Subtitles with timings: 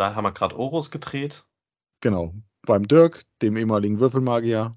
[0.00, 1.44] Da haben wir gerade Oros gedreht.
[2.00, 2.32] Genau,
[2.62, 4.74] beim Dirk, dem ehemaligen Würfelmagier.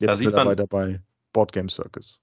[0.00, 1.00] Jetzt Da sieht man- weiter bei
[1.32, 2.20] Board Game Circus.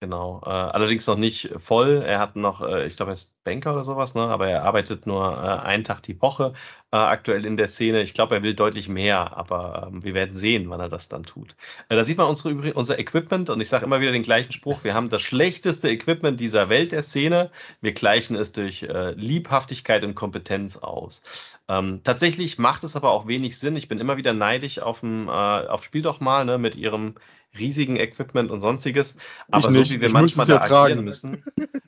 [0.00, 2.02] Genau, äh, allerdings noch nicht voll.
[2.06, 4.22] Er hat noch, äh, ich glaube, er ist Banker oder sowas, ne?
[4.22, 6.52] aber er arbeitet nur äh, einen Tag die Woche
[6.92, 8.02] äh, aktuell in der Szene.
[8.02, 11.24] Ich glaube, er will deutlich mehr, aber ähm, wir werden sehen, wann er das dann
[11.24, 11.56] tut.
[11.88, 14.84] Äh, da sieht man unsere, unser Equipment und ich sage immer wieder den gleichen Spruch.
[14.84, 17.50] Wir haben das schlechteste Equipment dieser Welt der Szene.
[17.80, 21.22] Wir gleichen es durch äh, Liebhaftigkeit und Kompetenz aus.
[21.66, 23.74] Ähm, tatsächlich macht es aber auch wenig Sinn.
[23.74, 27.16] Ich bin immer wieder neidisch auf, dem, äh, auf Spiel doch mal ne, mit ihrem
[27.58, 29.16] riesigen Equipment und sonstiges.
[29.50, 30.92] Aber so wie wir Ich manchmal ja da tragen.
[30.92, 31.44] agieren müssen.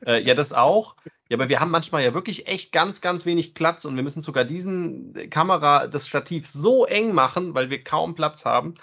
[0.06, 0.96] Äh, ja, das auch.
[1.28, 4.22] Ja, aber wir haben manchmal ja wirklich echt ganz, ganz wenig Platz und wir müssen
[4.22, 8.74] sogar diesen Kamera, das Stativ so eng machen, weil wir kaum Platz haben.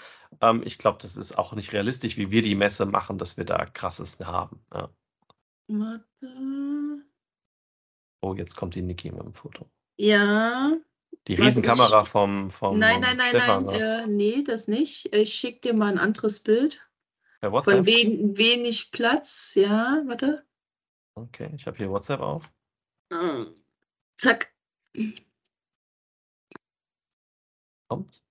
[0.42, 3.46] Ähm, ich glaube, das ist auch nicht realistisch, wie wir die Messe machen, dass wir
[3.46, 4.60] da krasses haben.
[4.74, 4.90] Ja.
[5.68, 7.04] Warte.
[8.22, 9.70] Oh, jetzt kommt die Niki mit dem Foto.
[9.98, 10.74] Ja.
[11.28, 13.66] Die Riesenkamera vom, vom nein, nein, nein, Stefan.
[13.66, 13.82] nein.
[13.82, 15.14] Äh, nee, das nicht.
[15.14, 16.80] Ich schicke dir mal ein anderes Bild.
[17.42, 19.54] Per Von wen, wenig Platz.
[19.56, 20.46] Ja, warte.
[21.16, 22.50] Okay, ich habe hier WhatsApp auf.
[23.12, 23.46] Äh,
[24.16, 24.54] Zack.
[27.90, 28.24] Kommt.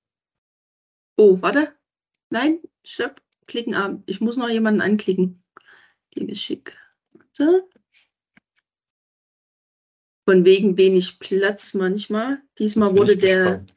[1.17, 1.75] Oh, warte.
[2.31, 3.23] Nein, stopp.
[3.47, 4.03] Klicken ab.
[4.07, 5.45] Ich muss noch jemanden anklicken.
[6.15, 6.77] Dem ist schick.
[7.13, 7.69] Warte.
[10.27, 12.43] Von wegen wenig Platz manchmal.
[12.59, 13.77] Diesmal wurde der gespannt.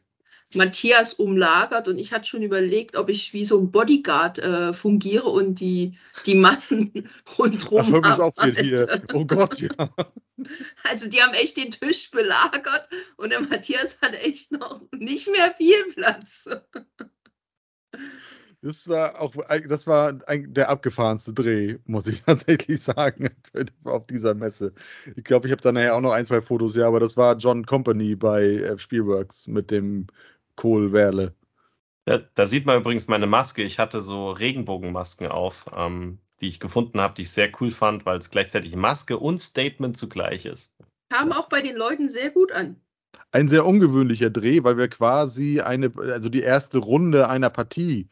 [0.56, 5.30] Matthias umlagert und ich hatte schon überlegt, ob ich wie so ein Bodyguard äh, fungiere
[5.30, 8.02] und die, die Massen rundherum.
[8.04, 9.04] Ach, auf hier, abhalte.
[9.14, 9.70] Oh Gott, ja.
[10.86, 15.52] Also die haben echt den Tisch belagert und der Matthias hat echt noch nicht mehr
[15.52, 16.48] viel Platz.
[18.62, 19.34] Das war auch,
[19.68, 23.30] das war ein, der abgefahrenste Dreh, muss ich tatsächlich sagen,
[23.86, 24.74] auf dieser Messe.
[25.16, 27.38] Ich glaube, ich habe da nachher auch noch ein, zwei Fotos, ja, aber das war
[27.38, 30.08] John Company bei äh, Spielworks mit dem
[30.56, 31.34] Kohl-Werle.
[32.04, 33.64] Da, da sieht man übrigens meine Maske.
[33.64, 38.06] Ich hatte so Regenbogenmasken auf, ähm, die ich gefunden habe, die ich sehr cool fand,
[38.06, 40.74] weil es gleichzeitig Maske und Statement zugleich ist.
[41.10, 42.76] Kam auch bei den Leuten sehr gut an.
[43.32, 48.10] Ein sehr ungewöhnlicher Dreh, weil wir quasi eine, also die erste Runde einer Partie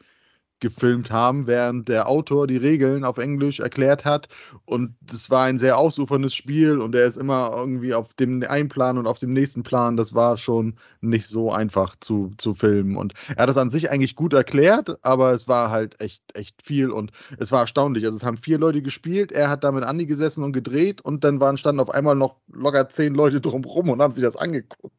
[0.60, 4.28] gefilmt haben, während der Autor die Regeln auf Englisch erklärt hat.
[4.64, 8.68] Und es war ein sehr ausuferndes Spiel und er ist immer irgendwie auf dem einen
[8.68, 9.96] Plan und auf dem nächsten Plan.
[9.96, 12.96] Das war schon nicht so einfach zu, zu filmen.
[12.96, 16.62] Und er hat es an sich eigentlich gut erklärt, aber es war halt echt, echt
[16.62, 18.04] viel und es war erstaunlich.
[18.04, 21.24] Also es haben vier Leute gespielt, er hat da mit Andi gesessen und gedreht und
[21.24, 24.97] dann waren standen auf einmal noch locker zehn Leute drumrum und haben sich das angeguckt.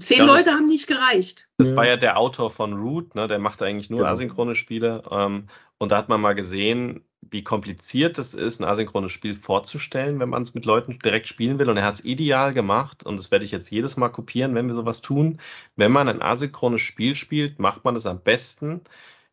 [0.00, 1.48] Zehn Ja, das- Leute haben nicht gereicht.
[1.58, 3.28] Das war ja der Autor von Root, ne?
[3.28, 4.10] der macht eigentlich nur Genau.
[4.10, 5.02] asynchrone Spiele.
[5.10, 5.48] Ähm,
[5.78, 10.28] und da hat man mal gesehen, wie kompliziert es ist, ein asynchrones Spiel vorzustellen, wenn
[10.28, 11.68] man es mit Leuten direkt spielen will.
[11.68, 13.04] Und er hat es ideal gemacht.
[13.04, 15.38] Und das werde ich jetzt jedes Mal kopieren, wenn wir sowas tun.
[15.76, 18.82] Wenn man ein asynchrones Spiel spielt, macht man es am besten,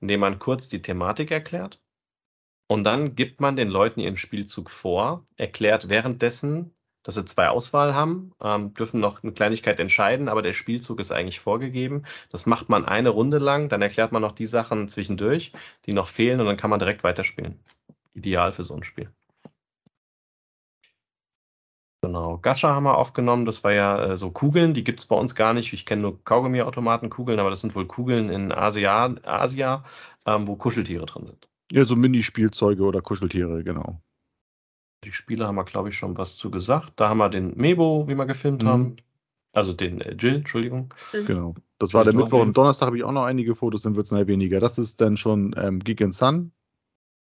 [0.02, 1.80] indem man kurz die Thematik erklärt.
[2.68, 6.72] Und dann gibt man den Leuten ihren Spielzug vor, erklärt währenddessen,
[7.06, 11.12] dass sie zwei Auswahl haben, ähm, dürfen noch eine Kleinigkeit entscheiden, aber der Spielzug ist
[11.12, 12.04] eigentlich vorgegeben.
[12.32, 15.54] Das macht man eine Runde lang, dann erklärt man noch die Sachen zwischendurch,
[15.86, 17.60] die noch fehlen und dann kann man direkt weiterspielen.
[18.16, 19.10] Ideal für so ein Spiel.
[22.02, 25.16] Genau, Gacha haben wir aufgenommen, das war ja äh, so Kugeln, die gibt es bei
[25.16, 25.74] uns gar nicht.
[25.74, 29.84] Ich kenne nur Kaugummi-Automaten-Kugeln, aber das sind wohl Kugeln in Asia, Asia
[30.26, 31.48] ähm, wo Kuscheltiere drin sind.
[31.72, 34.02] Ja, so Minispielzeuge oder Kuscheltiere, genau.
[35.06, 36.94] Die Spiele haben wir, glaube ich, schon was zu gesagt.
[36.96, 38.68] Da haben wir den Mebo, wie wir gefilmt Mhm.
[38.68, 38.96] haben.
[39.54, 40.94] Also den äh, Jill, Entschuldigung.
[41.14, 41.56] Genau.
[41.80, 42.14] Das war der.
[42.14, 44.60] Mittwoch und Donnerstag habe ich auch noch einige Fotos, dann wird es weniger.
[44.60, 46.52] Das ist dann schon ähm, Geek and Sun.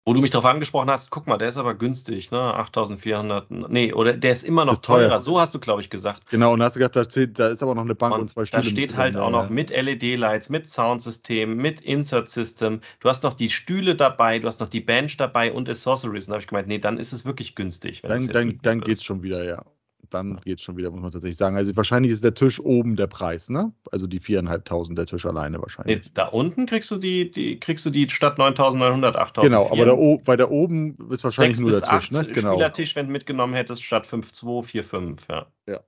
[0.08, 2.40] Wo du mich darauf angesprochen hast, guck mal, der ist aber günstig, ne?
[2.40, 3.52] 8400.
[3.52, 5.10] Nee, oder der ist immer noch Ist teuer.
[5.10, 5.20] teurer.
[5.20, 6.30] So hast du, glaube ich, gesagt.
[6.30, 8.30] Genau, und da hast du gesagt, da, da ist aber noch eine Bank und, Und
[8.30, 8.64] zwei da Stühle.
[8.64, 9.44] steht mit halt drin, auch ja.
[9.44, 12.80] noch mit LED-Lights, mit Soundsystem, mit Insert System.
[13.02, 16.28] Du hast noch die Stühle dabei, du hast noch die Bench dabei und Accessories.
[16.28, 18.02] Und da habe ich gemeint, nee, dann ist es wirklich günstig.
[18.04, 18.86] wenn Dann, dann, dann willst.
[18.88, 19.66] geht's schon wieder, ja.
[20.10, 21.56] Dann geht's schon wieder, muss man tatsächlich sagen.
[21.58, 23.74] Also wahrscheinlich ist der Tisch oben der Preis, ne?
[23.92, 26.12] Also die viereinhalbtausend der Tisch alleine Nee, wahrscheinlich.
[26.14, 29.52] da unten kriegst du die, die kriegst du die statt 9900, 8000.
[29.52, 32.26] genau, aber da, bei der oben ist wahrscheinlich nur der Tisch, ne?
[32.26, 32.52] Genau.
[32.54, 35.48] Spielertisch, wenn du mitgenommen hättest, statt 5,2, 4,5, ja.
[35.68, 35.80] Ja.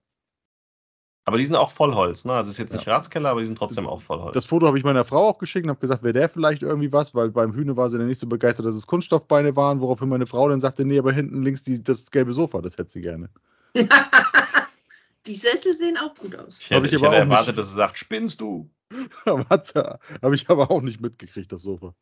[1.25, 2.33] Aber die sind auch Vollholz, ne?
[2.33, 2.77] Also es ist jetzt Ja.
[2.79, 4.33] nicht Ratskeller, aber die sind trotzdem auch Vollholz.
[4.33, 6.91] Das Foto habe ich meiner Frau auch geschickt und habe gesagt, wäre der vielleicht irgendwie
[6.91, 10.09] was, weil beim Hühne war sie dann nicht so begeistert, dass es Kunststoffbeine waren, woraufhin
[10.09, 13.01] meine Frau dann sagte, nee, aber hinten links die, das gelbe Sofa, das hätte sie
[13.01, 13.29] gerne.
[15.25, 16.57] Die Sessel sehen auch gut aus.
[16.59, 17.57] ich hätte, Hab ich ich aber hätte auch erwartet, nicht.
[17.59, 18.69] dass sie sagt, spinnst du?
[19.25, 21.93] Habe ich aber auch nicht mitgekriegt, das Sofa.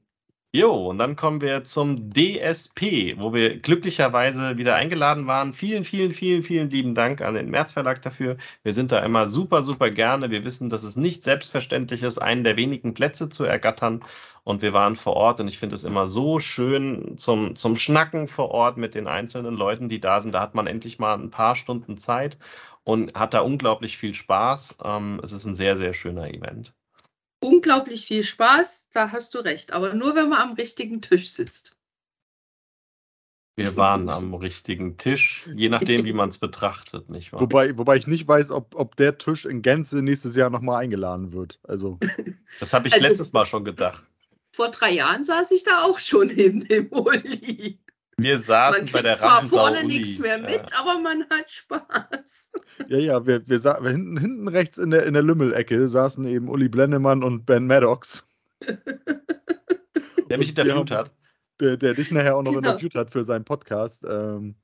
[0.55, 5.55] Jo, und dann kommen wir zum DSP, wo wir glücklicherweise wieder eingeladen waren.
[5.55, 8.37] Vielen, vielen, vielen, vielen lieben Dank an den März Verlag dafür.
[8.63, 10.31] Wir sind da immer super, super gerne.
[10.31, 14.05] Wir wissen, dass es nicht selbstverständlich ist, einen der wenigen Plätze zu ergattern.
[14.45, 18.29] Und wir waren vor Ort und ich finde es immer so schön zum, zum Schnacken
[18.29, 20.33] vor Ort mit den einzelnen Leuten, die da sind.
[20.33, 22.37] Da hat man endlich mal ein paar Stunden Zeit
[22.85, 24.77] und hat da unglaublich viel Spaß.
[24.85, 26.75] Ähm, es ist ein sehr, sehr schöner Event
[27.43, 31.77] unglaublich viel Spaß, da hast du recht, aber nur wenn man am richtigen Tisch sitzt.
[33.55, 37.43] Wir waren am richtigen Tisch, je nachdem, wie man es betrachtet, nicht wahr?
[37.43, 41.33] Wobei, wobei ich nicht weiß, ob, ob der Tisch in Gänze nächstes Jahr nochmal eingeladen
[41.33, 41.61] wird.
[41.63, 41.99] Also.
[42.61, 44.05] Das habe ich also, letztes Mal schon gedacht.
[44.55, 47.79] Vor drei Jahren saß ich da auch schon neben dem Uli.
[48.17, 50.79] Wir saßen man bei der zwar vorne nichts mehr mit, ja.
[50.79, 52.51] aber man hat Spaß.
[52.89, 56.49] Ja, ja, wir, wir, wir hinten, hinten rechts in der, in der Lümmelecke saßen eben
[56.49, 58.27] Uli Blennemann und Ben Maddox.
[60.29, 61.13] Der mich interviewt hat.
[61.61, 62.71] Der, der, dich nachher auch noch genau.
[62.71, 64.05] interviewt hat für seinen Podcast.
[64.09, 64.57] Ähm,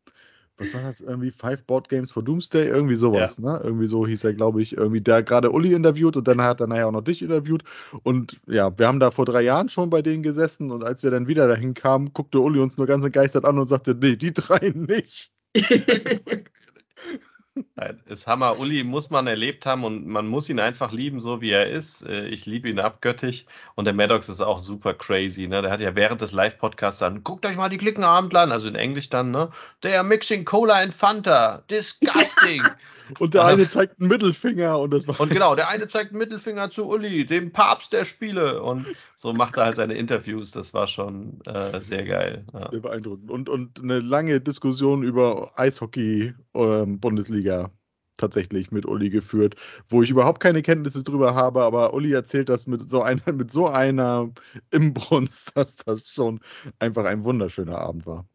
[0.59, 1.31] was war das irgendwie?
[1.31, 2.67] Five Board Games for Doomsday?
[2.67, 3.53] Irgendwie sowas, ja.
[3.53, 3.61] ne?
[3.63, 6.67] Irgendwie so hieß er, glaube ich, irgendwie, der gerade Uli interviewt und dann hat er
[6.67, 7.63] nachher auch noch dich interviewt.
[8.03, 11.11] Und ja, wir haben da vor drei Jahren schon bei denen gesessen und als wir
[11.11, 14.33] dann wieder dahin kamen, guckte Uli uns nur ganz entgeistert an und sagte, nee, die
[14.33, 15.31] drei nicht.
[17.77, 18.59] Nein, ist Hammer.
[18.59, 22.05] Uli muss man erlebt haben und man muss ihn einfach lieben, so wie er ist.
[22.05, 25.49] Äh, ich liebe ihn abgöttig und der Maddox ist auch super crazy.
[25.49, 25.63] Ne?
[25.63, 28.75] Der hat ja während des Live-Podcasts dann, guckt euch mal die Klickenabend an, also in
[28.75, 29.51] Englisch dann, ne?
[29.83, 32.63] Der Mixing Cola and Fanta, disgusting.
[33.19, 35.21] und der eine zeigt einen Mittelfinger und das war.
[35.21, 38.63] Und genau, der eine zeigt einen Mittelfinger zu Uli, dem Papst der Spiele.
[38.63, 40.51] Und so macht er halt seine Interviews.
[40.51, 42.45] Das war schon äh, sehr geil.
[42.53, 42.71] Ja.
[42.71, 43.31] Sehr beeindruckend.
[43.31, 46.83] Und, und eine lange Diskussion über Eishockey-Bundesliga.
[46.83, 47.71] Ähm, Bundesliga
[48.19, 49.55] tatsächlich mit Uli geführt,
[49.89, 53.51] wo ich überhaupt keine Kenntnisse drüber habe, aber Uli erzählt das mit so einer, mit
[53.51, 54.31] so einer
[54.71, 56.41] Imbrunst, dass das schon
[56.79, 58.29] einfach ein wunderschöner Abend war.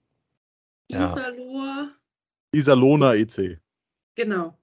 [0.87, 1.03] Ja.
[1.03, 1.87] Iserloh.
[2.51, 3.59] Iserlohner EC.
[4.15, 4.57] Genau.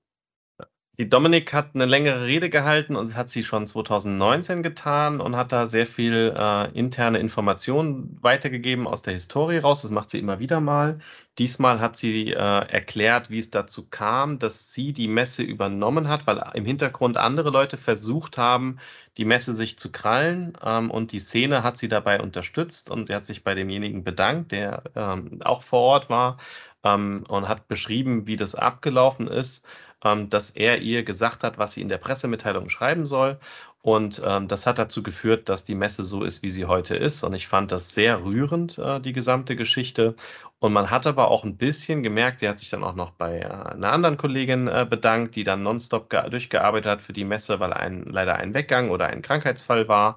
[1.01, 5.51] Die Dominik hat eine längere Rede gehalten und hat sie schon 2019 getan und hat
[5.51, 9.81] da sehr viel äh, interne Informationen weitergegeben aus der Historie raus.
[9.81, 10.99] Das macht sie immer wieder mal.
[11.39, 16.27] Diesmal hat sie äh, erklärt, wie es dazu kam, dass sie die Messe übernommen hat,
[16.27, 18.79] weil im Hintergrund andere Leute versucht haben,
[19.17, 23.15] die Messe sich zu krallen ähm, und die Szene hat sie dabei unterstützt und sie
[23.15, 26.37] hat sich bei demjenigen bedankt, der ähm, auch vor Ort war
[26.85, 29.65] ähm, und hat beschrieben, wie das abgelaufen ist
[30.01, 33.39] dass er ihr gesagt hat, was sie in der Pressemitteilung schreiben soll.
[33.83, 37.23] Und ähm, das hat dazu geführt, dass die Messe so ist, wie sie heute ist.
[37.23, 40.15] Und ich fand das sehr rührend, äh, die gesamte Geschichte.
[40.59, 43.39] Und man hat aber auch ein bisschen gemerkt, sie hat sich dann auch noch bei
[43.39, 47.73] äh, einer anderen Kollegin äh, bedankt, die dann nonstop durchgearbeitet hat für die Messe, weil
[47.73, 50.17] ein, leider ein Weggang oder ein Krankheitsfall war.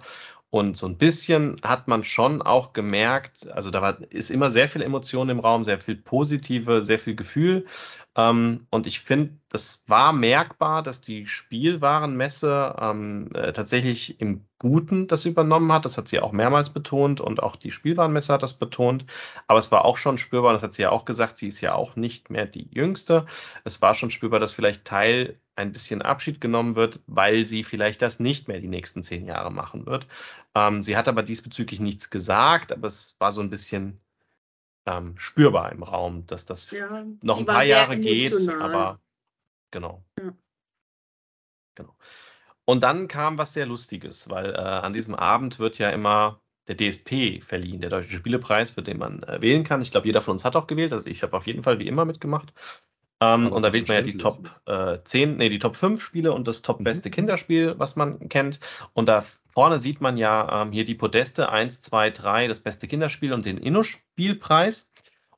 [0.49, 4.69] Und so ein bisschen hat man schon auch gemerkt, also da war, ist immer sehr
[4.69, 7.65] viel Emotion im Raum, sehr viel positive, sehr viel Gefühl.
[8.15, 15.07] Ähm, und ich finde, das war merkbar, dass die Spielwarenmesse ähm, äh, tatsächlich im Guten
[15.07, 15.85] das übernommen hat.
[15.85, 19.05] Das hat sie auch mehrmals betont und auch die Spielwarenmesse hat das betont.
[19.47, 21.73] Aber es war auch schon spürbar, das hat sie ja auch gesagt, sie ist ja
[21.75, 23.25] auch nicht mehr die Jüngste.
[23.63, 28.01] Es war schon spürbar, dass vielleicht Teil ein bisschen Abschied genommen wird, weil sie vielleicht
[28.01, 30.07] das nicht mehr die nächsten zehn Jahre machen wird.
[30.55, 33.99] Ähm, sie hat aber diesbezüglich nichts gesagt, aber es war so ein bisschen
[34.85, 38.99] ähm, spürbar im Raum, dass das ja, noch ein paar Jahre geht, aber
[39.71, 40.03] genau.
[40.19, 40.33] Ja.
[41.75, 41.95] genau.
[42.65, 46.77] Und dann kam was sehr Lustiges, weil äh, an diesem Abend wird ja immer der
[46.77, 49.81] DSP verliehen, der Deutsche Spielepreis, für den man äh, wählen kann.
[49.81, 51.87] Ich glaube, jeder von uns hat auch gewählt, also ich habe auf jeden Fall wie
[51.87, 52.53] immer mitgemacht.
[53.23, 56.33] Ähm, und da wählt man ja die Top äh, 10, nee, die Top 5 Spiele
[56.33, 57.13] und das Top beste mhm.
[57.13, 58.59] Kinderspiel, was man kennt.
[58.93, 62.87] Und da vorne sieht man ja ähm, hier die Podeste 1, 2, 3, das beste
[62.87, 64.91] Kinderspiel und den Inno-Spielpreis.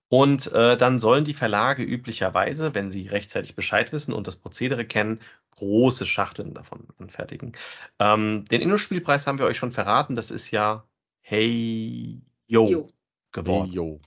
[0.08, 4.86] Und äh, dann sollen die Verlage üblicherweise, wenn sie rechtzeitig Bescheid wissen und das Prozedere
[4.86, 5.20] kennen,
[5.52, 7.54] große Schachteln davon anfertigen.
[8.00, 10.16] Ähm, den Inno-Spielpreis haben wir euch schon verraten.
[10.16, 10.86] Das ist ja
[11.22, 12.90] Hey Yo, Yo.
[13.32, 13.70] geworden.
[13.70, 14.00] Hey, yo.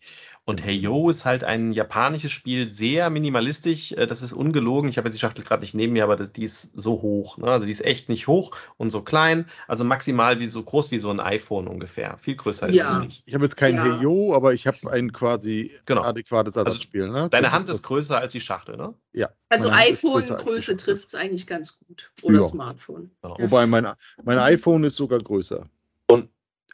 [0.48, 3.92] Und Hey Yo ist halt ein japanisches Spiel, sehr minimalistisch.
[3.92, 4.88] Äh, das ist ungelogen.
[4.88, 7.36] Ich habe jetzt die Schachtel gerade nicht neben mir, aber das, die ist so hoch.
[7.36, 7.48] Ne?
[7.48, 9.44] Also die ist echt nicht hoch und so klein.
[9.66, 12.16] Also maximal wie so groß wie so ein iPhone ungefähr.
[12.16, 12.88] Viel größer ja.
[12.88, 13.22] ist sie nicht.
[13.26, 13.84] Ich habe jetzt kein ja.
[13.84, 16.00] Hey Yo, aber ich habe ein quasi genau.
[16.00, 17.10] adäquates also Ersatzspiel.
[17.10, 17.28] Ne?
[17.28, 18.94] Deine das Hand ist, ist größer als die Schachtel, ne?
[19.12, 19.28] Ja.
[19.50, 22.10] Also iPhone-Größe trifft es eigentlich ganz gut.
[22.22, 22.42] Oder ja.
[22.42, 23.10] Smartphone.
[23.20, 23.36] Genau.
[23.38, 23.86] Wobei mein,
[24.24, 25.68] mein iPhone ist sogar größer.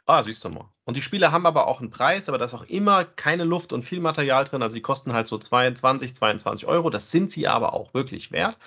[0.06, 0.68] Ah, siehst du mal.
[0.84, 3.72] Und die Spiele haben aber auch einen Preis, aber da ist auch immer keine Luft
[3.72, 4.62] und viel Material drin.
[4.62, 6.90] Also die kosten halt so 22, 22 Euro.
[6.90, 8.58] Das sind sie aber auch wirklich wert.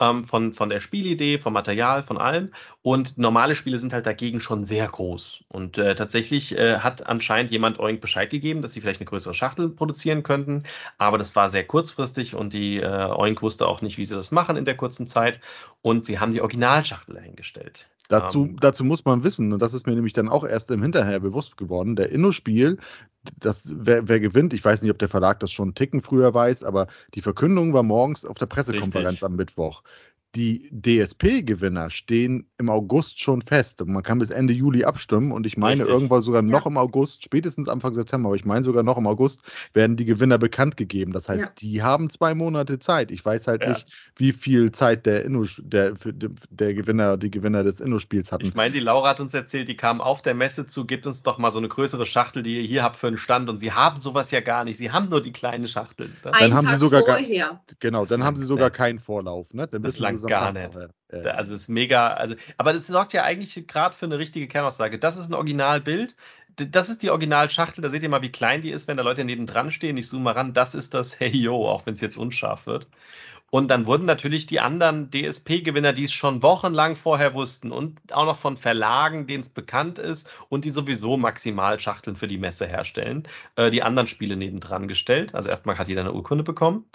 [0.00, 2.50] Ähm, von, von der Spielidee, vom Material, von allem.
[2.82, 5.44] Und normale Spiele sind halt dagegen schon sehr groß.
[5.48, 9.34] Und äh, tatsächlich äh, hat anscheinend jemand Oink Bescheid gegeben, dass sie vielleicht eine größere
[9.34, 10.64] Schachtel produzieren könnten.
[10.98, 14.30] Aber das war sehr kurzfristig und die äh, Oink wusste auch nicht, wie sie das
[14.30, 15.40] machen in der kurzen Zeit.
[15.82, 17.86] Und sie haben die Originalschachtel dahingestellt.
[18.08, 18.60] Dazu, um, ähm.
[18.60, 21.56] dazu muss man wissen, und das ist mir nämlich dann auch erst im Hinterher bewusst
[21.56, 22.78] geworden, der Inno-Spiel,
[23.38, 26.32] das, wer, wer, gewinnt, ich weiß nicht, ob der Verlag das schon einen Ticken früher
[26.32, 29.24] weiß, aber die Verkündung war morgens auf der Pressekonferenz Richtig.
[29.24, 29.82] am Mittwoch
[30.36, 33.82] die DSP-Gewinner stehen im August schon fest.
[33.86, 35.94] Man kann bis Ende Juli abstimmen und ich meine Richtig.
[35.94, 36.70] irgendwann sogar noch ja.
[36.70, 39.40] im August, spätestens Anfang September, aber ich meine sogar noch im August
[39.72, 41.12] werden die Gewinner bekannt gegeben.
[41.12, 41.50] Das heißt, ja.
[41.58, 43.10] die haben zwei Monate Zeit.
[43.10, 43.70] Ich weiß halt ja.
[43.70, 45.94] nicht, wie viel Zeit der, Inno, der,
[46.50, 48.44] der Gewinner, die Gewinner des Inno-Spiels hatten.
[48.44, 51.22] Ich meine, die Laura hat uns erzählt, die kam auf der Messe zu, gibt uns
[51.22, 53.72] doch mal so eine größere Schachtel, die ihr hier habt für einen Stand und sie
[53.72, 54.76] haben sowas ja gar nicht.
[54.76, 56.10] Sie haben nur die kleine Schachtel.
[56.22, 57.62] Dann Ein haben Tag sie sogar vorher.
[57.80, 59.54] genau, das dann haben sie sogar keinen Vorlauf.
[59.54, 59.66] Ne?
[59.66, 60.74] Dann das lang gar nicht.
[61.12, 61.30] Ja.
[61.32, 64.98] Also es ist mega, also, aber das sorgt ja eigentlich gerade für eine richtige Kernaussage.
[64.98, 66.16] Das ist ein Originalbild.
[66.56, 69.24] Das ist die Originalschachtel, da seht ihr mal, wie klein die ist, wenn da Leute
[69.24, 69.98] nebendran stehen.
[69.98, 72.86] Ich zoome mal ran, das ist das Hey Yo, auch wenn es jetzt unscharf wird.
[73.50, 78.24] Und dann wurden natürlich die anderen DSP-Gewinner, die es schon wochenlang vorher wussten und auch
[78.24, 83.28] noch von Verlagen, denen es bekannt ist und die sowieso Maximalschachteln für die Messe herstellen,
[83.54, 85.34] äh, die anderen Spiele nebendran gestellt.
[85.34, 86.86] Also erstmal hat jeder eine Urkunde bekommen.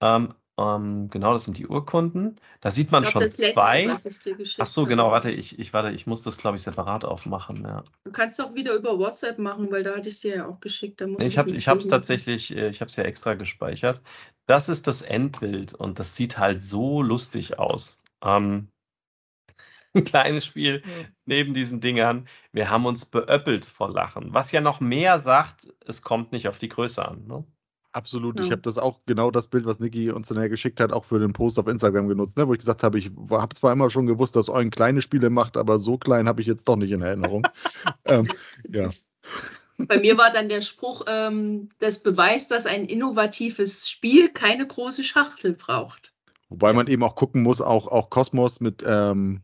[0.00, 2.36] Ähm, ähm, genau, das sind die Urkunden.
[2.60, 3.86] Da sieht man glaub, schon zwei.
[3.86, 7.62] Letzte, Ach so, genau, warte, ich, ich warte, ich muss das, glaube ich, separat aufmachen.
[7.64, 7.84] Ja.
[8.04, 10.60] Du kannst auch wieder über WhatsApp machen, weil da hatte ich es dir ja auch
[10.60, 11.00] geschickt.
[11.00, 14.00] Da ich habe es tatsächlich, äh, ich habe es ja extra gespeichert.
[14.46, 18.00] Das ist das Endbild und das sieht halt so lustig aus.
[18.22, 18.68] Ähm,
[19.94, 20.82] ein kleines Spiel
[21.26, 22.28] neben diesen Dingern.
[22.52, 24.32] Wir haben uns beöppelt vor Lachen.
[24.32, 27.26] Was ja noch mehr sagt, es kommt nicht auf die Größe an.
[27.26, 27.44] Ne?
[27.92, 28.38] Absolut.
[28.38, 28.46] Ja.
[28.46, 31.18] Ich habe das auch genau das Bild, was Niki uns dann geschickt hat, auch für
[31.18, 32.48] den Post auf Instagram genutzt, ne?
[32.48, 35.56] wo ich gesagt habe, ich habe zwar immer schon gewusst, dass euren kleine Spiele macht,
[35.56, 37.46] aber so klein habe ich jetzt doch nicht in Erinnerung.
[38.06, 38.28] ähm,
[38.68, 38.88] ja.
[39.76, 45.04] Bei mir war dann der Spruch, ähm, das beweist, dass ein innovatives Spiel keine große
[45.04, 46.12] Schachtel braucht.
[46.48, 49.42] Wobei man eben auch gucken muss, auch, auch Cosmos mit ähm,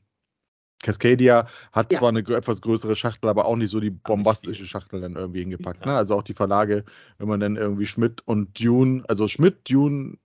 [0.82, 1.98] Cascadia hat ja.
[1.98, 5.84] zwar eine etwas größere Schachtel, aber auch nicht so die bombastische Schachtel dann irgendwie hingepackt.
[5.84, 5.92] Ja.
[5.92, 5.98] Ne?
[5.98, 6.84] Also auch die Verlage,
[7.18, 10.18] wenn man dann irgendwie Schmidt und Dune, also Schmidt, Dune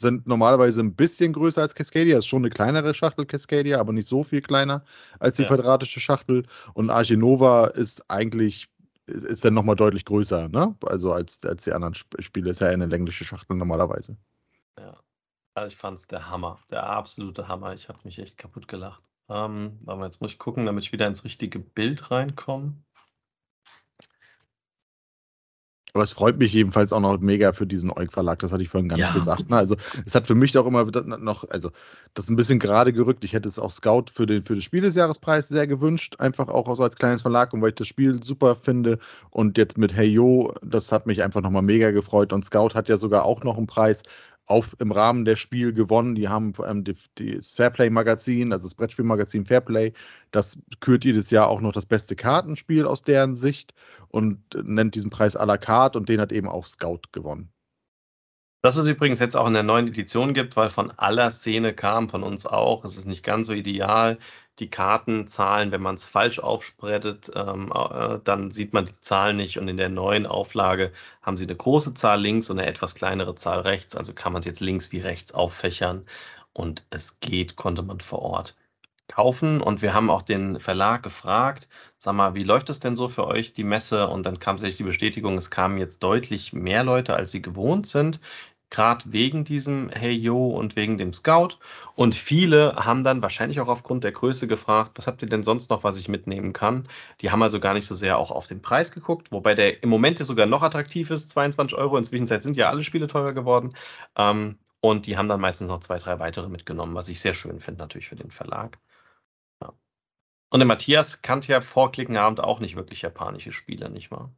[0.00, 2.18] sind normalerweise ein bisschen größer als Cascadia.
[2.18, 4.84] Ist schon eine kleinere Schachtel Cascadia, aber nicht so viel kleiner
[5.18, 5.48] als die ja.
[5.48, 6.46] quadratische Schachtel.
[6.72, 8.68] Und Archinova ist eigentlich
[9.06, 10.76] ist dann nochmal deutlich größer, ne?
[10.86, 14.16] Also als, als die anderen Spiele ist ja eine längliche Schachtel normalerweise.
[14.78, 14.96] Ja.
[15.54, 17.74] Also ich fand es der Hammer, der absolute Hammer.
[17.74, 19.02] Ich habe mich echt kaputt gelacht.
[19.30, 22.74] Ähm, aber jetzt muss ich gucken, damit ich wieder ins richtige Bild reinkomme.
[25.92, 28.68] Aber es freut mich jedenfalls auch noch mega für diesen Eug Verlag, das hatte ich
[28.68, 29.06] vorhin gar ja.
[29.06, 29.50] nicht gesagt.
[29.50, 29.56] Ne?
[29.56, 31.70] Also es hat für mich auch immer noch, also
[32.14, 33.24] das ist ein bisschen gerade gerückt.
[33.24, 36.48] Ich hätte es auch Scout für den, für den Spiel des Jahrespreis sehr gewünscht, einfach
[36.48, 38.98] auch so als kleines Verlag und weil ich das Spiel super finde.
[39.30, 42.32] Und jetzt mit Hey Yo, das hat mich einfach nochmal mega gefreut.
[42.32, 44.02] Und Scout hat ja sogar auch noch einen Preis
[44.50, 46.14] auf, im Rahmen der Spiel gewonnen.
[46.14, 46.52] Die haben
[46.84, 49.92] die, die, das Fairplay-Magazin, also das Brettspielmagazin Fairplay,
[50.30, 53.74] das kürt jedes Jahr auch noch das beste Kartenspiel aus deren Sicht
[54.08, 57.52] und nennt diesen Preis à la carte und den hat eben auch Scout gewonnen.
[58.62, 62.10] Das es übrigens jetzt auch in der neuen Edition gibt, weil von aller Szene kam,
[62.10, 62.84] von uns auch.
[62.84, 64.18] Es ist nicht ganz so ideal.
[64.60, 69.58] Die Kartenzahlen, wenn man es falsch aufspreadet, ähm, äh, dann sieht man die Zahlen nicht.
[69.58, 73.34] Und in der neuen Auflage haben sie eine große Zahl links und eine etwas kleinere
[73.34, 73.96] Zahl rechts.
[73.96, 76.06] Also kann man es jetzt links wie rechts auffächern.
[76.52, 78.54] Und es geht, konnte man vor Ort
[79.08, 79.60] kaufen.
[79.60, 83.26] Und wir haben auch den Verlag gefragt, sag mal, wie läuft es denn so für
[83.26, 84.08] euch, die Messe?
[84.08, 87.86] Und dann kam sich die Bestätigung, es kamen jetzt deutlich mehr Leute, als sie gewohnt
[87.86, 88.20] sind
[88.70, 91.58] gerade wegen diesem Hey Yo und wegen dem Scout.
[91.96, 95.70] Und viele haben dann wahrscheinlich auch aufgrund der Größe gefragt, was habt ihr denn sonst
[95.70, 96.88] noch, was ich mitnehmen kann?
[97.20, 99.88] Die haben also gar nicht so sehr auch auf den Preis geguckt, wobei der im
[99.90, 101.96] Moment sogar noch attraktiv ist, 22 Euro.
[101.96, 103.74] Inzwischen sind ja alle Spiele teurer geworden.
[104.16, 107.60] Ähm, und die haben dann meistens noch zwei, drei weitere mitgenommen, was ich sehr schön
[107.60, 108.78] finde natürlich für den Verlag.
[109.62, 109.72] Ja.
[110.50, 114.32] Und der Matthias kannte ja vor Klickenabend auch nicht wirklich japanische Spiele, nicht wahr?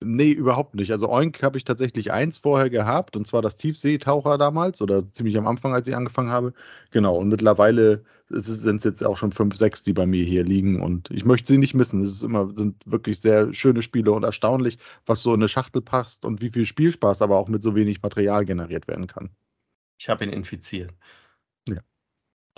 [0.00, 0.92] Nee, überhaupt nicht.
[0.92, 5.38] Also Oink habe ich tatsächlich eins vorher gehabt, und zwar das Tiefseetaucher damals oder ziemlich
[5.38, 6.52] am Anfang, als ich angefangen habe.
[6.90, 10.82] Genau, und mittlerweile sind es jetzt auch schon fünf, sechs, die bei mir hier liegen
[10.82, 12.02] und ich möchte sie nicht missen.
[12.02, 15.80] Es ist immer, sind wirklich sehr schöne Spiele und erstaunlich, was so in eine Schachtel
[15.80, 19.30] passt und wie viel Spielspaß aber auch mit so wenig Material generiert werden kann.
[19.98, 20.92] Ich habe ihn infiziert.
[21.66, 21.80] Ja.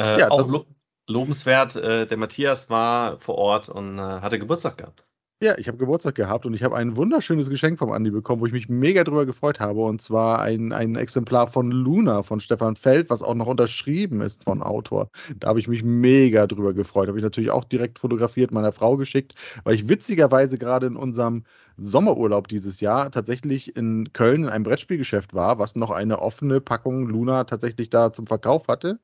[0.01, 0.65] Äh, ja auch lo
[1.07, 5.08] lobenswert, äh, der Matthias war vor Ort und äh, hatte Geburtstag gehabt.
[5.41, 8.47] Ja, ich habe Geburtstag gehabt und ich habe ein wunderschönes Geschenk vom Andi bekommen, wo
[8.47, 9.83] ich mich mega drüber gefreut habe.
[9.83, 14.43] Und zwar ein, ein Exemplar von Luna von Stefan Feld, was auch noch unterschrieben ist
[14.43, 15.11] von Autor.
[15.39, 17.07] Da habe ich mich mega drüber gefreut.
[17.07, 21.45] Habe ich natürlich auch direkt fotografiert, meiner Frau geschickt, weil ich witzigerweise gerade in unserem
[21.77, 27.07] Sommerurlaub dieses Jahr tatsächlich in Köln in einem Brettspielgeschäft war, was noch eine offene Packung
[27.07, 28.99] Luna tatsächlich da zum Verkauf hatte.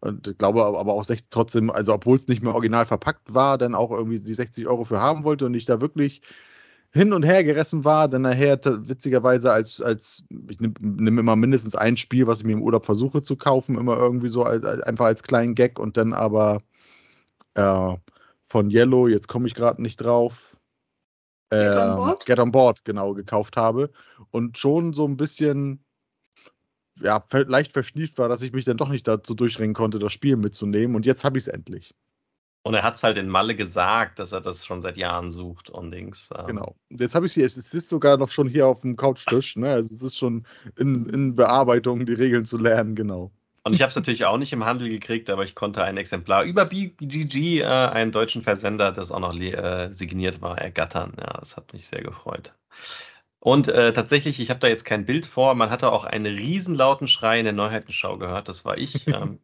[0.00, 3.74] Und ich glaube aber auch trotzdem, also obwohl es nicht mehr original verpackt war, dann
[3.74, 6.22] auch irgendwie die 60 Euro für haben wollte und ich da wirklich
[6.92, 11.74] hin und her gerissen war, dann nachher witzigerweise als, als ich nehme nehm immer mindestens
[11.74, 15.06] ein Spiel, was ich mir im Urlaub versuche zu kaufen, immer irgendwie so als, einfach
[15.06, 16.60] als kleinen Gag und dann aber
[17.54, 17.94] äh,
[18.48, 20.56] von Yellow, jetzt komme ich gerade nicht drauf,
[21.50, 22.26] äh, Get, on board?
[22.26, 23.90] Get on Board, genau, gekauft habe
[24.30, 25.84] und schon so ein bisschen
[27.00, 30.36] ja, leicht verschnieft war, dass ich mich dann doch nicht dazu durchringen konnte, das Spiel
[30.36, 30.96] mitzunehmen.
[30.96, 31.94] Und jetzt habe ich es endlich.
[32.62, 35.70] Und er hat es halt in Malle gesagt, dass er das schon seit Jahren sucht
[35.70, 36.30] und Dings.
[36.36, 36.46] Ähm.
[36.48, 36.76] Genau.
[36.90, 39.56] Jetzt habe ich es hier, es ist sogar noch schon hier auf dem Couchtisch.
[39.56, 39.70] Ne?
[39.70, 40.44] Also es ist schon
[40.76, 43.30] in, in Bearbeitung, die Regeln zu lernen, genau.
[43.64, 46.44] Und ich habe es natürlich auch nicht im Handel gekriegt, aber ich konnte ein Exemplar
[46.44, 51.12] über BGG, äh, einen deutschen Versender, das auch noch äh, signiert war, ergattern.
[51.18, 52.54] Ja, das hat mich sehr gefreut.
[53.40, 57.08] Und äh, tatsächlich, ich habe da jetzt kein Bild vor, man hatte auch einen riesenlauten
[57.08, 59.38] Schrei in der Neuheitenschau gehört, das war ich, ähm,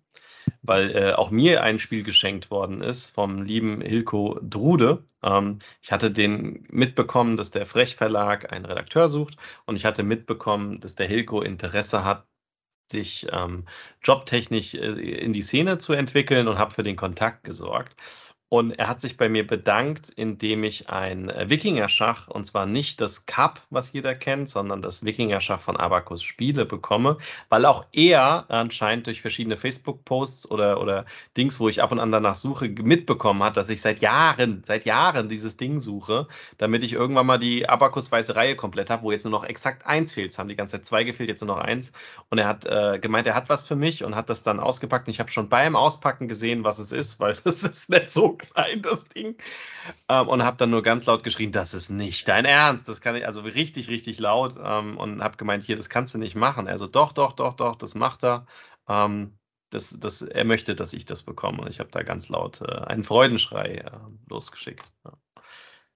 [0.62, 5.04] weil äh, auch mir ein Spiel geschenkt worden ist vom lieben Hilko Drude.
[5.22, 9.36] Ähm, ich hatte den mitbekommen, dass der Frech Verlag einen Redakteur sucht
[9.66, 12.26] und ich hatte mitbekommen, dass der Hilko Interesse hat,
[12.90, 13.64] sich ähm,
[14.02, 17.94] jobtechnisch äh, in die Szene zu entwickeln und habe für den Kontakt gesorgt.
[18.54, 23.00] Und er hat sich bei mir bedankt, indem ich ein äh, Wikinger-Schach, und zwar nicht
[23.00, 27.18] das Cup, was jeder kennt, sondern das Wikinger-Schach von Abacus Spiele bekomme,
[27.48, 31.04] weil auch er anscheinend durch verschiedene Facebook-Posts oder, oder
[31.36, 34.84] Dings, wo ich ab und an danach suche, mitbekommen hat, dass ich seit Jahren, seit
[34.84, 39.24] Jahren dieses Ding suche, damit ich irgendwann mal die Abacus-weiße Reihe komplett habe, wo jetzt
[39.24, 40.30] nur noch exakt eins fehlt.
[40.30, 41.90] Es haben die ganze Zeit zwei gefehlt, jetzt nur noch eins.
[42.30, 45.08] Und er hat äh, gemeint, er hat was für mich und hat das dann ausgepackt.
[45.08, 48.38] Und ich habe schon beim Auspacken gesehen, was es ist, weil das ist nicht so
[48.52, 49.36] klein, das Ding.
[50.08, 52.88] Ähm, und habe dann nur ganz laut geschrien, das ist nicht dein Ernst.
[52.88, 54.54] Das kann ich, also richtig, richtig laut.
[54.62, 56.68] Ähm, und habe gemeint, hier, das kannst du nicht machen.
[56.68, 58.46] Also doch, doch, doch, doch, das macht er.
[58.88, 59.38] Ähm,
[59.70, 61.62] das, das, er möchte, dass ich das bekomme.
[61.62, 63.90] Und ich habe da ganz laut äh, einen Freudenschrei äh,
[64.28, 64.84] losgeschickt.
[65.04, 65.12] Ja.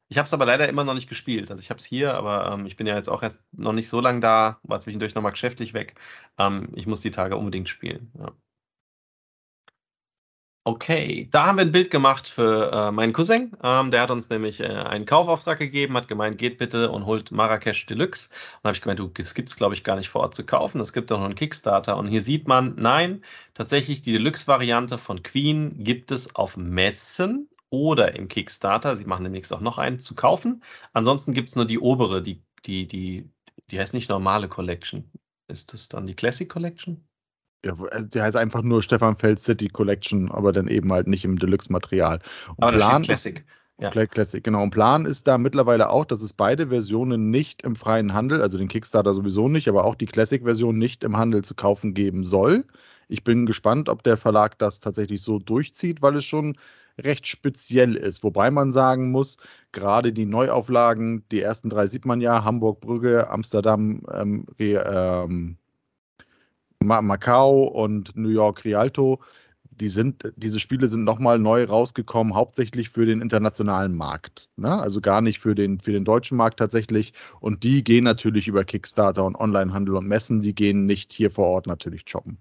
[0.08, 1.50] Ich habe es aber leider immer noch nicht gespielt.
[1.50, 3.88] Also ich habe es hier, aber ähm, ich bin ja jetzt auch erst noch nicht
[3.88, 5.96] so lange da, war zwischendurch nochmal geschäftlich weg.
[6.38, 8.10] Ähm, ich muss die Tage unbedingt spielen.
[8.18, 8.32] Ja.
[10.64, 13.56] Okay, da haben wir ein Bild gemacht für äh, meinen Cousin.
[13.62, 17.32] Ähm, der hat uns nämlich äh, einen Kaufauftrag gegeben, hat gemeint, geht bitte und holt
[17.32, 18.28] Marrakesch Deluxe.
[18.56, 20.44] Und habe ich gemeint, du, das gibt es, glaube ich, gar nicht vor Ort zu
[20.44, 20.78] kaufen.
[20.82, 21.96] Es gibt doch noch einen Kickstarter.
[21.96, 28.14] Und hier sieht man, nein, tatsächlich die Deluxe-Variante von Queen gibt es auf Messen oder
[28.14, 28.96] im Kickstarter.
[28.98, 30.62] Sie machen demnächst auch noch einen zu kaufen.
[30.92, 33.30] Ansonsten gibt es nur die obere, die, die, die,
[33.70, 35.10] die heißt nicht normale Collection.
[35.48, 37.07] Ist das dann die Classic Collection?
[37.64, 41.24] Ja, also der heißt einfach nur Stefan Feld City Collection, aber dann eben halt nicht
[41.24, 42.20] im Deluxe-Material.
[42.56, 43.44] Aber Plan Classic.
[43.80, 43.90] Ja.
[43.90, 44.64] Classic, genau.
[44.64, 48.58] Und Plan ist da mittlerweile auch, dass es beide Versionen nicht im freien Handel, also
[48.58, 52.64] den Kickstarter sowieso nicht, aber auch die Classic-Version nicht im Handel zu kaufen geben soll.
[53.06, 56.58] Ich bin gespannt, ob der Verlag das tatsächlich so durchzieht, weil es schon
[56.98, 58.24] recht speziell ist.
[58.24, 59.36] Wobei man sagen muss,
[59.70, 65.56] gerade die Neuauflagen, die ersten drei sieht man ja, Hamburg, Brügge, Amsterdam, ähm, ähm,
[66.84, 69.20] Macau und New York Rialto,
[69.70, 74.48] die sind, diese Spiele sind nochmal neu rausgekommen, hauptsächlich für den internationalen Markt.
[74.56, 74.76] Ne?
[74.78, 77.12] Also gar nicht für den, für den deutschen Markt tatsächlich.
[77.40, 81.46] Und die gehen natürlich über Kickstarter und Onlinehandel und Messen, die gehen nicht hier vor
[81.46, 82.38] Ort natürlich shoppen.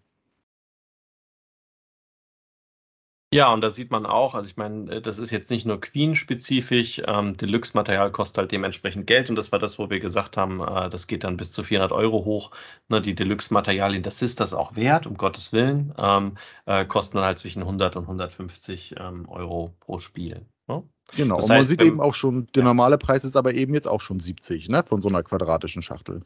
[3.38, 5.80] Ja, und da sieht man auch, also ich meine, äh, das ist jetzt nicht nur
[5.80, 10.60] Queen-spezifisch, ähm, Deluxe-Material kostet halt dementsprechend Geld und das war das, wo wir gesagt haben,
[10.60, 12.50] äh, das geht dann bis zu 400 Euro hoch.
[12.89, 17.28] Ne, die Deluxe-Materialien, das ist das auch wert, um Gottes Willen, ähm, äh, kosten dann
[17.28, 20.47] halt zwischen 100 und 150 ähm, Euro pro Spiel.
[20.67, 20.82] Ne?
[21.15, 23.88] Genau, das und man sieht eben auch schon, der normale Preis ist aber eben jetzt
[23.88, 26.23] auch schon 70, ne, von so einer quadratischen Schachtel.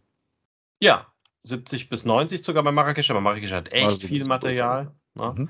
[0.80, 1.08] Ja,
[1.44, 4.94] 70 bis 90 sogar bei Marrakesch, aber Marrakesch hat echt also viel Material.
[5.16, 5.36] Ne?
[5.36, 5.50] Mhm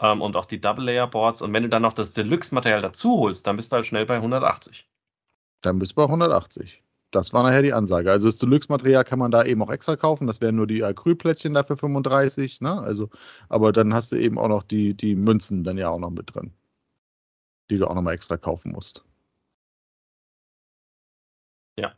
[0.00, 1.42] ähm, und auch die Double-Layer-Boards.
[1.42, 4.16] Und wenn du dann noch das Deluxe-Material dazu holst, dann bist du halt schnell bei
[4.16, 4.88] 180.
[5.62, 6.82] Dann bist du bei 180.
[7.10, 8.10] Das war nachher die Ansage.
[8.10, 10.26] Also das Deluxe-Material kann man da eben auch extra kaufen.
[10.26, 12.60] Das wären nur die Acrylplättchen da für 35.
[12.60, 12.78] Ne?
[12.80, 13.08] Also,
[13.48, 16.34] aber dann hast du eben auch noch die, die Münzen dann ja auch noch mit
[16.34, 16.52] drin,
[17.70, 19.04] die du auch nochmal extra kaufen musst.
[21.78, 21.94] Ja.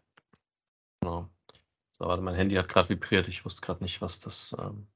[1.01, 1.29] Genau.
[1.99, 3.27] So, warte, mein Handy hat gerade vibriert.
[3.27, 4.57] Ich wusste gerade nicht, was das.
[4.59, 4.87] Ähm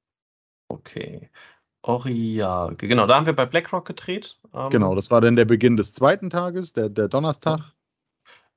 [0.69, 1.29] okay.
[1.87, 2.77] Orial.
[2.77, 4.39] Genau, da haben wir bei BlackRock gedreht.
[4.55, 7.61] Ähm, genau, das war dann der Beginn des zweiten Tages, der, der Donnerstag.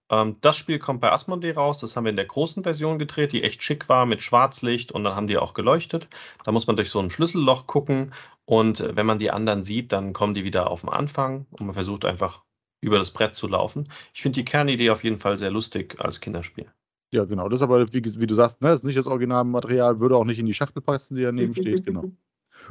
[0.09, 1.79] Ähm, das Spiel kommt bei Asmodee raus.
[1.79, 5.03] Das haben wir in der großen Version gedreht, die echt schick war mit Schwarzlicht und
[5.03, 6.07] dann haben die auch geleuchtet.
[6.45, 8.13] Da muss man durch so ein Schlüsselloch gucken
[8.45, 11.65] und äh, wenn man die anderen sieht, dann kommen die wieder auf den Anfang und
[11.65, 12.43] man versucht einfach
[12.79, 13.89] über das Brett zu laufen.
[14.13, 16.71] Ich finde die Kernidee auf jeden Fall sehr lustig als Kinderspiel.
[17.11, 17.49] Ja, genau.
[17.49, 20.25] Das ist aber, wie, wie du sagst, ne, das ist nicht das Originalmaterial, würde auch
[20.25, 22.05] nicht in die Schachtel passen, die daneben steht, genau.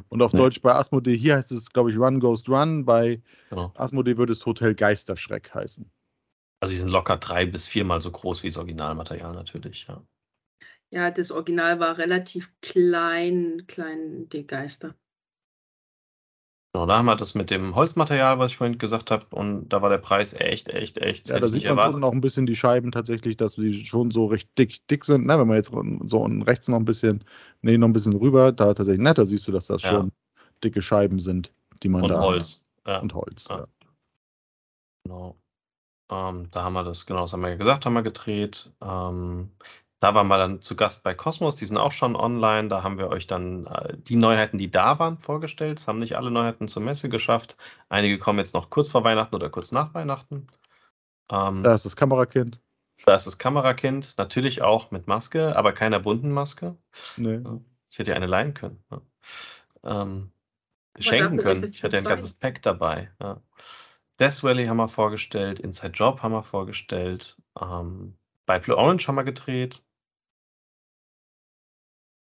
[0.08, 0.38] Und auf nee.
[0.38, 2.84] Deutsch bei Asmodee, hier heißt es, glaube ich, Run Ghost Run.
[2.84, 3.72] Bei genau.
[3.74, 5.90] Asmodee würde es Hotel Geisterschreck heißen.
[6.60, 10.02] Also die sind locker drei bis viermal so groß wie das Originalmaterial natürlich, ja.
[10.90, 14.94] Ja, das Original war relativ klein, klein, die Geister.
[16.76, 19.80] Genau, da haben wir das mit dem Holzmaterial, was ich vorhin gesagt habe, und da
[19.80, 21.26] war der Preis echt, echt, echt.
[21.30, 24.26] Ja, da sieht man unten auch ein bisschen die Scheiben tatsächlich, dass die schon so
[24.26, 25.24] recht dick, dick sind.
[25.24, 25.38] Ne?
[25.38, 27.24] Wenn man jetzt so unten rechts noch ein bisschen,
[27.62, 29.88] nee, noch ein bisschen rüber, da tatsächlich, ne, da siehst du, dass das ja.
[29.88, 30.12] schon
[30.62, 31.50] dicke Scheiben sind,
[31.82, 32.20] die man und da.
[32.20, 32.66] Holz.
[32.86, 32.98] Ja.
[32.98, 33.46] Und Holz.
[33.48, 33.66] Ja.
[35.04, 35.34] Genau.
[36.10, 38.70] Ähm, da haben wir das, genau, das haben wir ja gesagt, haben wir gedreht.
[38.82, 39.48] Ähm,
[40.06, 42.68] da waren wir dann zu Gast bei Cosmos, die sind auch schon online.
[42.68, 45.80] Da haben wir euch dann äh, die Neuheiten, die da waren, vorgestellt.
[45.80, 47.56] Es haben nicht alle Neuheiten zur Messe geschafft.
[47.88, 50.46] Einige kommen jetzt noch kurz vor Weihnachten oder kurz nach Weihnachten.
[51.28, 52.60] Ähm, da ist das Kamerakind.
[53.04, 56.76] Da ist das Kamerakind, natürlich auch mit Maske, aber keiner bunten Maske.
[57.16, 57.40] Nee.
[57.90, 58.84] Ich hätte ja eine leihen können.
[58.92, 60.02] Ja.
[60.02, 60.30] Ähm,
[61.00, 61.64] schenken können.
[61.64, 63.10] Ich hatte ja ein ganzes Pack dabei.
[63.20, 63.40] Ja.
[64.20, 67.36] Death Valley haben wir vorgestellt, Inside Job haben wir vorgestellt.
[67.60, 68.14] Ähm,
[68.46, 69.82] bei Blue Orange haben wir gedreht.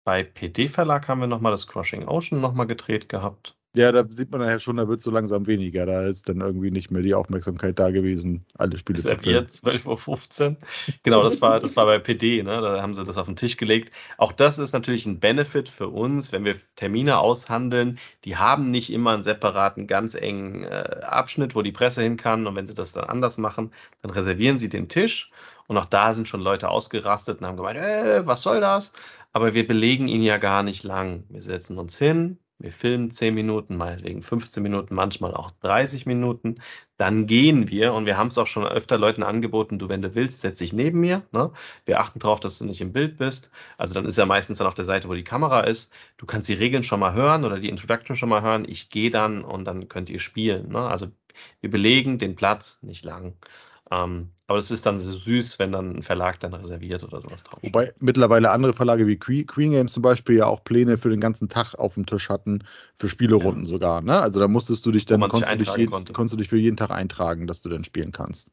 [0.03, 3.55] Bei PD Verlag haben wir nochmal das Crushing Ocean nochmal gedreht gehabt.
[3.75, 5.85] Ja, da sieht man ja schon, da wird so langsam weniger.
[5.85, 9.45] Da ist dann irgendwie nicht mehr die Aufmerksamkeit da gewesen, alle Spiele zu filmen.
[9.45, 10.57] 12.15 Uhr.
[11.03, 12.61] Genau, das war, das war bei PD, ne?
[12.61, 13.93] Da haben sie das auf den Tisch gelegt.
[14.17, 17.99] Auch das ist natürlich ein Benefit für uns, wenn wir Termine aushandeln.
[18.25, 22.47] Die haben nicht immer einen separaten, ganz engen äh, Abschnitt, wo die Presse hin kann.
[22.47, 25.31] Und wenn sie das dann anders machen, dann reservieren sie den Tisch.
[25.69, 28.91] Und auch da sind schon Leute ausgerastet und haben gemeint, äh, was soll das?
[29.33, 31.25] Aber wir belegen ihn ja gar nicht lang.
[31.29, 36.55] Wir setzen uns hin, wir filmen 10 Minuten, meinetwegen 15 Minuten, manchmal auch 30 Minuten.
[36.97, 40.15] Dann gehen wir und wir haben es auch schon öfter Leuten angeboten, du, wenn du
[40.15, 41.21] willst, setz dich neben mir.
[41.31, 41.51] Ne?
[41.85, 43.51] Wir achten darauf, dass du nicht im Bild bist.
[43.77, 45.93] Also dann ist er meistens dann auf der Seite, wo die Kamera ist.
[46.17, 48.65] Du kannst die Regeln schon mal hören oder die Introduction schon mal hören.
[48.67, 50.69] Ich gehe dann und dann könnt ihr spielen.
[50.69, 50.79] Ne?
[50.79, 51.11] Also
[51.61, 53.35] wir belegen den Platz nicht lang.
[53.91, 57.43] Ähm, aber es ist dann so süß, wenn dann ein Verlag dann reserviert oder sowas
[57.43, 57.59] drauf.
[57.61, 61.49] Wobei mittlerweile andere Verlage wie Queen, Games zum Beispiel ja auch Pläne für den ganzen
[61.49, 62.63] Tag auf dem Tisch hatten,
[62.97, 63.69] für Spielerunden ja.
[63.69, 64.01] sogar.
[64.01, 64.19] Ne?
[64.19, 66.91] Also da musstest du dich dann, konntest du dich, konntest du dich für jeden Tag
[66.91, 68.51] eintragen, dass du dann spielen kannst.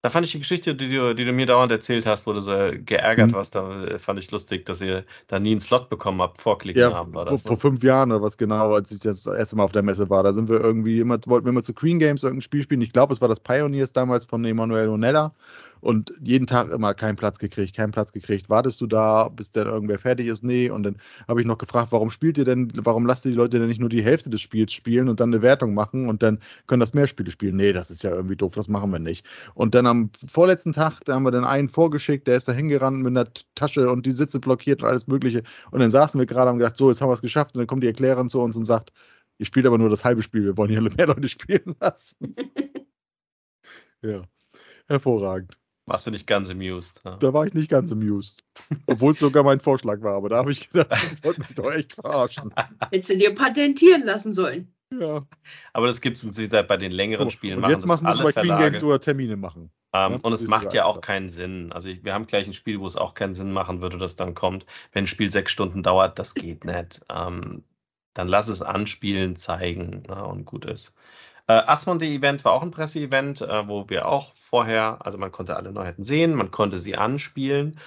[0.00, 2.40] Da fand ich die Geschichte, die du, die du mir dauernd erzählt hast, wo du
[2.40, 3.34] so geärgert mhm.
[3.34, 6.82] warst, da äh, fand ich lustig, dass ihr da nie einen Slot bekommen habt, vorklicken
[6.82, 7.14] ja, haben.
[7.14, 7.56] War das, vor, ne?
[7.56, 10.22] vor, fünf Jahren oder was genau, als ich das erste Mal auf der Messe war.
[10.22, 12.82] Da sind wir irgendwie immer, wollten wir immer zu Queen Games irgendein Spiel spielen.
[12.82, 15.32] Ich glaube, es war das Pioneers damals von Emanuel Onella
[15.80, 18.48] und jeden Tag immer keinen Platz gekriegt, keinen Platz gekriegt.
[18.48, 20.42] Wartest du da, bis dann irgendwer fertig ist?
[20.44, 20.70] Nee.
[20.70, 23.58] Und dann habe ich noch gefragt, warum spielt ihr denn, warum lasst ihr die Leute
[23.58, 26.38] denn nicht nur die Hälfte des Spiels spielen und dann eine Wertung machen und dann
[26.66, 27.56] können das mehr Spiele spielen?
[27.56, 29.26] Nee, das ist ja irgendwie doof, das machen wir nicht.
[29.54, 32.98] Und dann am vorletzten Tag, da haben wir dann einen vorgeschickt, der ist da hingerannt
[32.98, 35.42] mit einer Tasche und die Sitze blockiert und alles Mögliche.
[35.70, 37.54] Und dann saßen wir gerade und haben gedacht, so, jetzt haben wir es geschafft.
[37.54, 38.92] Und dann kommt die Erklärerin zu uns und sagt,
[39.38, 42.34] ihr spielt aber nur das halbe Spiel, wir wollen hier mehr Leute spielen lassen.
[44.02, 44.22] ja,
[44.86, 45.57] hervorragend.
[45.88, 47.00] Warst du nicht ganz amused?
[47.04, 47.16] Ja?
[47.16, 48.44] Da war ich nicht ganz amused.
[48.86, 51.72] Obwohl es sogar mein Vorschlag war, aber da habe ich gedacht, ich wollte mich doch
[51.72, 52.52] echt verarschen.
[52.90, 54.72] Hättest du dir patentieren lassen sollen.
[54.92, 55.26] Ja.
[55.72, 57.56] Aber das gibt es uns bei den längeren Spielen.
[57.56, 59.70] Und machen jetzt machen wir bei Queen Games sogar Termine machen.
[59.92, 61.72] Ähm, ja, und es macht ja auch keinen Sinn.
[61.72, 64.16] Also ich, wir haben gleich ein Spiel, wo es auch keinen Sinn machen würde, dass
[64.16, 67.00] dann kommt, wenn ein Spiel sechs Stunden dauert, das geht nicht.
[67.10, 67.64] Ähm,
[68.14, 70.94] dann lass es anspielen, zeigen na, und gut ist.
[71.48, 75.72] Äh, Asmodee-Event war auch ein Presseevent, äh, wo wir auch vorher, also man konnte alle
[75.72, 77.78] Neuheiten sehen, man konnte sie anspielen.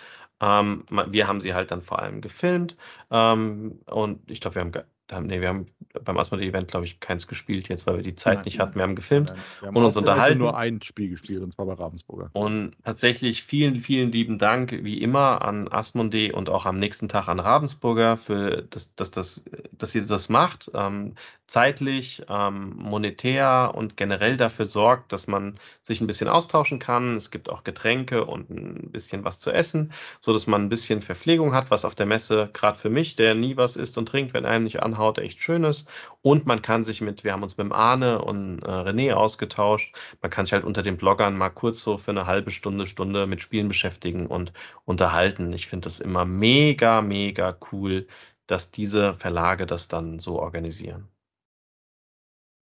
[0.41, 2.76] Ähm, wir haben sie halt dann vor allem gefilmt.
[3.12, 4.71] Ähm, und ich glaube, wir haben
[5.19, 5.65] nee, wir haben
[6.04, 8.76] beim Asmodee-Event, glaube ich, keins gespielt jetzt, weil wir die Zeit nein, nicht hatten.
[8.76, 10.39] Wir haben gefilmt nein, wir haben und uns unterhalten.
[10.39, 12.30] nur ein Spiel gespielt, und zwar bei Ravensburger.
[12.34, 17.28] Und tatsächlich vielen, vielen lieben Dank, wie immer, an Asmodee und auch am nächsten Tag
[17.28, 20.71] an Ravensburger, für das, das, das, dass ihr das macht.
[20.74, 21.15] Ähm,
[21.52, 27.18] zeitlich, ähm, monetär und generell dafür sorgt, dass man sich ein bisschen austauschen kann.
[27.18, 31.02] Es gibt auch Getränke und ein bisschen was zu essen, so dass man ein bisschen
[31.02, 34.34] Verpflegung hat, was auf der Messe, gerade für mich, der nie was isst und trinkt,
[34.34, 35.90] wenn einem nicht anhaut, Haut echt schön ist.
[36.22, 39.96] Und man kann sich mit, wir haben uns mit Arne und äh, René ausgetauscht.
[40.22, 43.28] Man kann sich halt unter den Bloggern mal kurz so für eine halbe Stunde, Stunde
[43.28, 44.54] mit Spielen beschäftigen und
[44.86, 45.52] unterhalten.
[45.54, 48.08] Ich finde das immer mega, mega cool,
[48.48, 51.11] dass diese Verlage das dann so organisieren.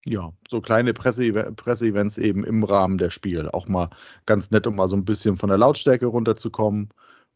[0.06, 3.54] Ja, so kleine Presse- Presseevents eben im Rahmen der Spiele.
[3.54, 3.90] Auch mal
[4.26, 6.90] ganz nett, um mal so ein bisschen von der Lautstärke runterzukommen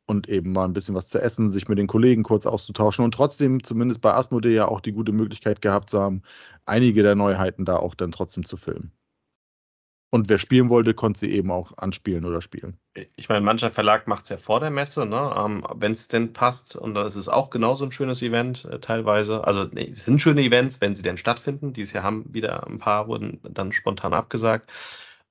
[0.05, 3.13] und eben mal ein bisschen was zu essen, sich mit den Kollegen kurz auszutauschen und
[3.13, 6.21] trotzdem zumindest bei Asmodee ja auch die gute Möglichkeit gehabt zu haben,
[6.65, 8.91] einige der Neuheiten da auch dann trotzdem zu filmen.
[10.13, 12.77] Und wer spielen wollte, konnte sie eben auch anspielen oder spielen.
[13.15, 15.33] Ich meine, mancher Verlag macht es ja vor der Messe, ne?
[15.35, 16.75] ähm, wenn es denn passt.
[16.75, 19.43] Und das ist auch genauso ein schönes Event äh, teilweise.
[19.43, 21.73] Also nee, es sind schöne Events, wenn sie denn stattfinden.
[21.73, 24.71] Dieses Jahr haben wieder ein paar wurden dann spontan abgesagt.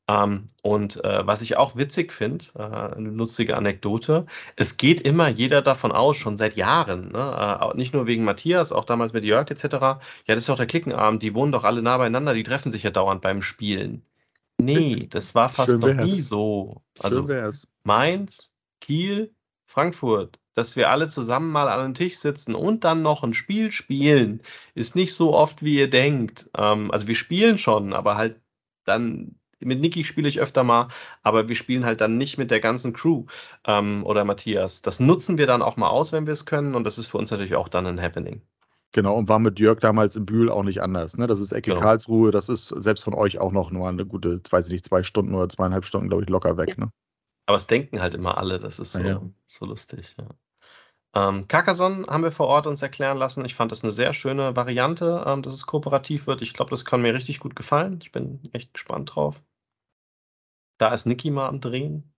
[0.09, 5.29] Ähm, und äh, was ich auch witzig finde, äh, eine lustige Anekdote, es geht immer
[5.29, 7.61] jeder davon aus, schon seit Jahren, ne?
[7.73, 10.67] äh, nicht nur wegen Matthias, auch damals mit Jörg etc., ja, das ist doch der
[10.67, 14.03] Klickenabend, die wohnen doch alle nah beieinander, die treffen sich ja dauernd beim Spielen.
[14.65, 16.83] Nee, das war fast noch nie so.
[16.99, 17.29] Also
[17.85, 19.35] Mainz, Kiel,
[19.67, 23.73] Frankfurt, dass wir alle zusammen mal an einem Tisch sitzen und dann noch ein Spiel
[23.73, 24.43] spielen,
[24.75, 26.51] ist nicht so oft, wie ihr denkt.
[26.57, 28.41] Ähm, also wir spielen schon, aber halt
[28.85, 30.89] dann mit Niki spiele ich öfter mal,
[31.23, 33.27] aber wir spielen halt dann nicht mit der ganzen Crew
[33.65, 34.83] ähm, oder Matthias.
[34.83, 37.19] Das nutzen wir dann auch mal aus, wenn wir es können und das ist für
[37.19, 38.43] uns natürlich auch dann ein Happening.
[38.93, 41.17] Genau, und war mit Jörg damals im Bühl auch nicht anders.
[41.17, 41.27] Ne?
[41.27, 41.81] Das ist Ecke genau.
[41.81, 45.03] Karlsruhe, das ist selbst von euch auch noch nur eine gute, weiß ich nicht, zwei
[45.03, 46.77] Stunden oder zweieinhalb Stunden, glaube ich, locker weg.
[46.77, 46.91] Ne?
[47.47, 49.23] Aber es denken halt immer alle, das ist so, ja.
[49.47, 50.15] so lustig.
[50.19, 50.29] Ja.
[51.15, 53.45] Ähm, Carcassonne haben wir vor Ort uns erklären lassen.
[53.45, 56.43] Ich fand das eine sehr schöne Variante, ähm, dass es kooperativ wird.
[56.43, 57.99] Ich glaube, das kann mir richtig gut gefallen.
[58.03, 59.43] Ich bin echt gespannt drauf.
[60.79, 62.13] Da ist Niki mal am Drehen.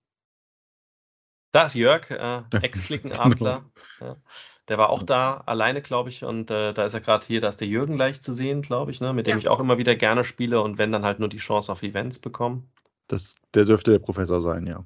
[1.51, 3.65] Da ist Jörg, äh, Ex-Klickenabler.
[3.99, 4.11] Genau.
[4.11, 4.17] Ja.
[4.67, 6.23] Der war auch da, alleine, glaube ich.
[6.23, 8.91] Und äh, da ist er gerade hier, da ist der Jürgen leicht zu sehen, glaube
[8.91, 9.13] ich, ne?
[9.13, 9.37] mit dem ja.
[9.37, 12.19] ich auch immer wieder gerne spiele und wenn dann halt nur die Chance auf Events
[12.19, 12.69] bekommen.
[13.07, 14.83] Das, der dürfte der Professor sein, ja.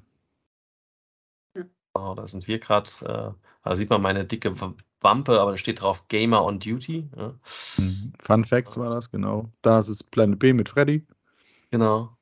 [1.94, 2.90] Oh, da sind wir gerade.
[3.02, 4.54] Äh, da sieht man meine dicke
[5.00, 7.08] Wampe, aber da steht drauf Gamer on Duty.
[7.16, 7.34] Ja.
[7.78, 8.12] Mhm.
[8.20, 9.50] Fun Facts war das, genau.
[9.62, 11.06] Da ist es Planet B mit Freddy.
[11.70, 12.16] Genau.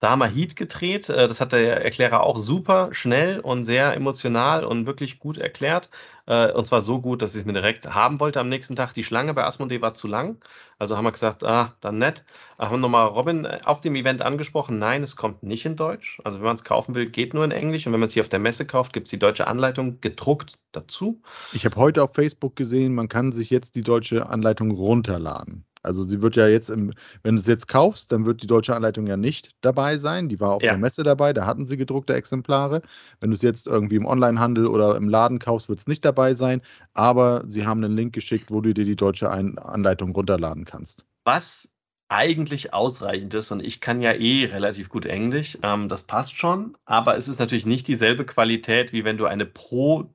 [0.00, 1.08] Da haben wir Heat gedreht.
[1.08, 5.88] Äh, das hat der Erklärer auch super schnell und sehr emotional und wirklich gut erklärt.
[6.26, 8.92] Äh, und zwar so gut, dass ich es mir direkt haben wollte am nächsten Tag.
[8.94, 10.44] Die Schlange bei Asmodee war zu lang.
[10.78, 12.24] Also haben wir gesagt, ah, dann nett.
[12.58, 14.78] Äh, haben nochmal Robin auf dem Event angesprochen.
[14.78, 16.20] Nein, es kommt nicht in Deutsch.
[16.24, 17.86] Also wenn man es kaufen will, geht nur in Englisch.
[17.86, 20.58] Und wenn man es hier auf der Messe kauft, gibt es die deutsche Anleitung gedruckt
[20.72, 21.22] dazu.
[21.52, 25.64] Ich habe heute auf Facebook gesehen, man kann sich jetzt die deutsche Anleitung runterladen.
[25.84, 26.92] Also sie wird ja jetzt, im,
[27.22, 30.28] wenn du es jetzt kaufst, dann wird die deutsche Anleitung ja nicht dabei sein.
[30.28, 30.72] Die war auf ja.
[30.72, 32.82] der Messe dabei, da hatten sie gedruckte Exemplare.
[33.20, 36.34] Wenn du es jetzt irgendwie im Onlinehandel oder im Laden kaufst, wird es nicht dabei
[36.34, 36.62] sein.
[36.92, 41.04] Aber sie haben einen Link geschickt, wo du dir die deutsche Anleitung runterladen kannst.
[41.24, 41.74] Was
[42.08, 46.76] eigentlich ausreichend ist und ich kann ja eh relativ gut Englisch, ähm, das passt schon,
[46.84, 50.10] aber es ist natürlich nicht dieselbe Qualität, wie wenn du eine Pro,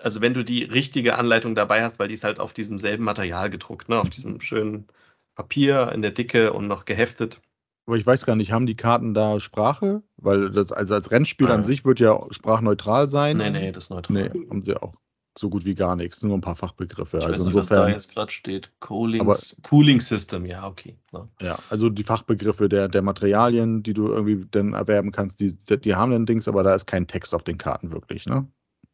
[0.00, 3.04] also wenn du die richtige Anleitung dabei hast, weil die ist halt auf diesem selben
[3.04, 4.88] Material gedruckt, ne, auf diesem schönen
[5.38, 7.40] Papier in der Dicke und noch geheftet.
[7.86, 10.02] Aber ich weiß gar nicht, haben die Karten da Sprache?
[10.16, 11.54] Weil das also als Rennspiel ah.
[11.54, 13.36] an sich wird ja sprachneutral sein.
[13.36, 14.30] Nee, nee, das ist neutral.
[14.34, 14.94] Nee, haben sie auch
[15.38, 17.18] so gut wie gar nichts, nur ein paar Fachbegriffe.
[17.18, 18.72] Ich also nicht, insofern, was da jetzt gerade steht.
[18.80, 20.98] Cooling, aber, Cooling System, ja, okay.
[21.12, 21.28] Ja.
[21.40, 21.58] ja.
[21.70, 26.10] also die Fachbegriffe der, der Materialien, die du irgendwie dann erwerben kannst, die, die haben
[26.10, 28.48] dann Dings, aber da ist kein Text auf den Karten wirklich, ne?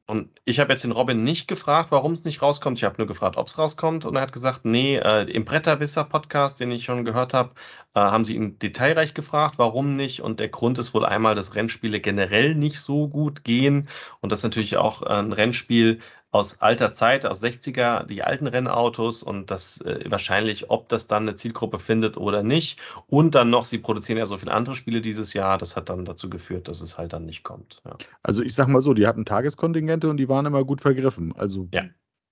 [0.07, 2.77] Und ich habe jetzt den Robin nicht gefragt, warum es nicht rauskommt.
[2.77, 4.05] Ich habe nur gefragt, ob es rauskommt.
[4.05, 7.55] Und er hat gesagt, nee, äh, im Bretterwisser-Podcast, den ich schon gehört habe,
[7.95, 10.21] äh, haben sie ihn detailreich gefragt, warum nicht.
[10.21, 13.89] Und der Grund ist wohl einmal, dass Rennspiele generell nicht so gut gehen.
[14.21, 16.01] Und das ist natürlich auch ein Rennspiel,
[16.35, 21.23] aus alter Zeit, aus 60er, die alten Rennautos und das äh, wahrscheinlich, ob das dann
[21.23, 22.81] eine Zielgruppe findet oder nicht.
[23.07, 26.05] Und dann noch, sie produzieren ja so viele andere Spiele dieses Jahr, das hat dann
[26.05, 27.81] dazu geführt, dass es halt dann nicht kommt.
[27.85, 27.97] Ja.
[28.25, 31.33] Also ich sag mal so, die hatten Tageskontingente und die waren immer gut vergriffen.
[31.37, 31.85] Also ja.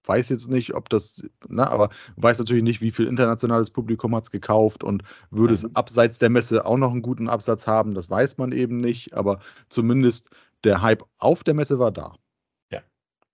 [0.05, 4.25] weiß jetzt nicht, ob das, na, aber weiß natürlich nicht, wie viel internationales Publikum hat
[4.25, 5.67] es gekauft und würde mhm.
[5.67, 9.15] es abseits der Messe auch noch einen guten Absatz haben, das weiß man eben nicht,
[9.15, 9.39] aber
[9.69, 10.29] zumindest
[10.65, 12.17] der Hype auf der Messe war da.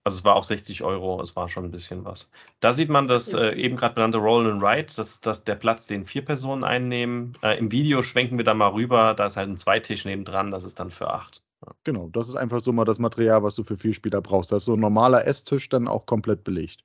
[0.09, 2.31] Also es war auch 60 Euro, es war schon ein bisschen was.
[2.61, 5.87] Da sieht man das äh, eben gerade benannte Roll and Ride, das ist der Platz,
[5.87, 7.35] den vier Personen einnehmen.
[7.43, 10.65] Äh, Im Video schwenken wir da mal rüber, da ist halt ein Zweitisch nebendran, das
[10.65, 11.43] ist dann für acht.
[11.61, 11.75] Ja.
[11.85, 14.51] Genau, das ist einfach so mal das Material, was du für vier Spieler brauchst.
[14.51, 16.85] Das ist so ein normaler Esstisch dann auch komplett belegt.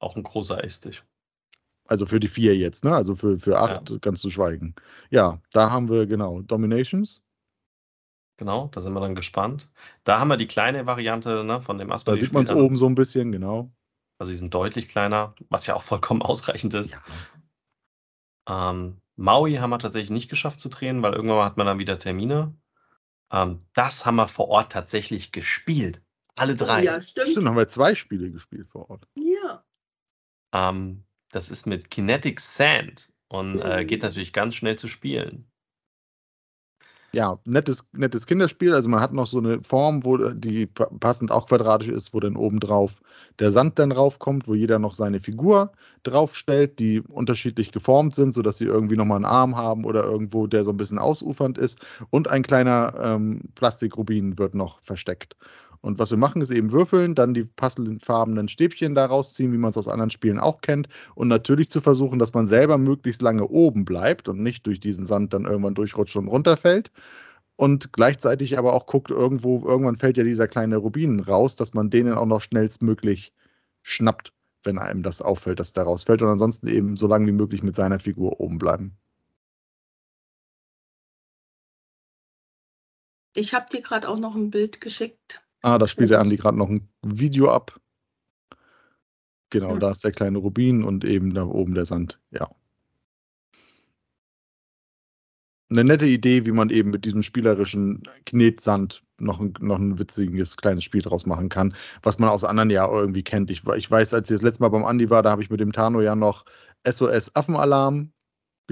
[0.00, 1.04] Auch ein großer Esstisch.
[1.86, 2.92] Also für die vier jetzt, ne?
[2.92, 3.98] Also für, für acht ja.
[4.00, 4.74] kannst du schweigen.
[5.10, 7.22] Ja, da haben wir genau Dominations.
[8.38, 9.70] Genau, da sind wir dann gespannt.
[10.04, 12.18] Da haben wir die kleine Variante ne, von dem Asmodee.
[12.18, 13.70] Da sieht man es oben so ein bisschen, genau.
[14.18, 16.98] Also die sind deutlich kleiner, was ja auch vollkommen ausreichend ist.
[18.48, 18.70] Ja.
[18.70, 21.98] Ähm, Maui haben wir tatsächlich nicht geschafft zu drehen, weil irgendwann hat man dann wieder
[21.98, 22.56] Termine.
[23.30, 26.02] Ähm, das haben wir vor Ort tatsächlich gespielt.
[26.34, 26.82] Alle drei.
[26.82, 27.28] Ja, stimmt.
[27.28, 29.06] Stimmt, haben wir zwei Spiele gespielt vor Ort.
[29.16, 29.64] Ja.
[30.52, 35.50] Ähm, das ist mit Kinetic Sand und äh, geht natürlich ganz schnell zu spielen.
[37.14, 38.74] Ja, nettes, nettes Kinderspiel.
[38.74, 42.36] Also man hat noch so eine Form, wo die passend auch quadratisch ist, wo dann
[42.36, 43.02] obendrauf
[43.38, 45.72] der Sand dann raufkommt, wo jeder noch seine Figur
[46.04, 50.64] draufstellt, die unterschiedlich geformt sind, sodass sie irgendwie nochmal einen Arm haben oder irgendwo, der
[50.64, 51.80] so ein bisschen ausufernd ist.
[52.08, 55.36] Und ein kleiner ähm, Plastikrubin wird noch versteckt.
[55.82, 59.70] Und was wir machen, ist eben würfeln, dann die passenden Stäbchen da rausziehen, wie man
[59.70, 60.88] es aus anderen Spielen auch kennt.
[61.16, 65.04] Und natürlich zu versuchen, dass man selber möglichst lange oben bleibt und nicht durch diesen
[65.04, 66.92] Sand dann irgendwann durchrutscht und runterfällt.
[67.56, 71.90] Und gleichzeitig aber auch guckt, irgendwo, irgendwann fällt ja dieser kleine Rubin raus, dass man
[71.90, 73.32] denen auch noch schnellstmöglich
[73.82, 76.22] schnappt, wenn einem das auffällt, dass der rausfällt.
[76.22, 78.96] Und ansonsten eben so lange wie möglich mit seiner Figur oben bleiben.
[83.34, 86.58] Ich habe dir gerade auch noch ein Bild geschickt Ah, da spielt der Andi gerade
[86.58, 87.78] noch ein Video ab.
[89.50, 89.78] Genau, Ja.
[89.78, 92.18] da ist der kleine Rubin und eben da oben der Sand.
[92.30, 92.48] Ja.
[95.70, 100.56] Eine nette Idee, wie man eben mit diesem spielerischen Knetsand noch ein, noch ein witziges
[100.56, 103.50] kleines Spiel draus machen kann, was man aus anderen ja irgendwie kennt.
[103.50, 105.60] Ich, ich weiß, als ich das letzte Mal beim Andi war, da habe ich mit
[105.60, 106.44] dem Tano ja noch
[106.86, 108.12] SOS Affenalarm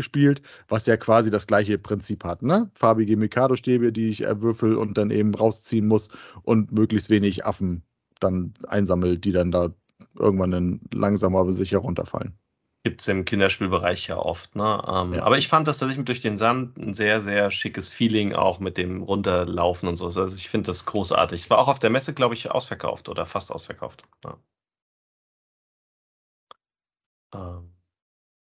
[0.00, 2.42] gespielt, was ja quasi das gleiche Prinzip hat.
[2.42, 2.70] Ne?
[2.74, 6.08] Farbige Mikado-Stäbe, die ich erwürfel und dann eben rausziehen muss
[6.42, 7.82] und möglichst wenig Affen
[8.18, 9.74] dann einsammelt, die dann da
[10.18, 12.38] irgendwann dann langsam aber sicher runterfallen.
[12.82, 14.56] Gibt es im Kinderspielbereich ja oft.
[14.56, 14.82] Ne?
[14.88, 15.24] Ähm, Ja.
[15.24, 18.78] Aber ich fand das tatsächlich durch den Sand ein sehr, sehr schickes Feeling, auch mit
[18.78, 20.06] dem Runterlaufen und so.
[20.06, 21.42] Also ich finde das großartig.
[21.42, 24.04] Es war auch auf der Messe, glaube ich, ausverkauft oder fast ausverkauft.
[24.24, 24.38] Ja.
[27.34, 27.69] Ähm,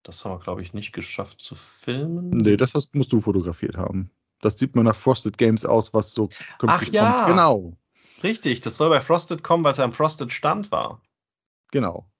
[0.07, 2.31] das haben wir, glaube ich, nicht geschafft zu filmen.
[2.31, 4.11] Nee, das hast, musst du fotografiert haben.
[4.41, 7.13] Das sieht mir nach Frosted Games aus, was so künftig ja.
[7.13, 7.29] kommt.
[7.29, 7.77] Genau,
[8.23, 11.03] Richtig, das soll bei Frosted kommen, weil es am Frosted Stand war.
[11.71, 12.11] genau.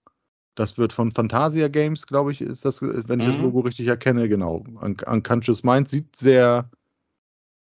[0.55, 3.43] Das wird von Fantasia Games, glaube ich, ist das, wenn ich das Mhm.
[3.43, 4.65] Logo richtig erkenne, genau.
[4.81, 6.71] Un Unconscious Mind sieht sehr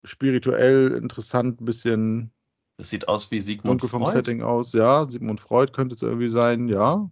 [0.02, 2.32] spirituell interessant, ein bisschen
[2.78, 4.16] Das sieht aus wie Sigmund dunkel vom Freud.
[4.16, 4.72] Setting aus.
[4.72, 7.10] Ja, Sigmund Freud könnte es irgendwie sein, ja.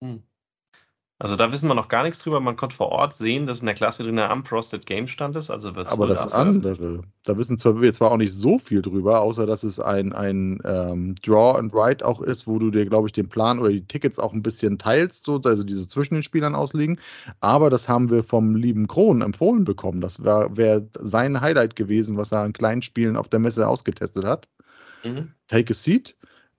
[0.00, 0.22] Hm.
[1.18, 2.40] Also da wissen wir noch gar nichts drüber.
[2.40, 5.50] Man konnte vor Ort sehen, dass in der Glasvitrine am Frosted Game stand ist.
[5.50, 9.20] Also wird Aber das andere, da wissen zwar wir zwar auch nicht so viel drüber,
[9.20, 13.08] außer dass es ein, ein ähm, Draw and Write auch ist, wo du dir, glaube
[13.08, 16.22] ich, den Plan oder die Tickets auch ein bisschen teilst, so, also diese zwischen den
[16.22, 17.00] Spielern ausliegen.
[17.40, 20.02] Aber das haben wir vom lieben Kron empfohlen bekommen.
[20.02, 24.48] Das wäre sein Highlight gewesen, was er an kleinen Spielen auf der Messe ausgetestet hat.
[25.02, 25.32] Mhm.
[25.48, 26.14] Take a Seat.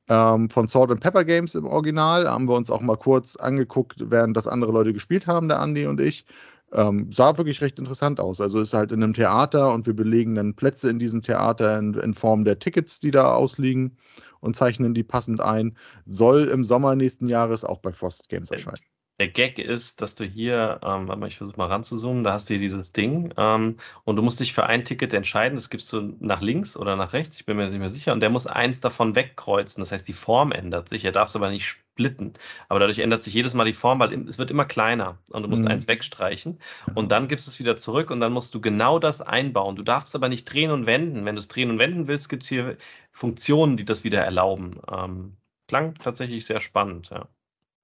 [0.09, 4.09] Ähm, von Salt and Pepper Games im Original haben wir uns auch mal kurz angeguckt,
[4.09, 6.25] während das andere Leute gespielt haben, der Andi und ich.
[6.73, 8.41] Ähm, sah wirklich recht interessant aus.
[8.41, 11.93] Also ist halt in einem Theater und wir belegen dann Plätze in diesem Theater in,
[11.93, 13.97] in Form der Tickets, die da ausliegen
[14.41, 15.77] und zeichnen die passend ein.
[16.05, 18.83] Soll im Sommer nächsten Jahres auch bei Frost Games erscheinen.
[19.19, 22.49] Der Gag ist, dass du hier, ähm, warte mal, ich versuche mal ranzuzoomen, da hast
[22.49, 25.91] du hier dieses Ding ähm, und du musst dich für ein Ticket entscheiden, das gibst
[25.91, 28.45] du nach links oder nach rechts, ich bin mir nicht mehr sicher, und der muss
[28.45, 32.33] eins davon wegkreuzen, das heißt, die Form ändert sich, er darf es aber nicht splitten,
[32.69, 35.49] aber dadurch ändert sich jedes Mal die Form, weil es wird immer kleiner und du
[35.49, 35.71] musst Mhm.
[35.71, 36.59] eins wegstreichen
[36.93, 39.75] und dann gibst du es wieder zurück und dann musst du genau das einbauen.
[39.75, 41.25] Du darfst aber nicht drehen und wenden.
[41.25, 42.77] Wenn du es drehen und wenden willst, gibt es hier
[43.11, 44.79] Funktionen, die das wieder erlauben.
[44.91, 47.27] Ähm, klang tatsächlich sehr spannend, ja.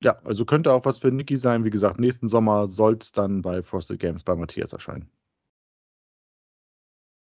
[0.04, 1.64] Ja, also könnte auch was für Niki sein.
[1.66, 5.10] Wie gesagt, nächsten Sommer soll es dann bei Frosted Games bei Matthias erscheinen.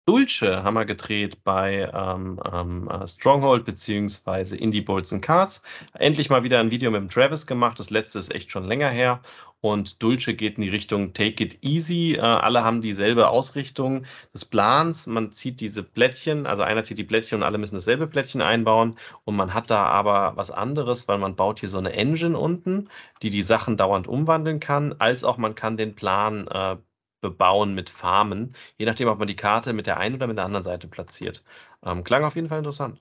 [0.09, 5.63] Dulce haben wir gedreht bei ähm, ähm, äh, Stronghold beziehungsweise Indie Bolts and Cards.
[5.93, 7.79] Endlich mal wieder ein Video mit dem Travis gemacht.
[7.79, 9.21] Das letzte ist echt schon länger her.
[9.61, 12.15] Und Dulce geht in die Richtung Take It Easy.
[12.15, 15.07] Äh, alle haben dieselbe Ausrichtung des Plans.
[15.09, 18.97] Man zieht diese Plättchen, also einer zieht die Plättchen und alle müssen dasselbe Plättchen einbauen.
[19.25, 22.89] Und man hat da aber was anderes, weil man baut hier so eine Engine unten,
[23.21, 26.77] die die Sachen dauernd umwandeln kann, als auch man kann den Plan äh,
[27.21, 30.45] bebauen mit Farmen, je nachdem, ob man die Karte mit der einen oder mit der
[30.45, 31.43] anderen Seite platziert.
[31.85, 33.01] Ähm, klang auf jeden Fall interessant.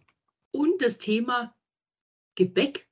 [0.51, 1.53] Und das Thema
[2.35, 2.87] Gebäck.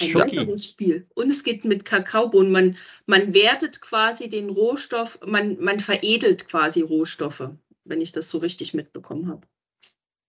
[0.00, 0.36] Ein Schoki.
[0.36, 1.08] weiteres Spiel.
[1.14, 2.52] Und es geht mit Kakaobohnen.
[2.52, 7.50] Man, man wertet quasi den Rohstoff, man, man veredelt quasi Rohstoffe,
[7.84, 9.46] wenn ich das so richtig mitbekommen habe.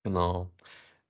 [0.03, 0.49] Genau.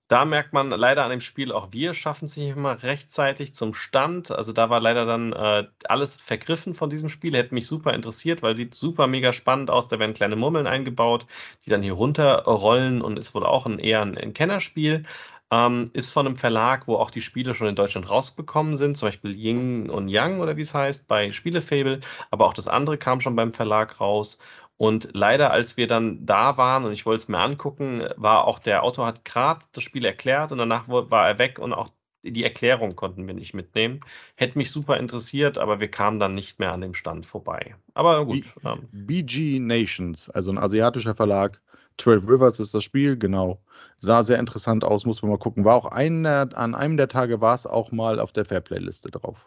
[0.09, 3.75] Da merkt man leider an dem Spiel, auch wir schaffen es nicht immer rechtzeitig zum
[3.75, 4.31] Stand.
[4.31, 7.35] Also da war leider dann äh, alles vergriffen von diesem Spiel.
[7.37, 9.87] Hätte mich super interessiert, weil sieht super mega spannend aus.
[9.87, 11.27] Da werden kleine Murmeln eingebaut,
[11.63, 15.03] die dann hier runterrollen und ist wohl auch ein, eher ein, ein Kennerspiel.
[15.51, 19.09] Ähm, ist von einem Verlag, wo auch die Spiele schon in Deutschland rausgekommen sind, zum
[19.09, 21.99] Beispiel Ying und Yang oder wie es heißt, bei Spielefable.
[22.31, 24.39] Aber auch das andere kam schon beim Verlag raus.
[24.79, 28.59] Und leider, als wir dann da waren und ich wollte es mir angucken, war auch
[28.59, 31.89] der Autor hat gerade das Spiel erklärt und danach war er weg und auch
[32.23, 33.99] die Erklärung konnten wir nicht mitnehmen.
[34.35, 37.75] Hätte mich super interessiert, aber wir kamen dann nicht mehr an dem Stand vorbei.
[37.93, 38.53] Aber gut.
[38.55, 38.87] B ähm.
[38.93, 41.61] BG Nations, also ein asiatischer Verlag.
[41.97, 43.61] 12 Rivers ist das Spiel, genau.
[43.97, 45.65] Sah sehr interessant aus, muss man mal gucken.
[45.65, 49.45] War auch ein, an einem der Tage war es auch mal auf der Fairplay-Liste drauf.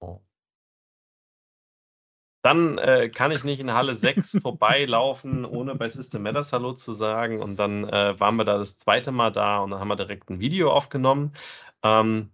[0.00, 0.20] Oh.
[2.42, 6.94] Dann äh, kann ich nicht in Halle 6 vorbeilaufen, ohne bei System Matters Hallo zu
[6.94, 7.42] sagen.
[7.42, 10.30] Und dann äh, waren wir da das zweite Mal da und dann haben wir direkt
[10.30, 11.32] ein Video aufgenommen.
[11.82, 12.30] Ähm,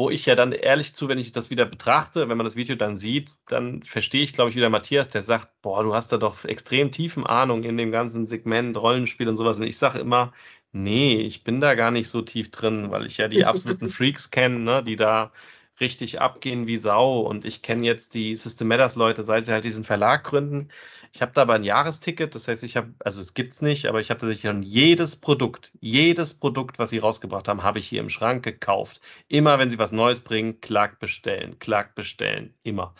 [0.00, 2.74] wo ich ja dann ehrlich zu, wenn ich das wieder betrachte, wenn man das Video
[2.74, 6.16] dann sieht, dann verstehe ich, glaube ich, wieder Matthias, der sagt, boah, du hast da
[6.16, 9.60] doch extrem tiefen Ahnung in dem ganzen Segment Rollenspiel und sowas.
[9.60, 10.32] Und ich sage immer,
[10.72, 14.30] nee, ich bin da gar nicht so tief drin, weil ich ja die absoluten Freaks
[14.30, 15.32] kenne, ne, die da
[15.80, 17.20] richtig abgehen wie Sau.
[17.20, 20.68] Und ich kenne jetzt die System Matters Leute, seit sie halt diesen Verlag gründen.
[21.12, 24.00] Ich habe da aber ein Jahresticket, das heißt, ich habe, also es gibt's nicht, aber
[24.00, 28.00] ich habe tatsächlich schon jedes Produkt, jedes Produkt, was sie rausgebracht haben, habe ich hier
[28.00, 29.00] im Schrank gekauft.
[29.26, 32.94] Immer, wenn sie was Neues bringen, klack bestellen, klack bestellen, immer.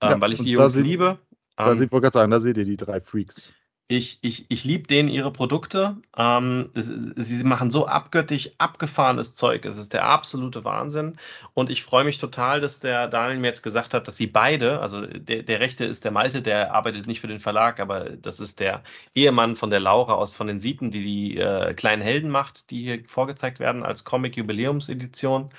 [0.00, 1.18] Ähm, ja, weil ich die Jungs liebe.
[1.56, 3.52] Da ähm, ich wollte gerade sagen, da seht ihr die drei Freaks.
[3.88, 5.96] Ich, ich, ich liebe denen ihre Produkte.
[6.16, 9.64] Ähm, sie machen so abgöttisch abgefahrenes Zeug.
[9.64, 11.12] Es ist der absolute Wahnsinn.
[11.54, 14.80] Und ich freue mich total, dass der Daniel mir jetzt gesagt hat, dass sie beide,
[14.80, 18.40] also der, der Rechte ist der Malte, der arbeitet nicht für den Verlag, aber das
[18.40, 18.82] ist der
[19.14, 22.82] Ehemann von der Laura aus von den Sieten, die die äh, kleinen Helden macht, die
[22.82, 25.50] hier vorgezeigt werden als Comic-Jubiläumsedition.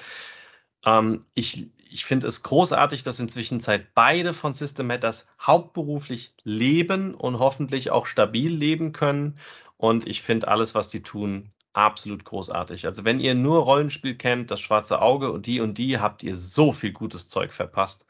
[0.85, 1.67] Ähm, ich
[1.97, 7.89] ich finde es großartig, dass inzwischen Zeit beide von System Matters hauptberuflich leben und hoffentlich
[7.89, 9.33] auch stabil leben können.
[9.77, 12.85] Und ich finde alles, was die tun, absolut großartig.
[12.85, 16.35] Also wenn ihr nur Rollenspiel kennt, das schwarze Auge und die und die, habt ihr
[16.35, 18.05] so viel gutes Zeug verpasst,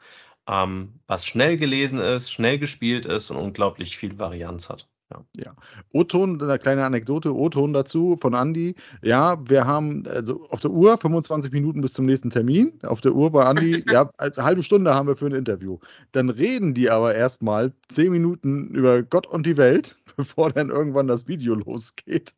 [0.46, 4.86] ähm, was schnell gelesen ist, schnell gespielt ist und unglaublich viel Varianz hat.
[5.10, 5.24] Ja.
[5.36, 5.54] ja.
[5.92, 8.74] O-Ton, eine kleine Anekdote, O-Ton dazu von Andy.
[9.02, 12.78] Ja, wir haben also auf der Uhr 25 Minuten bis zum nächsten Termin.
[12.82, 15.78] Auf der Uhr bei Andy, ja, eine halbe Stunde haben wir für ein Interview.
[16.12, 21.06] Dann reden die aber erstmal 10 Minuten über Gott und die Welt, bevor dann irgendwann
[21.06, 22.34] das Video losgeht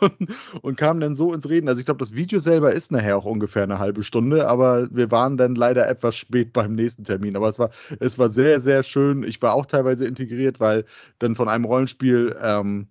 [0.00, 0.30] und,
[0.62, 1.68] und kamen dann so ins Reden.
[1.68, 5.10] Also ich glaube, das Video selber ist nachher auch ungefähr eine halbe Stunde, aber wir
[5.10, 7.36] waren dann leider etwas spät beim nächsten Termin.
[7.36, 9.22] Aber es war, es war sehr, sehr schön.
[9.22, 10.84] Ich war auch teilweise integriert, weil
[11.18, 12.88] dann von einem Rollenspiel ähm,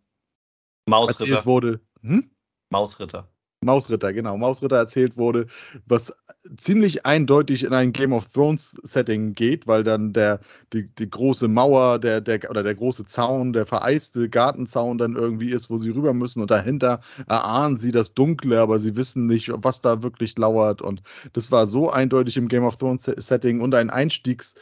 [0.89, 1.79] erzählt wurde.
[2.01, 2.31] Hm?
[2.69, 3.32] Mausritter.
[3.63, 5.47] Mausritter, genau, Mausritter erzählt wurde,
[5.85, 6.13] was
[6.57, 10.39] ziemlich eindeutig in ein Game of Thrones Setting geht, weil dann der
[10.73, 15.51] die, die große Mauer, der der oder der große Zaun, der vereiste Gartenzaun dann irgendwie
[15.51, 19.51] ist, wo sie rüber müssen und dahinter erahnen sie das Dunkle, aber sie wissen nicht,
[19.53, 21.01] was da wirklich lauert und
[21.33, 24.55] das war so eindeutig im Game of Thrones Setting und ein Einstiegs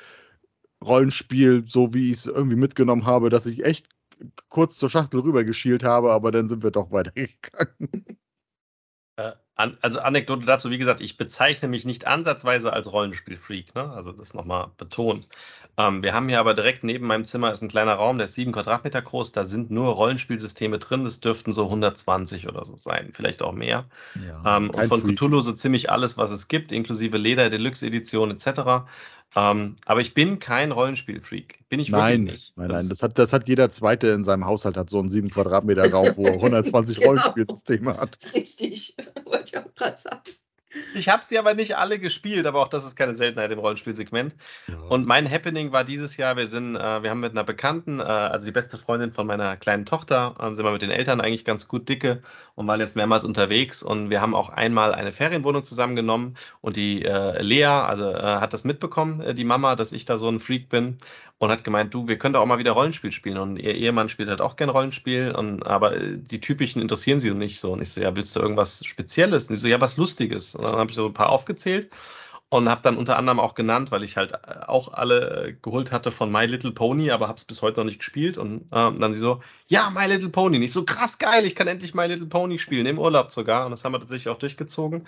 [0.83, 3.87] Rollenspiel, so wie ich es irgendwie mitgenommen habe, dass ich echt
[4.49, 8.05] kurz zur Schachtel rübergeschielt habe, aber dann sind wir doch weitergegangen.
[9.15, 13.91] Äh, also Anekdote dazu, wie gesagt, ich bezeichne mich nicht ansatzweise als Rollenspielfreak, ne?
[13.91, 15.27] also das nochmal betont.
[15.77, 18.33] Ähm, wir haben hier aber direkt neben meinem Zimmer ist ein kleiner Raum, der ist
[18.33, 23.11] sieben Quadratmeter groß, da sind nur Rollenspielsysteme drin, das dürften so 120 oder so sein,
[23.13, 23.85] vielleicht auch mehr.
[24.25, 25.15] Ja, ähm, und von Freak.
[25.15, 28.85] Cthulhu so ziemlich alles, was es gibt, inklusive Leder, Deluxe Edition etc.
[29.33, 31.59] Ähm, aber ich bin kein Rollenspielfreak.
[31.69, 32.51] Bin ich nein, nicht.
[32.57, 35.29] Nein, nein, das hat, das hat jeder Zweite in seinem Haushalt, hat so einen 7
[35.29, 37.07] Quadratmeter Raum, wo er 120 genau.
[37.11, 38.19] Rollenspielsysteme hat.
[38.33, 40.21] Richtig, wollte ich auch gerade sagen.
[40.93, 44.35] Ich habe sie aber nicht alle gespielt, aber auch das ist keine Seltenheit im Rollenspielsegment.
[44.67, 44.75] Ja.
[44.89, 48.03] Und mein Happening war dieses Jahr, wir sind, äh, wir haben mit einer Bekannten, äh,
[48.03, 51.45] also die beste Freundin von meiner kleinen Tochter, äh, sind wir mit den Eltern eigentlich
[51.45, 52.21] ganz gut dicke
[52.55, 57.03] und waren jetzt mehrmals unterwegs und wir haben auch einmal eine Ferienwohnung zusammengenommen und die
[57.03, 60.39] äh, Lea, also äh, hat das mitbekommen, äh, die Mama, dass ich da so ein
[60.39, 60.97] Freak bin
[61.41, 63.39] und hat gemeint, du, wir können doch auch mal wieder Rollenspiel spielen.
[63.39, 67.59] Und ihr Ehemann spielt halt auch gern Rollenspiel, und, aber die typischen interessieren sie nicht
[67.59, 67.71] so.
[67.73, 69.49] Und ich so, ja, willst du irgendwas Spezielles?
[69.49, 70.53] Und ich so, ja, was Lustiges.
[70.53, 71.89] Und dann habe ich so ein paar aufgezählt
[72.49, 75.91] und habe dann unter anderem auch genannt, weil ich halt äh, auch alle äh, geholt
[75.91, 78.37] hatte von My Little Pony, aber habe es bis heute noch nicht gespielt.
[78.37, 80.59] Und ähm, dann sie so, ja, My Little Pony.
[80.59, 83.65] Nicht so krass geil, ich kann endlich My Little Pony spielen, im Urlaub sogar.
[83.65, 85.07] Und das haben wir tatsächlich auch durchgezogen.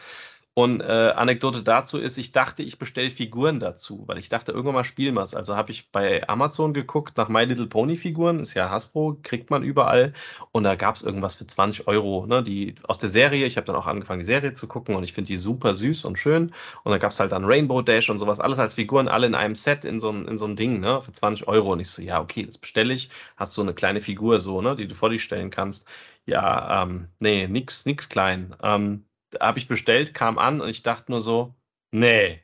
[0.55, 4.75] Und äh, Anekdote dazu ist, ich dachte, ich bestelle Figuren dazu, weil ich dachte, irgendwann
[4.75, 5.33] mal spielen wir es.
[5.33, 9.49] Also habe ich bei Amazon geguckt nach My Little Pony Figuren, ist ja Hasbro, kriegt
[9.49, 10.13] man überall.
[10.51, 13.47] Und da gab es irgendwas für 20 Euro, ne, die aus der Serie.
[13.47, 16.05] Ich habe dann auch angefangen, die Serie zu gucken und ich finde die super süß
[16.05, 16.53] und schön.
[16.83, 19.35] Und da gab es halt dann Rainbow Dash und sowas, alles als Figuren, alle in
[19.35, 21.71] einem Set in so, in so ein Ding, ne, für 20 Euro.
[21.73, 23.09] Und ich so, ja, okay, das bestelle ich.
[23.37, 25.87] Hast so eine kleine Figur so, ne, die du vor dich stellen kannst.
[26.27, 28.55] Ja, ähm, nee, nix, nix klein.
[28.61, 29.05] Ähm,
[29.39, 31.55] habe ich bestellt, kam an und ich dachte nur so,
[31.91, 32.41] nee,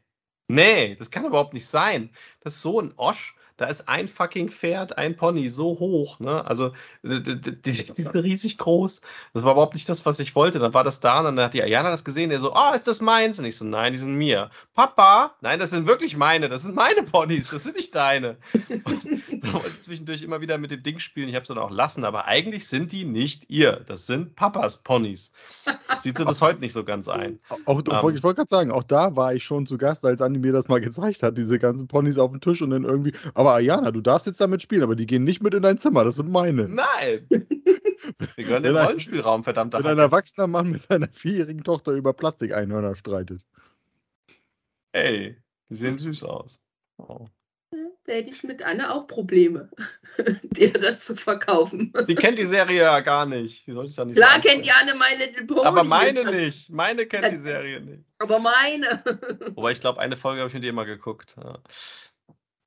[0.48, 2.12] nee, das kann überhaupt nicht sein.
[2.42, 3.36] Das ist so ein Osch.
[3.60, 6.45] Da ist ein fucking Pferd, ein Pony so hoch, ne?
[6.45, 6.72] Also
[7.03, 9.01] die, die, die sind riesig groß.
[9.34, 10.60] Das war überhaupt nicht das, was ich wollte.
[10.60, 12.88] Dann war das da und dann hat die Ayana das gesehen, der so, oh, ist
[12.88, 13.38] das meins?
[13.38, 14.49] Und ich so, nein, die sind mir.
[14.76, 18.38] Papa, nein, das sind wirklich meine, das sind meine Ponys, das sind nicht deine.
[18.70, 21.28] Und dann wollte ich zwischendurch immer wieder mit dem Ding spielen.
[21.28, 23.84] Ich habe es dann auch lassen, aber eigentlich sind die nicht ihr.
[23.88, 25.34] Das sind Papas Ponys.
[25.89, 27.39] Das sieht sie bis heute nicht so ganz ein.
[27.49, 30.22] Auch, auch, um, ich wollte gerade sagen, auch da war ich schon zu Gast, als
[30.22, 33.14] Andi mir das mal gezeigt hat, diese ganzen Ponys auf dem Tisch und dann irgendwie,
[33.34, 36.04] aber Ayana, du darfst jetzt damit spielen, aber die gehen nicht mit in dein Zimmer,
[36.04, 36.68] das sind meine.
[36.68, 37.28] Nein!
[38.36, 39.74] Wir gehören im Rollenspielraum, verdammt.
[39.74, 43.45] Wenn ein erwachsener Mann mit seiner vierjährigen Tochter über Plastikeinhörner streitet.
[44.93, 45.38] Ey,
[45.70, 46.60] die sehen süß aus.
[46.97, 47.26] Oh.
[48.10, 49.70] Da hätte ich mit Anne auch Probleme,
[50.41, 51.93] dir das zu verkaufen.
[52.08, 53.68] Die kennt die Serie ja gar nicht.
[53.68, 55.68] Die sollte ich nicht Klar kennt die Anne My Little Pony.
[55.68, 56.72] Aber meine nicht.
[56.72, 58.04] Meine kennt die Serie nicht.
[58.18, 59.04] Aber meine.
[59.54, 61.36] Wobei ich glaube, eine Folge habe ich mit ihr mal geguckt.
[61.38, 61.60] Ja.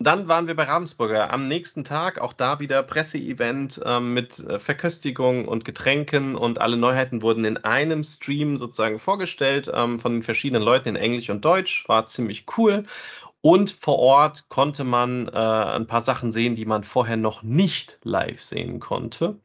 [0.05, 1.33] Dann waren wir bei Ravensburger.
[1.33, 6.77] Am nächsten Tag auch da wieder Presseevent ähm, mit äh, Verköstigung und Getränken und alle
[6.77, 11.45] Neuheiten wurden in einem Stream sozusagen vorgestellt ähm, von den verschiedenen Leuten in Englisch und
[11.45, 11.89] Deutsch.
[11.89, 12.83] War ziemlich cool.
[13.43, 17.99] Und vor Ort konnte man äh, ein paar Sachen sehen, die man vorher noch nicht
[18.03, 19.39] live sehen konnte.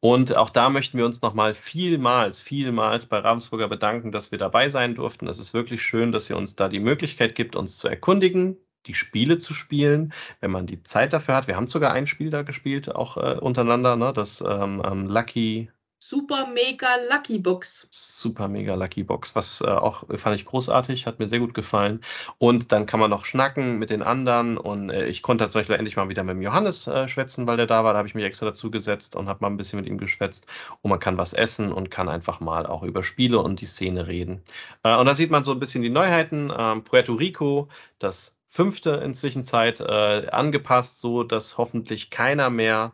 [0.00, 4.68] Und auch da möchten wir uns nochmal vielmals, vielmals bei Ravensburger bedanken, dass wir dabei
[4.68, 5.26] sein durften.
[5.26, 8.56] Es ist wirklich schön, dass ihr uns da die Möglichkeit gibt, uns zu erkundigen,
[8.86, 11.46] die Spiele zu spielen, wenn man die Zeit dafür hat.
[11.46, 14.12] Wir haben sogar ein Spiel da gespielt, auch äh, untereinander, ne?
[14.12, 15.70] das ähm, ähm Lucky
[16.08, 17.88] Super Mega Lucky Box.
[17.90, 22.00] Super Mega Lucky Box, was äh, auch fand ich großartig, hat mir sehr gut gefallen.
[22.38, 24.56] Und dann kann man noch schnacken mit den anderen.
[24.58, 27.66] Und äh, ich konnte Beispiel endlich mal wieder mit dem Johannes äh, schwätzen, weil der
[27.66, 27.92] da war.
[27.92, 30.46] Da habe ich mich extra dazu gesetzt und habe mal ein bisschen mit ihm geschwätzt.
[30.80, 34.06] Und man kann was essen und kann einfach mal auch über Spiele und die Szene
[34.06, 34.42] reden.
[34.84, 36.52] Äh, und da sieht man so ein bisschen die Neuheiten.
[36.56, 37.68] Ähm, Puerto Rico,
[37.98, 42.92] das fünfte inzwischen Zeit, äh, angepasst, so dass hoffentlich keiner mehr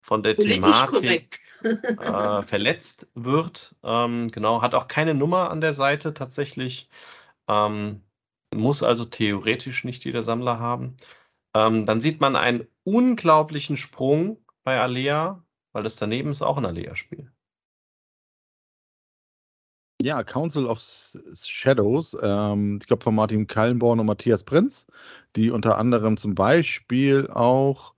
[0.00, 1.40] von der Politisch Thematik.
[1.62, 3.76] Äh, verletzt wird.
[3.84, 6.88] Ähm, genau, hat auch keine Nummer an der Seite tatsächlich.
[7.46, 8.02] Ähm,
[8.52, 10.96] muss also theoretisch nicht jeder Sammler haben.
[11.54, 16.66] Ähm, dann sieht man einen unglaublichen Sprung bei Alea, weil das daneben ist auch ein
[16.66, 17.30] Alea-Spiel.
[20.04, 24.86] Ja, Council of Shadows, ähm, ich glaube von Martin Kallenborn und Matthias Prinz,
[25.36, 27.94] die unter anderem zum Beispiel auch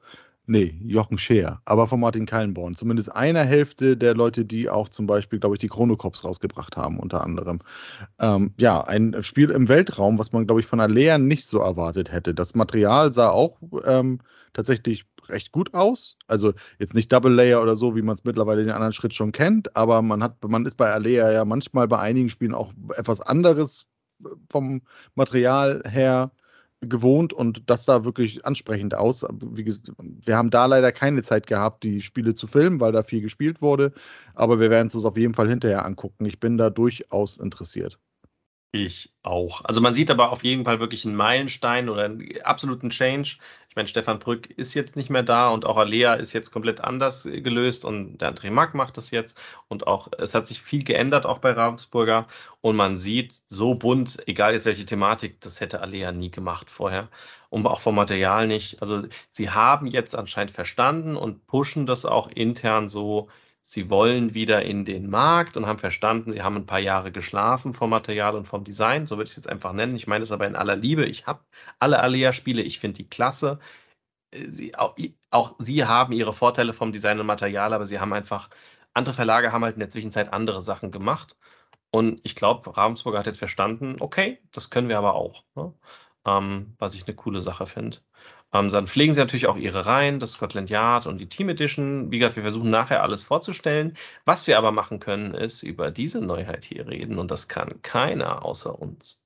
[0.47, 2.75] Nee, Jochen Scheer, aber von Martin Kallenborn.
[2.75, 6.99] Zumindest einer Hälfte der Leute, die auch zum Beispiel, glaube ich, die Chronocops rausgebracht haben,
[6.99, 7.61] unter anderem.
[8.19, 12.13] Ähm, ja, ein Spiel im Weltraum, was man, glaube ich, von Alea nicht so erwartet
[12.13, 12.35] hätte.
[12.35, 14.21] Das Material sah auch ähm,
[14.53, 16.19] tatsächlich recht gut aus.
[16.27, 19.33] Also jetzt nicht Double Layer oder so, wie man es mittlerweile den anderen Schritt schon
[19.33, 23.23] kennt, aber man hat, man ist bei Alea ja manchmal bei einigen Spielen auch etwas
[23.23, 23.87] anderes
[24.51, 24.83] vom
[25.15, 26.31] Material her
[26.87, 29.27] gewohnt und das sah wirklich ansprechend aus.
[29.55, 33.21] Gesagt, wir haben da leider keine Zeit gehabt, die Spiele zu filmen, weil da viel
[33.21, 33.93] gespielt wurde.
[34.35, 36.27] Aber wir werden es uns auf jeden Fall hinterher angucken.
[36.27, 37.99] Ich bin da durchaus interessiert.
[38.75, 39.65] Ich auch.
[39.65, 43.37] Also man sieht aber auf jeden Fall wirklich einen Meilenstein oder einen absoluten Change.
[43.75, 46.81] Ich meine, Stefan Brück ist jetzt nicht mehr da und auch Alea ist jetzt komplett
[46.81, 49.37] anders gelöst und der André Mack macht das jetzt.
[49.67, 52.29] Und auch es hat sich viel geändert auch bei Ravensburger.
[52.61, 57.09] Und man sieht so bunt, egal jetzt welche Thematik, das hätte Alea nie gemacht vorher.
[57.51, 58.81] Und auch vom Material nicht.
[58.81, 63.29] Also sie haben jetzt anscheinend verstanden und pushen das auch intern so
[63.67, 67.73] sie wollen wieder in den Markt und haben verstanden, sie haben ein paar Jahre geschlafen
[67.73, 69.97] vom Material und vom Design, so würde ich es jetzt einfach nennen.
[69.97, 71.07] Ich meine es aber in aller Liebe.
[71.07, 71.41] Ich habe
[71.79, 73.59] alle Alea-Spiele, ich finde die klasse.
[74.49, 74.97] Sie, auch,
[75.31, 78.51] auch, sie haben ihre Vorteile vom Design und Material, aber sie haben einfach,
[78.93, 81.37] andere Verlage haben halt in der Zwischenzeit andere Sachen gemacht.
[81.91, 85.45] Und ich glaube, Ravensburger hat jetzt verstanden, okay, das können wir aber auch.
[85.55, 85.73] Ne?
[86.27, 87.99] Ähm, was ich eine coole Sache finde.
[88.55, 92.13] Ähm, dann pflegen sie natürlich auch ihre Reihen, das Scotland Yard und die Team Edition.
[92.13, 93.97] Wie gesagt, wir versuchen nachher alles vorzustellen.
[94.25, 98.45] Was wir aber machen können, ist über diese Neuheit hier reden und das kann keiner
[98.45, 99.21] außer uns.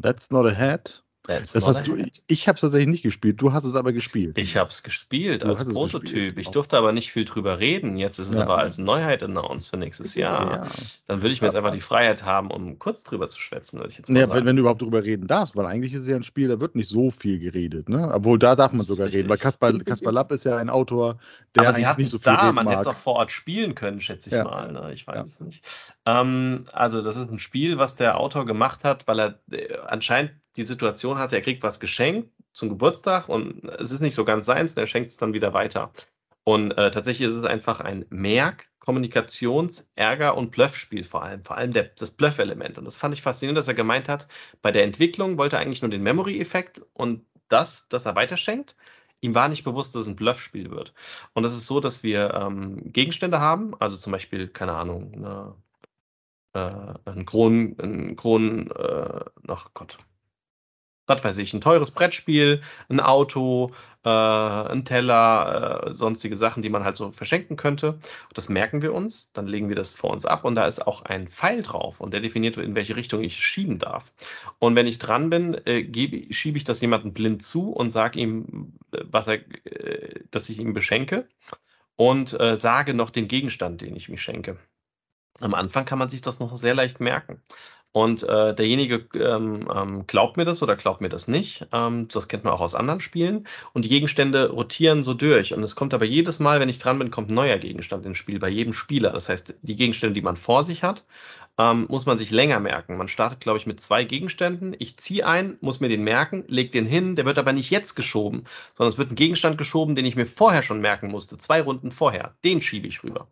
[0.00, 1.04] That's not a hat.
[1.24, 3.92] That's das hast du, ich, ich habe es tatsächlich nicht gespielt, du hast es aber
[3.92, 4.36] gespielt.
[4.38, 6.02] Ich habe es gespielt als Prototyp.
[6.02, 6.38] Gespielt.
[6.38, 7.96] Ich durfte aber nicht viel drüber reden.
[7.96, 8.42] Jetzt ist es ja.
[8.42, 10.64] aber als Neuheit announced für nächstes Jahr.
[10.64, 10.66] Ja.
[11.06, 13.90] Dann würde ich mir jetzt einfach die Freiheit haben, um kurz drüber zu schwätzen, würde
[13.90, 14.44] ich jetzt mal ja, sagen.
[14.44, 16.74] Wenn, du überhaupt drüber reden darfst, weil eigentlich ist es ja ein Spiel, da wird
[16.74, 17.88] nicht so viel geredet.
[17.88, 18.10] Ne?
[18.12, 21.18] Obwohl da darf man sogar reden, weil Kaspar, Kaspar Lapp ist ja ein Autor,
[21.54, 24.00] der aber sie nicht so viel da, man hätte es auch vor Ort spielen können,
[24.00, 24.72] schätze ich mal.
[24.72, 24.90] Ne?
[24.92, 25.64] Ich weiß es nicht.
[26.04, 30.32] Ähm, also das ist ein Spiel, was der Autor gemacht hat, weil er äh, anscheinend
[30.56, 34.44] die Situation hatte, er kriegt was geschenkt zum Geburtstag und es ist nicht so ganz
[34.46, 35.92] seins und er schenkt es dann wieder weiter.
[36.44, 41.44] Und äh, tatsächlich ist es einfach ein Merk, Kommunikations-, Ärger- und Bluffspiel vor allem.
[41.44, 42.78] Vor allem der, das Bluff-Element.
[42.78, 44.26] Und das fand ich faszinierend, dass er gemeint hat,
[44.60, 48.76] bei der Entwicklung wollte er eigentlich nur den Memory-Effekt und das, das er weiterschenkt.
[49.20, 50.94] Ihm war nicht bewusst, dass es ein Bluffspiel wird.
[51.32, 55.54] Und es ist so, dass wir ähm, Gegenstände haben, also zum Beispiel, keine Ahnung, eine,
[56.54, 59.98] äh, ein Kron, ein Kron, äh, ach Gott,
[61.06, 63.72] was weiß ich, ein teures Brettspiel, ein Auto,
[64.04, 67.98] äh, ein Teller, äh, sonstige Sachen, die man halt so verschenken könnte.
[68.34, 71.02] Das merken wir uns, dann legen wir das vor uns ab und da ist auch
[71.02, 74.12] ein Pfeil drauf und der definiert, in welche Richtung ich schieben darf.
[74.58, 78.20] Und wenn ich dran bin, äh, gebe, schiebe ich das jemandem blind zu und sage
[78.20, 81.28] ihm, äh, was er, äh, dass ich ihm beschenke
[81.96, 84.58] und äh, sage noch den Gegenstand, den ich mir schenke.
[85.40, 87.42] Am Anfang kann man sich das noch sehr leicht merken.
[87.92, 91.66] Und äh, derjenige ähm, ähm, glaubt mir das oder glaubt mir das nicht.
[91.72, 93.46] Ähm, das kennt man auch aus anderen Spielen.
[93.74, 95.52] Und die Gegenstände rotieren so durch.
[95.52, 98.16] Und es kommt aber jedes Mal, wenn ich dran bin, kommt ein neuer Gegenstand ins
[98.16, 99.10] Spiel, bei jedem Spieler.
[99.10, 101.04] Das heißt, die Gegenstände, die man vor sich hat,
[101.58, 102.96] ähm, muss man sich länger merken.
[102.96, 104.74] Man startet, glaube ich, mit zwei Gegenständen.
[104.78, 107.94] Ich ziehe einen, muss mir den merken, leg den hin, der wird aber nicht jetzt
[107.94, 111.60] geschoben, sondern es wird ein Gegenstand geschoben, den ich mir vorher schon merken musste, zwei
[111.60, 112.34] Runden vorher.
[112.42, 113.28] Den schiebe ich rüber.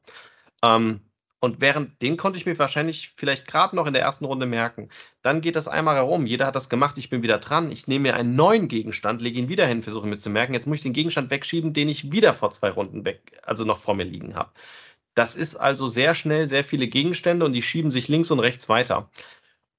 [0.62, 1.00] Ähm,
[1.40, 4.90] und während den konnte ich mir wahrscheinlich vielleicht gerade noch in der ersten Runde merken.
[5.22, 6.26] Dann geht das einmal herum.
[6.26, 6.98] Jeder hat das gemacht.
[6.98, 7.72] Ich bin wieder dran.
[7.72, 10.52] Ich nehme mir einen neuen Gegenstand, lege ihn wieder hin, versuche mir zu merken.
[10.52, 13.78] Jetzt muss ich den Gegenstand wegschieben, den ich wieder vor zwei Runden weg, also noch
[13.78, 14.50] vor mir liegen habe.
[15.14, 18.68] Das ist also sehr schnell sehr viele Gegenstände und die schieben sich links und rechts
[18.68, 19.10] weiter.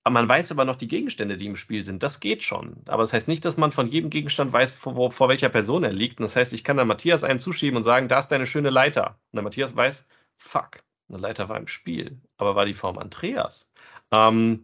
[0.10, 2.02] Man weiß aber noch die Gegenstände, die im Spiel sind.
[2.02, 2.78] Das geht schon.
[2.88, 5.94] Aber das heißt nicht, dass man von jedem Gegenstand weiß, vor, vor welcher Person er
[5.94, 6.20] liegt.
[6.20, 8.72] Und das heißt, ich kann da Matthias einen zuschieben und sagen, da ist deine schöne
[8.72, 9.20] Leiter.
[9.32, 10.08] Und der Matthias weiß,
[10.38, 10.80] fuck,
[11.12, 13.72] eine Leiter war im Spiel, aber war die Form Andreas.
[14.12, 14.64] Ähm,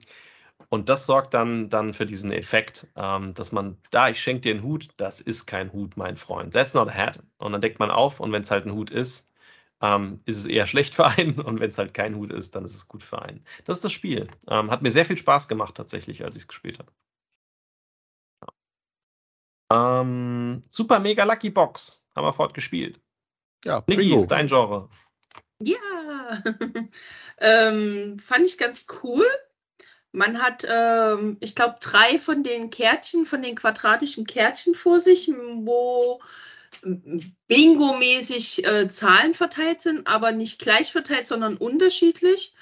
[0.69, 4.53] und das sorgt dann, dann für diesen Effekt, ähm, dass man, da, ich schenke dir
[4.53, 6.53] einen Hut, das ist kein Hut, mein Freund.
[6.53, 7.23] That's not a hat.
[7.37, 9.31] Und dann deckt man auf und wenn es halt ein Hut ist,
[9.81, 12.65] ähm, ist es eher schlecht für einen und wenn es halt kein Hut ist, dann
[12.65, 13.45] ist es gut für einen.
[13.65, 14.27] Das ist das Spiel.
[14.47, 16.91] Ähm, hat mir sehr viel Spaß gemacht tatsächlich, als ich es gespielt habe.
[19.71, 20.01] Ja.
[20.01, 22.99] Ähm, Super Mega Lucky Box haben wir fortgespielt.
[23.63, 24.89] Ja, Niki, ist dein Genre.
[25.59, 26.43] Ja,
[27.39, 29.25] ähm, fand ich ganz cool.
[30.11, 35.29] Man hat, ähm, ich glaube, drei von den Kärtchen, von den quadratischen Kärtchen vor sich,
[35.29, 36.21] wo
[37.47, 42.53] bingo-mäßig äh, Zahlen verteilt sind, aber nicht gleich verteilt, sondern unterschiedlich.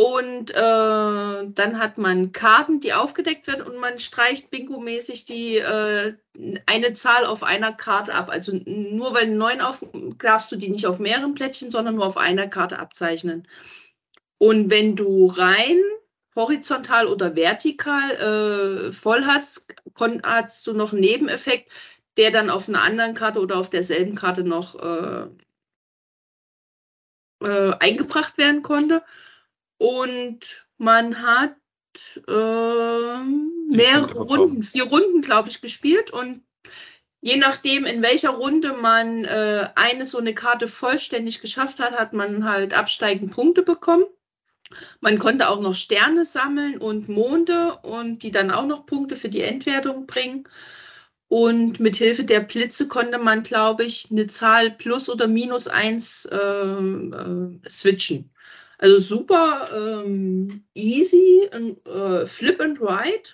[0.00, 6.14] Und äh, dann hat man Karten, die aufgedeckt werden und man streicht bingo-mäßig die äh,
[6.66, 8.30] eine Zahl auf einer Karte ab.
[8.30, 9.84] Also nur weil neun auf,
[10.18, 13.48] darfst du die nicht auf mehreren Plättchen, sondern nur auf einer Karte abzeichnen.
[14.38, 15.80] Und wenn du rein
[16.36, 19.74] horizontal oder vertikal äh, voll hast,
[20.22, 21.72] hast du noch einen Nebeneffekt,
[22.18, 25.26] der dann auf einer anderen Karte oder auf derselben Karte noch äh,
[27.42, 29.02] äh, eingebracht werden konnte.
[29.78, 31.56] Und man hat
[32.26, 33.22] äh,
[33.70, 36.10] mehrere Runden, vier Runden, glaube ich, gespielt.
[36.10, 36.42] Und
[37.20, 42.12] je nachdem, in welcher Runde man äh, eine so eine Karte vollständig geschafft hat, hat
[42.12, 44.04] man halt absteigend Punkte bekommen.
[45.00, 49.28] Man konnte auch noch Sterne sammeln und Monde und die dann auch noch Punkte für
[49.28, 50.44] die Endwertung bringen.
[51.28, 56.24] Und mit Hilfe der Blitze konnte man, glaube ich, eine Zahl plus oder minus eins
[56.24, 58.30] äh, äh, switchen.
[58.78, 63.30] Also super ähm, easy, äh, Flip and Ride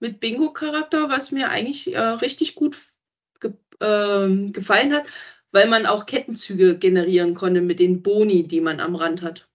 [0.00, 2.76] mit Bingo-Charakter, was mir eigentlich äh, richtig gut
[3.40, 5.06] ge äh, gefallen hat,
[5.52, 9.48] weil man auch Kettenzüge generieren konnte mit den Boni, die man am Rand hat.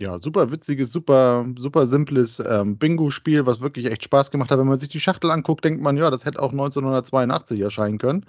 [0.00, 4.58] Ja, super witziges, super, super simples ähm, Bingo-Spiel, was wirklich echt Spaß gemacht hat.
[4.58, 8.24] Wenn man sich die Schachtel anguckt, denkt man, ja, das hätte auch 1982 erscheinen können.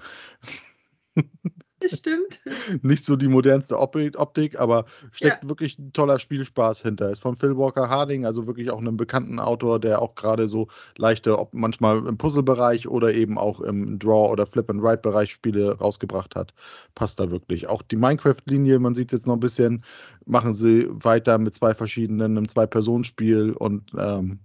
[1.83, 2.41] Das stimmt.
[2.81, 5.49] Nicht so die modernste Optik, aber steckt ja.
[5.49, 7.11] wirklich ein toller Spielspaß hinter.
[7.11, 10.67] Ist von Phil Walker Harding, also wirklich auch einem bekannten Autor, der auch gerade so
[10.97, 16.53] leichte, manchmal im Puzzle-Bereich oder eben auch im Draw- oder Flip-and-Write-Bereich Spiele rausgebracht hat.
[16.95, 17.67] Passt da wirklich.
[17.67, 19.83] Auch die Minecraft-Linie, man sieht es jetzt noch ein bisschen,
[20.25, 24.39] machen sie weiter mit zwei verschiedenen, einem Zwei-Personen-Spiel und ähm,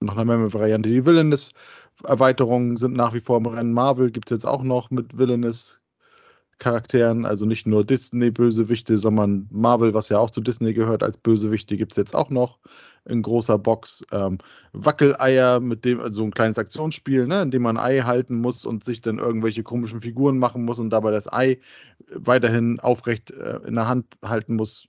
[0.00, 0.88] noch eine Variante.
[0.88, 3.72] Die Villainous-Erweiterungen sind nach wie vor im Rennen.
[3.72, 5.80] Marvel gibt es jetzt auch noch mit Villainous
[6.58, 11.76] Charakteren, also nicht nur Disney-Bösewichte, sondern Marvel, was ja auch zu Disney gehört, als Bösewichte
[11.76, 12.58] gibt es jetzt auch noch
[13.04, 14.04] in großer Box.
[14.12, 14.38] Ähm,
[14.72, 18.64] Wackeleier, mit dem, also ein kleines Aktionsspiel, ne, in dem man ein Ei halten muss
[18.64, 21.58] und sich dann irgendwelche komischen Figuren machen muss und dabei das Ei
[22.08, 24.88] weiterhin aufrecht äh, in der Hand halten muss.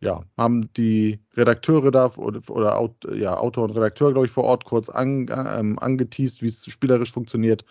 [0.00, 4.64] Ja, haben die Redakteure da oder, oder ja, Autor und Redakteur, glaube ich, vor Ort
[4.64, 7.64] kurz an, ähm, angeteased, wie es spielerisch funktioniert.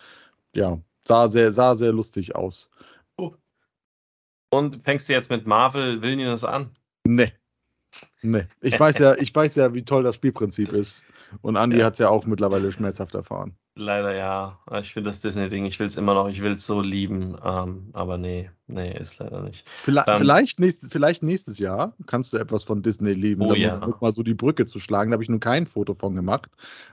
[0.54, 2.70] Ja, sah sehr, sah sehr lustig aus.
[4.52, 6.76] Und fängst du jetzt mit Marvel Villainous an?
[7.04, 7.32] Nee.
[8.20, 8.44] Nee.
[8.60, 11.02] Ich weiß ja, ich weiß ja, wie toll das Spielprinzip ist.
[11.40, 11.86] Und Andy ja.
[11.86, 13.56] hat es ja auch mittlerweile schmerzhaft erfahren.
[13.74, 14.58] Leider ja.
[14.78, 17.38] Ich finde das Disney-Ding, ich will es immer noch, ich will es so lieben.
[17.42, 19.66] Ähm, aber nee, nee, ist leider nicht.
[19.66, 23.40] Vielleicht, ähm, vielleicht, nächstes, vielleicht nächstes Jahr kannst du etwas von Disney lieben.
[23.40, 23.78] Oh, ja.
[23.78, 25.10] Um mal so die Brücke zu schlagen.
[25.10, 26.50] Da habe ich nur kein Foto von gemacht.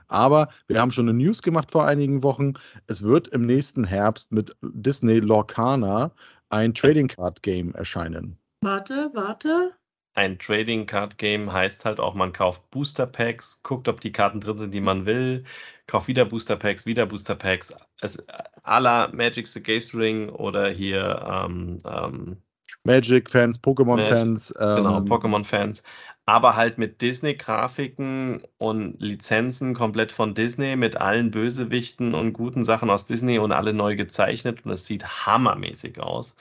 [0.08, 2.54] Aber wir haben schon eine News gemacht vor einigen Wochen.
[2.86, 6.12] Es wird im nächsten Herbst mit Disney Lorcana
[6.50, 8.38] ein Trading Card Game erscheinen.
[8.62, 9.72] Warte, warte
[10.14, 14.40] ein Trading Card Game heißt halt auch, man kauft Booster Packs, guckt, ob die Karten
[14.40, 15.44] drin sind, die man will,
[15.86, 17.74] kauft wieder Booster Packs, wieder Booster Packs.
[18.00, 18.26] Es
[18.62, 22.42] à la Magic the Gathering oder hier ähm, ähm,
[22.84, 24.54] Magic-Fans, Pokémon-Fans.
[24.58, 25.82] Ähm, genau, Pokémon-Fans.
[26.30, 32.88] Aber halt mit Disney-Grafiken und Lizenzen komplett von Disney, mit allen Bösewichten und guten Sachen
[32.88, 34.64] aus Disney und alle neu gezeichnet.
[34.64, 36.36] Und es sieht hammermäßig aus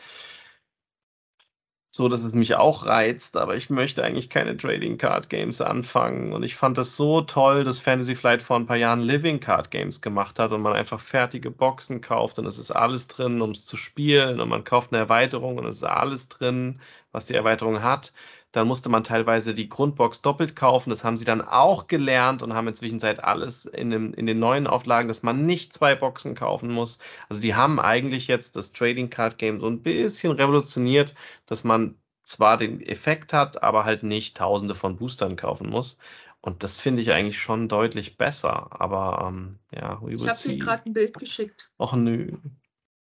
[1.91, 6.33] so, dass es mich auch reizt, aber ich möchte eigentlich keine Trading Card Games anfangen.
[6.33, 9.71] Und ich fand das so toll, dass Fantasy Flight vor ein paar Jahren Living Card
[9.71, 13.51] Games gemacht hat und man einfach fertige Boxen kauft und es ist alles drin, um
[13.51, 16.79] es zu spielen und man kauft eine Erweiterung und es ist alles drin,
[17.11, 18.13] was die Erweiterung hat.
[18.51, 20.89] Dann musste man teilweise die Grundbox doppelt kaufen.
[20.89, 24.39] Das haben sie dann auch gelernt und haben inzwischen seit alles in, dem, in den
[24.39, 26.97] neuen Auflagen, dass man nicht zwei Boxen kaufen muss.
[27.29, 31.13] Also die haben eigentlich jetzt das Trading Card Game so ein bisschen revolutioniert,
[31.45, 35.99] dass man zwar den Effekt hat, aber halt nicht tausende von Boostern kaufen muss.
[36.41, 38.81] Und das finde ich eigentlich schon deutlich besser.
[38.81, 41.69] Aber ähm, ja, ich habe dir gerade ein Bild geschickt.
[41.77, 42.37] Och nö.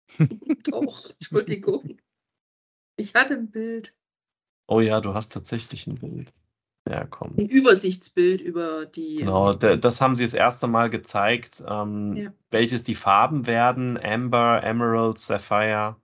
[0.69, 1.97] Doch, Entschuldigung.
[2.97, 3.95] Ich hatte ein Bild.
[4.67, 6.33] Oh ja, du hast tatsächlich ein Bild.
[6.89, 7.35] Ja, komm.
[7.37, 9.17] Ein Übersichtsbild über die.
[9.17, 12.33] Genau, das haben sie das erste Mal gezeigt, ähm, ja.
[12.49, 15.97] welches die Farben werden: Amber, Emerald, Sapphire,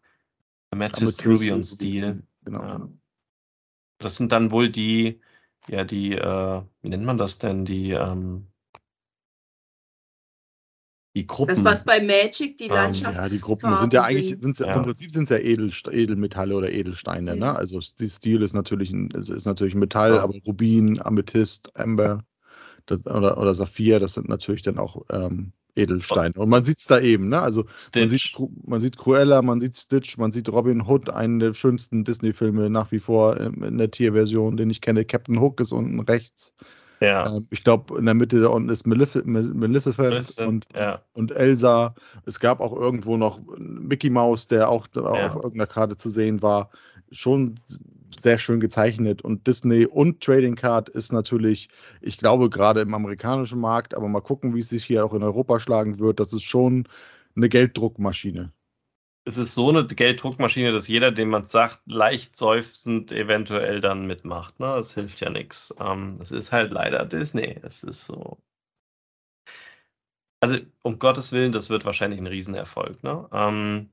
[0.71, 2.23] Amethyst, Ruby und Steel.
[2.43, 2.61] Genau.
[2.61, 2.89] Ja.
[3.99, 5.19] Das sind dann wohl die,
[5.67, 7.65] ja, die, äh, wie nennt man das denn?
[7.65, 8.47] Die, ähm,
[11.17, 11.49] die Gruppen.
[11.49, 14.73] Das, was bei Magic die Landschafts ähm, Ja, die Gruppen sind ja eigentlich, sind's, ja.
[14.73, 17.33] im Prinzip sind es ja Edel, Edelmetalle oder Edelsteine.
[17.33, 17.39] Mhm.
[17.39, 17.55] Ne?
[17.55, 20.21] Also die Stil ist natürlich, ein, ist natürlich Metall, ja.
[20.21, 22.23] aber Rubin, Amethyst, Amber
[22.85, 26.33] das, oder, oder Saphir, das sind natürlich dann auch ähm, Edelsteine.
[26.35, 27.41] Und man sieht es da eben, ne?
[27.41, 27.65] Also
[27.95, 28.31] man sieht,
[28.63, 32.91] man sieht Cruella, man sieht Stitch, man sieht Robin Hood, einen der schönsten Disney-Filme nach
[32.91, 35.03] wie vor in der Tierversion, den ich kenne.
[35.03, 36.53] Captain Hook ist unten rechts.
[36.99, 37.35] Ja.
[37.35, 41.01] Ähm, ich glaube, in der Mitte da unten ist Melif Maleficent und, ja.
[41.13, 41.95] und Elsa.
[42.25, 45.01] Es gab auch irgendwo noch Mickey Mouse, der auch ja.
[45.01, 46.69] auf irgendeiner Karte zu sehen war.
[47.11, 47.55] Schon
[48.19, 49.21] sehr schön gezeichnet.
[49.21, 51.69] Und Disney und Trading Card ist natürlich,
[52.01, 55.23] ich glaube, gerade im amerikanischen Markt, aber mal gucken, wie es sich hier auch in
[55.23, 56.19] Europa schlagen wird.
[56.19, 56.87] Das ist schon
[57.35, 58.51] eine Gelddruckmaschine
[59.27, 64.59] es ist so eine Gelddruckmaschine, dass jeder, dem man sagt, leicht seufzend eventuell dann mitmacht.
[64.59, 64.67] Ne?
[64.67, 65.75] Das hilft ja nichts.
[65.79, 67.59] Ähm, es ist halt leider Disney.
[67.61, 68.37] Es ist so.
[70.39, 73.03] Also, um Gottes Willen, das wird wahrscheinlich ein Riesenerfolg.
[73.03, 73.27] Ne?
[73.33, 73.89] Ähm,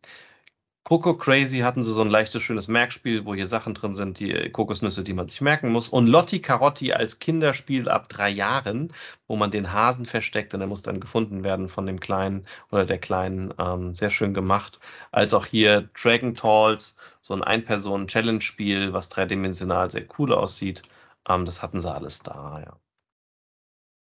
[0.84, 4.50] Coco Crazy hatten sie so ein leichtes, schönes Merkspiel, wo hier Sachen drin sind, die
[4.50, 5.88] Kokosnüsse, die man sich merken muss.
[5.88, 8.92] Und Lotti Carotti als Kinderspiel ab drei Jahren,
[9.26, 12.84] wo man den Hasen versteckt und er muss dann gefunden werden von dem Kleinen oder
[12.84, 13.54] der Kleinen.
[13.58, 14.78] Ähm, sehr schön gemacht.
[15.10, 20.82] Als auch hier Dragon Talls, so ein Ein-Personen-Challenge-Spiel, was dreidimensional sehr cool aussieht.
[21.26, 22.78] Ähm, das hatten sie alles da, ja.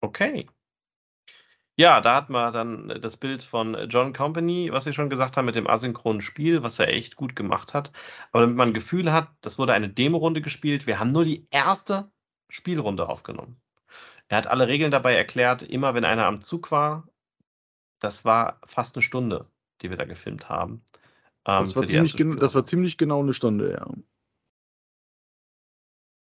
[0.01, 0.47] Okay.
[1.75, 5.45] Ja, da hat man dann das Bild von John Company, was wir schon gesagt haben,
[5.45, 7.91] mit dem asynchronen Spiel, was er echt gut gemacht hat.
[8.31, 10.85] Aber damit man ein Gefühl hat, das wurde eine Demo-Runde gespielt.
[10.85, 12.11] Wir haben nur die erste
[12.47, 13.59] Spielrunde aufgenommen.
[14.27, 17.07] Er hat alle Regeln dabei erklärt, immer wenn einer am Zug war.
[17.99, 19.47] Das war fast eine Stunde,
[19.81, 20.83] die wir da gefilmt haben.
[21.45, 23.87] Ähm, das, war ziemlich das war ziemlich genau eine Stunde, ja.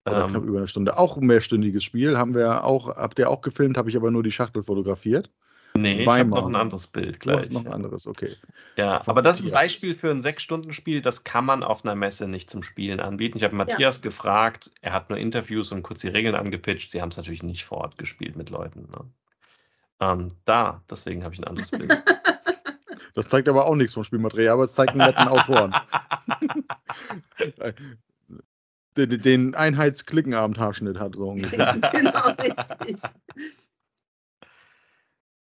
[0.04, 0.98] Oder ähm, knapp über eine Stunde.
[0.98, 4.22] Auch ein mehrstündiges Spiel haben wir auch, habt ihr auch gefilmt, habe ich aber nur
[4.22, 5.30] die Schachtel fotografiert.
[5.74, 6.12] Nee, Weimar.
[6.16, 7.36] ich habe noch ein anderes Bild gleich.
[7.36, 8.36] Du hast noch ein anderes, okay.
[8.76, 11.94] Ja, Von aber das ist ein Beispiel für ein Sechs-Stunden-Spiel, das kann man auf einer
[11.94, 13.38] Messe nicht zum Spielen anbieten.
[13.38, 14.02] Ich habe Matthias ja.
[14.02, 16.90] gefragt, er hat nur Interviews und kurz die Regeln angepitcht.
[16.90, 18.88] Sie haben es natürlich nicht vor Ort gespielt mit Leuten.
[18.90, 19.04] Ne?
[20.00, 22.02] Ähm, da, deswegen habe ich ein anderes Bild.
[23.14, 25.74] Das zeigt aber auch nichts vom Spielmaterial, aber es zeigt einen netten Autoren.
[28.96, 31.76] den, den Einheitsklickenabend-Haarschnitt hat, so ungefähr.
[31.92, 33.02] genau, richtig.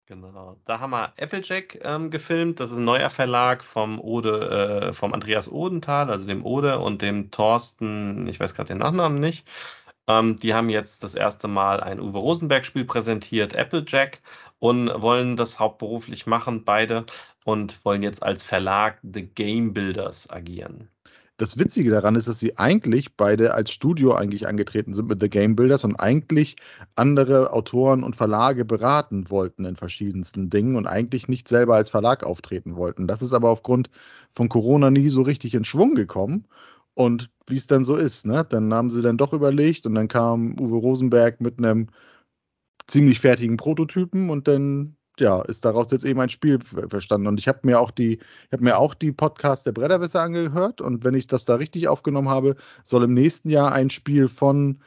[0.07, 0.57] Genau.
[0.65, 2.59] Da haben wir Applejack ähm, gefilmt.
[2.59, 7.01] Das ist ein neuer Verlag vom Ode, äh, vom Andreas Odenthal, also dem Ode und
[7.01, 9.47] dem Thorsten, ich weiß gerade den Nachnamen nicht.
[10.09, 14.21] Ähm, die haben jetzt das erste Mal ein Uwe Rosenberg-Spiel präsentiert, Applejack,
[14.59, 17.07] und wollen das hauptberuflich machen, beide,
[17.45, 20.89] und wollen jetzt als Verlag The Game Builders agieren.
[21.41, 25.31] Das Witzige daran ist, dass sie eigentlich beide als Studio eigentlich angetreten sind mit The
[25.31, 26.57] Game Builders und eigentlich
[26.97, 32.25] andere Autoren und Verlage beraten wollten in verschiedensten Dingen und eigentlich nicht selber als Verlag
[32.25, 33.07] auftreten wollten.
[33.07, 33.89] Das ist aber aufgrund
[34.35, 36.47] von Corona nie so richtig in Schwung gekommen.
[36.93, 38.45] Und wie es dann so ist, ne?
[38.47, 41.89] Dann haben sie dann doch überlegt und dann kam Uwe Rosenberg mit einem
[42.87, 47.27] ziemlich fertigen Prototypen und dann ja, ist daraus jetzt eben ein Spiel verstanden.
[47.27, 50.81] Und ich habe mir auch die, ich habe mir auch die Podcast der Bretterwisser angehört
[50.81, 54.81] und wenn ich das da richtig aufgenommen habe, soll im nächsten Jahr ein Spiel von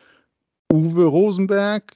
[0.71, 1.95] Uwe Rosenberg,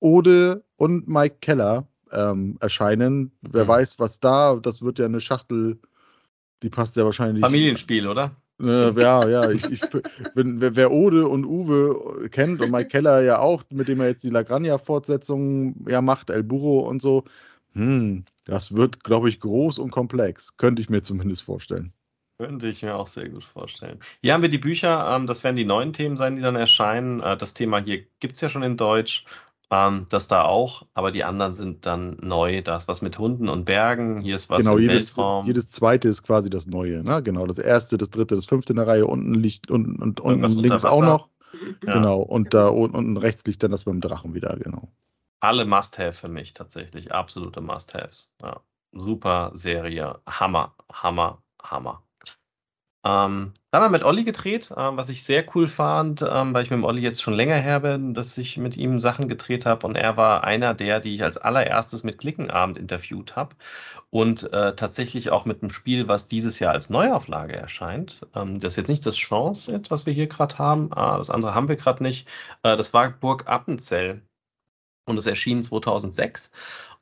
[0.00, 3.32] Ode und Mike Keller ähm, erscheinen.
[3.40, 3.68] Wer mhm.
[3.68, 5.78] weiß, was da, das wird ja eine Schachtel,
[6.62, 7.42] die passt ja wahrscheinlich.
[7.42, 8.36] Familienspiel, oder?
[8.60, 9.82] Äh, ja, ja, ich, ich
[10.34, 14.24] wenn, wer Ode und Uwe kennt und Mike Keller ja auch, mit dem er jetzt
[14.24, 17.24] die Lagranja-Fortsetzung ja macht, El Burro und so,
[17.72, 20.56] hm, das wird, glaube ich, groß und komplex.
[20.56, 21.92] Könnte ich mir zumindest vorstellen.
[22.38, 23.98] Könnte ich mir auch sehr gut vorstellen.
[24.22, 27.20] Hier haben wir die Bücher, ähm, das werden die neuen Themen sein, die dann erscheinen.
[27.20, 29.24] Äh, das Thema hier gibt es ja schon in Deutsch.
[29.68, 32.62] Ähm, das da auch, aber die anderen sind dann neu.
[32.62, 35.46] Da ist was mit Hunden und Bergen, hier ist was genau, im jedes, Weltraum.
[35.46, 37.02] Jedes zweite ist quasi das Neue.
[37.02, 37.20] Ne?
[37.22, 40.58] Genau, das erste, das dritte, das fünfte in der Reihe, unten liegt und, und unten
[40.60, 41.28] links auch noch.
[41.84, 41.94] Ja.
[41.94, 44.92] Genau, und da unten rechts liegt dann das mit dem Drachen wieder, genau.
[45.40, 48.34] Alle Must-Have für mich tatsächlich, absolute Must-Haves.
[48.42, 48.60] Ja.
[48.92, 52.05] Super Serie, Hammer, Hammer, Hammer.
[53.06, 56.64] Ähm, dann haben wir mit Olli gedreht, ähm, was ich sehr cool fand, ähm, weil
[56.64, 59.64] ich mit dem Olli jetzt schon länger her bin, dass ich mit ihm Sachen gedreht
[59.64, 59.86] habe.
[59.86, 63.54] Und er war einer der, die ich als allererstes mit Klickenabend interviewt habe.
[64.10, 68.22] Und äh, tatsächlich auch mit einem Spiel, was dieses Jahr als Neuauflage erscheint.
[68.34, 71.54] Ähm, das ist jetzt nicht das Chance-Set, was wir hier gerade haben, ah, das andere
[71.54, 72.26] haben wir gerade nicht.
[72.64, 74.22] Äh, das war Burg Appenzell.
[75.04, 76.50] Und es erschien 2006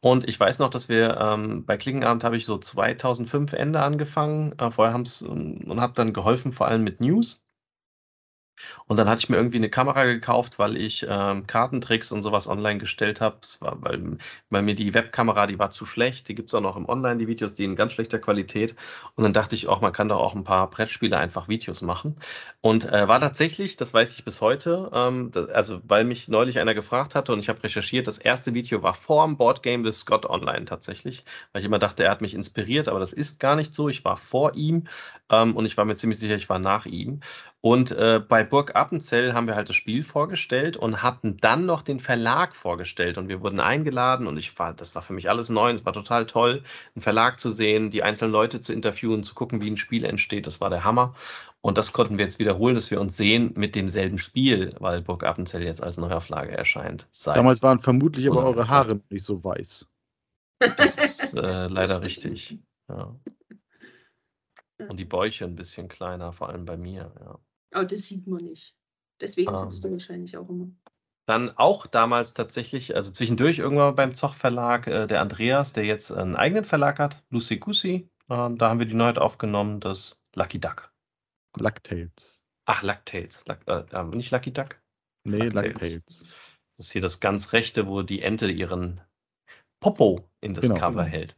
[0.04, 4.52] und ich weiß noch, dass wir ähm, bei Klingenabend habe ich so 2005 Ende angefangen.
[4.58, 7.43] Äh, vorher haben es und, und habe dann geholfen, vor allem mit News.
[8.86, 12.48] Und dann hatte ich mir irgendwie eine Kamera gekauft, weil ich ähm, Kartentricks und sowas
[12.48, 13.38] online gestellt habe.
[13.60, 14.18] weil,
[14.50, 16.28] weil mir die Webkamera, die war zu schlecht.
[16.28, 18.74] Die gibt es auch noch im Online, die Videos, die in ganz schlechter Qualität.
[19.16, 22.16] Und dann dachte ich auch, man kann doch auch ein paar Brettspiele einfach Videos machen.
[22.60, 26.58] Und äh, war tatsächlich, das weiß ich bis heute, ähm, das, also weil mich neulich
[26.58, 30.00] einer gefragt hatte und ich habe recherchiert, das erste Video war vor dem Boardgame des
[30.00, 33.56] Scott Online tatsächlich, weil ich immer dachte, er hat mich inspiriert, aber das ist gar
[33.56, 33.88] nicht so.
[33.88, 34.84] Ich war vor ihm
[35.30, 37.20] ähm, und ich war mir ziemlich sicher, ich war nach ihm.
[37.64, 41.80] Und äh, bei Burg Appenzell haben wir halt das Spiel vorgestellt und hatten dann noch
[41.80, 43.16] den Verlag vorgestellt.
[43.16, 45.72] Und wir wurden eingeladen und ich war, das war für mich alles neu.
[45.72, 46.62] Es war total toll,
[46.94, 50.46] einen Verlag zu sehen, die einzelnen Leute zu interviewen, zu gucken, wie ein Spiel entsteht.
[50.46, 51.14] Das war der Hammer.
[51.62, 55.24] Und das konnten wir jetzt wiederholen, dass wir uns sehen mit demselben Spiel, weil Burg
[55.24, 57.08] Appenzell jetzt als Neuauflage erscheint.
[57.24, 59.88] Damals waren vermutlich aber eure Haare nicht so weiß.
[60.58, 62.58] Das ist äh, leider richtig.
[62.90, 63.16] Ja.
[64.86, 67.10] Und die Bäuche ein bisschen kleiner, vor allem bei mir.
[67.18, 67.38] Ja.
[67.74, 68.76] Aber das sieht man nicht.
[69.20, 70.68] Deswegen ähm, sitzt du wahrscheinlich auch immer.
[71.26, 76.12] Dann auch damals tatsächlich, also zwischendurch irgendwann beim Zoch Verlag, äh, der Andreas, der jetzt
[76.12, 78.08] einen eigenen Verlag hat, Lucy Goosey.
[78.28, 80.92] Ähm, da haben wir die Neuheit aufgenommen, das Lucky Duck.
[81.56, 82.42] Lucktails.
[82.66, 83.46] Ach, Lucktails.
[83.46, 84.80] Luck, äh, nicht Lucky Duck?
[85.24, 86.24] Nee, Lucktails.
[86.76, 89.00] Das ist hier das ganz rechte, wo die Ente ihren
[89.80, 91.16] Popo in das genau, Cover genau.
[91.16, 91.36] hält.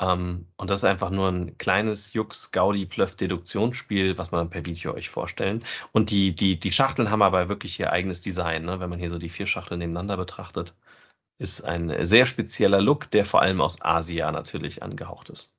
[0.00, 4.50] Ähm, und das ist einfach nur ein kleines Jux, Gaudi, Plöff, Deduktionsspiel, was man dann
[4.50, 5.64] per Video euch vorstellen.
[5.92, 8.64] Und die, die, die Schachteln haben aber wirklich ihr eigenes Design.
[8.64, 8.80] Ne?
[8.80, 10.74] Wenn man hier so die vier Schachteln nebeneinander betrachtet,
[11.38, 15.54] ist ein sehr spezieller Look, der vor allem aus Asia natürlich angehaucht ist.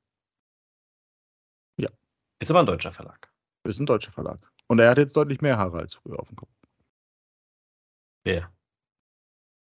[1.77, 1.89] Ja.
[2.39, 3.31] Ist aber ein deutscher Verlag.
[3.63, 4.39] Ist ein deutscher Verlag.
[4.67, 6.49] Und er hat jetzt deutlich mehr Haare als früher auf dem Kopf.
[8.23, 8.51] Wer?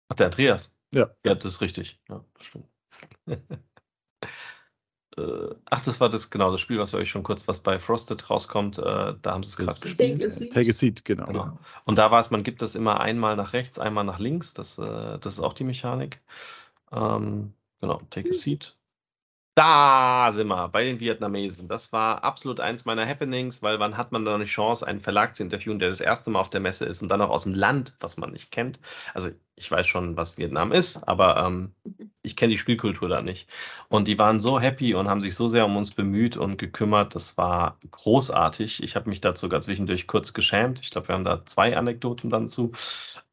[0.09, 0.75] Ach, der Andreas?
[0.93, 1.15] Ja.
[1.25, 2.01] Ja, das ist richtig.
[2.09, 2.69] Ja, das stimmt.
[5.17, 7.79] Äh, ach, das war das, genau, das Spiel, was wir euch schon kurz, was bei
[7.79, 10.53] Frosted rauskommt, äh, da haben sie es gerade gespielt.
[10.53, 11.27] Take a Seat, genau.
[11.27, 11.59] genau.
[11.85, 14.79] Und da war es, man gibt das immer einmal nach rechts, einmal nach links, das,
[14.79, 16.21] äh, das ist auch die Mechanik.
[16.93, 18.77] Ähm, genau, Take a Seat.
[19.55, 21.69] Da sind wir bei den Vietnamesen.
[21.69, 25.35] Das war absolut eins meiner Happenings, weil wann hat man da eine Chance, einen Verlag
[25.35, 27.53] zu interviewen, der das erste Mal auf der Messe ist und dann auch aus dem
[27.53, 28.81] Land, was man nicht kennt.
[29.13, 31.73] Also ich weiß schon, was Vietnam ist, aber ähm,
[32.23, 33.49] ich kenne die Spielkultur da nicht.
[33.89, 37.15] Und die waren so happy und haben sich so sehr um uns bemüht und gekümmert.
[37.15, 38.83] Das war großartig.
[38.83, 40.81] Ich habe mich dazu sogar zwischendurch kurz geschämt.
[40.81, 42.73] Ich glaube, wir haben da zwei Anekdoten dann zu.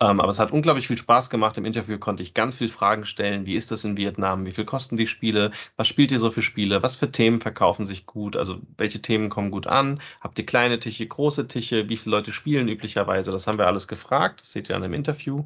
[0.02, 1.58] Ähm, aber es hat unglaublich viel Spaß gemacht.
[1.58, 3.46] Im Interview konnte ich ganz viele Fragen stellen.
[3.46, 4.46] Wie ist das in Vietnam?
[4.46, 5.52] Wie viel kosten die Spiele?
[5.78, 6.84] Was spielt ihr so für Spiele?
[6.84, 8.36] Was für Themen verkaufen sich gut?
[8.36, 10.02] Also welche Themen kommen gut an?
[10.20, 11.90] Habt ihr kleine Tische, große Tische?
[11.90, 13.32] Wie viele Leute spielen üblicherweise?
[13.32, 14.42] Das haben wir alles gefragt.
[14.42, 15.46] Das seht ihr an dem Interview.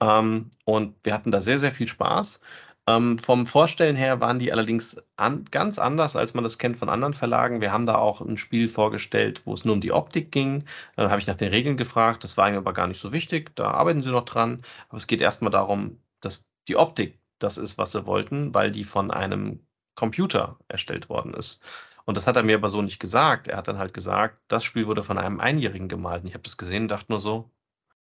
[0.00, 2.40] Ähm, und wir hatten da sehr, sehr viel Spaß.
[2.88, 6.88] Ähm, vom Vorstellen her waren die allerdings an, ganz anders, als man das kennt von
[6.88, 7.60] anderen Verlagen.
[7.60, 10.64] Wir haben da auch ein Spiel vorgestellt, wo es nur um die Optik ging.
[10.94, 12.22] Dann habe ich nach den Regeln gefragt.
[12.22, 13.56] Das war ihm aber gar nicht so wichtig.
[13.56, 14.62] Da arbeiten sie noch dran.
[14.88, 18.84] Aber es geht erstmal darum, dass die Optik das ist, was sie wollten, weil die
[18.84, 19.66] von einem
[19.96, 21.62] Computer erstellt worden ist.
[22.04, 23.48] Und das hat er mir aber so nicht gesagt.
[23.48, 26.22] Er hat dann halt gesagt, das Spiel wurde von einem Einjährigen gemalt.
[26.22, 27.50] Und ich habe das gesehen und dachte nur so,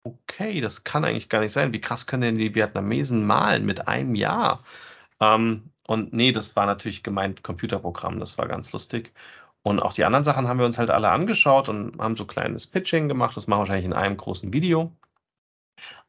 [0.06, 1.72] okay, das kann eigentlich gar nicht sein.
[1.72, 4.62] Wie krass können denn die Vietnamesen malen mit einem Jahr?
[5.20, 9.12] Ähm, und nee, das war natürlich gemeint Computerprogramm, das war ganz lustig.
[9.62, 12.66] Und auch die anderen Sachen haben wir uns halt alle angeschaut und haben so kleines
[12.66, 13.36] Pitching gemacht.
[13.36, 14.92] Das machen wir wahrscheinlich in einem großen Video.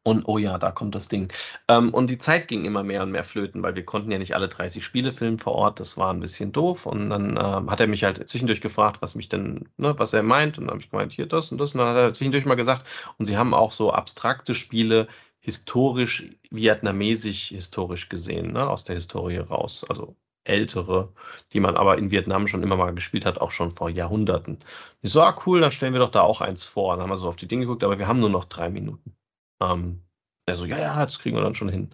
[0.07, 1.33] Und oh ja, da kommt das Ding.
[1.67, 4.35] Ähm, und die Zeit ging immer mehr und mehr flöten, weil wir konnten ja nicht
[4.35, 5.81] alle 30 Spiele filmen vor Ort.
[5.81, 6.85] Das war ein bisschen doof.
[6.85, 10.23] Und dann ähm, hat er mich halt zwischendurch gefragt, was mich denn, ne, was er
[10.23, 10.57] meint.
[10.57, 11.75] Und dann habe ich gemeint, hier das und das.
[11.75, 12.87] Und dann hat er zwischendurch mal gesagt,
[13.17, 15.09] und sie haben auch so abstrakte Spiele
[15.41, 19.85] historisch, vietnamesisch historisch gesehen, ne, aus der Historie raus.
[19.89, 21.11] Also ältere,
[21.51, 24.59] die man aber in Vietnam schon immer mal gespielt hat, auch schon vor Jahrhunderten.
[25.01, 26.93] Ich so, ah cool, dann stellen wir doch da auch eins vor.
[26.95, 29.17] Dann haben wir so auf die Dinge geguckt, aber wir haben nur noch drei Minuten.
[29.59, 30.03] Ähm,
[30.47, 31.89] der so, ja, ja, das kriegen wir dann schon hin.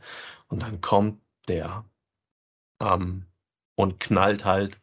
[0.48, 1.86] Und dann kommt der
[2.80, 3.26] ähm,
[3.76, 4.80] und knallt halt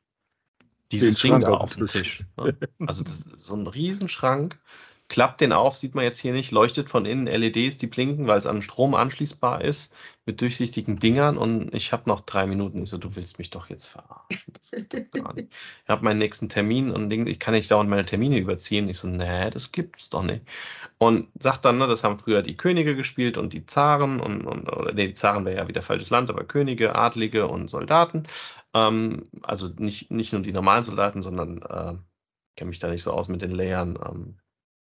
[0.90, 2.24] dieses Ding da auf den Tisch.
[2.36, 2.56] Ne?
[2.86, 4.60] Also das ist so ein Riesenschrank
[5.10, 8.38] klappt den auf, sieht man jetzt hier nicht, leuchtet von innen LEDs, die blinken, weil
[8.38, 9.92] es an Strom anschließbar ist,
[10.24, 12.84] mit durchsichtigen Dingern und ich habe noch drei Minuten.
[12.84, 14.52] Ich so, du willst mich doch jetzt verarschen.
[14.52, 15.52] Das geht gar nicht.
[15.82, 18.88] Ich habe meinen nächsten Termin und ich kann nicht dauernd meine Termine überziehen.
[18.88, 20.42] Ich so, nee, das gibt's doch nicht.
[20.98, 24.72] Und sagt dann, ne, das haben früher die Könige gespielt und die Zaren und, und
[24.72, 28.28] oder nee, die Zaren wäre ja wieder falsches Land, aber Könige, Adlige und Soldaten.
[28.74, 31.98] Ähm, also nicht, nicht nur die normalen Soldaten, sondern äh,
[32.54, 33.98] kenne mich da nicht so aus mit den Layern.
[34.08, 34.36] Ähm,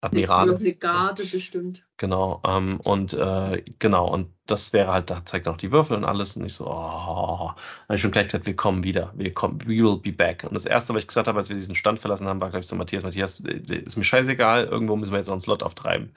[0.02, 0.50] Admiral.
[0.50, 1.86] Eine bestimmt.
[1.98, 6.06] Genau, ähm, und äh, genau, und das wäre halt, da zeigt auch die Würfel und
[6.06, 6.38] alles.
[6.38, 9.78] Und ich so, oh, habe ich schon gleich gesagt, wir kommen wieder, wir kommen, we
[9.84, 10.44] will be back.
[10.44, 12.62] Und das erste, was ich gesagt habe, als wir diesen Stand verlassen haben, war, glaube
[12.62, 15.64] ich, zu Matthias, Matthias, äh, ist mir scheißegal, irgendwo müssen wir jetzt noch einen Slot
[15.64, 16.12] auftreiben.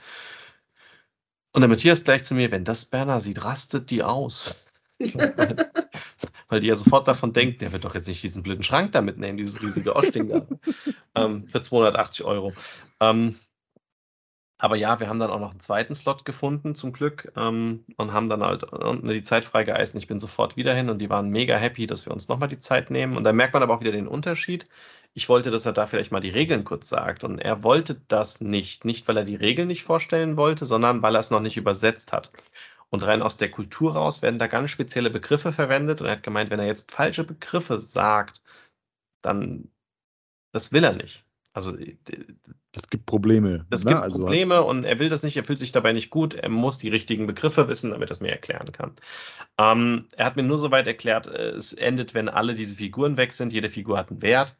[1.52, 4.54] Und der Matthias gleich zu mir, wenn das Berner sieht, rastet die aus.
[6.48, 9.00] Weil die ja sofort davon denkt, der wird doch jetzt nicht diesen blöden Schrank da
[9.00, 10.46] mitnehmen, dieses riesige Oschding da.
[11.14, 12.52] ähm, für 280 Euro.
[13.00, 13.36] Ähm,
[14.58, 18.12] aber ja, wir haben dann auch noch einen zweiten Slot gefunden, zum Glück, ähm, und
[18.12, 19.98] haben dann halt unten die Zeit freigeeisen.
[19.98, 22.58] Ich bin sofort wieder hin und die waren mega happy, dass wir uns nochmal die
[22.58, 23.16] Zeit nehmen.
[23.16, 24.66] Und da merkt man aber auch wieder den Unterschied.
[25.14, 27.22] Ich wollte, dass er da vielleicht mal die Regeln kurz sagt.
[27.24, 28.84] Und er wollte das nicht.
[28.84, 32.12] Nicht, weil er die Regeln nicht vorstellen wollte, sondern weil er es noch nicht übersetzt
[32.12, 32.32] hat.
[32.90, 36.00] Und rein aus der Kultur raus werden da ganz spezielle Begriffe verwendet.
[36.00, 38.42] Und er hat gemeint, wenn er jetzt falsche Begriffe sagt,
[39.22, 39.70] dann
[40.52, 41.24] das will er nicht.
[41.52, 43.66] Also es gibt Probleme.
[43.70, 43.92] Es ne?
[43.92, 46.48] gibt also, Probleme und er will das nicht, er fühlt sich dabei nicht gut, er
[46.48, 48.92] muss die richtigen Begriffe wissen, damit er es mir erklären kann.
[49.58, 53.32] Ähm, er hat mir nur soweit erklärt, äh, es endet, wenn alle diese Figuren weg
[53.32, 54.54] sind, jede Figur hat einen Wert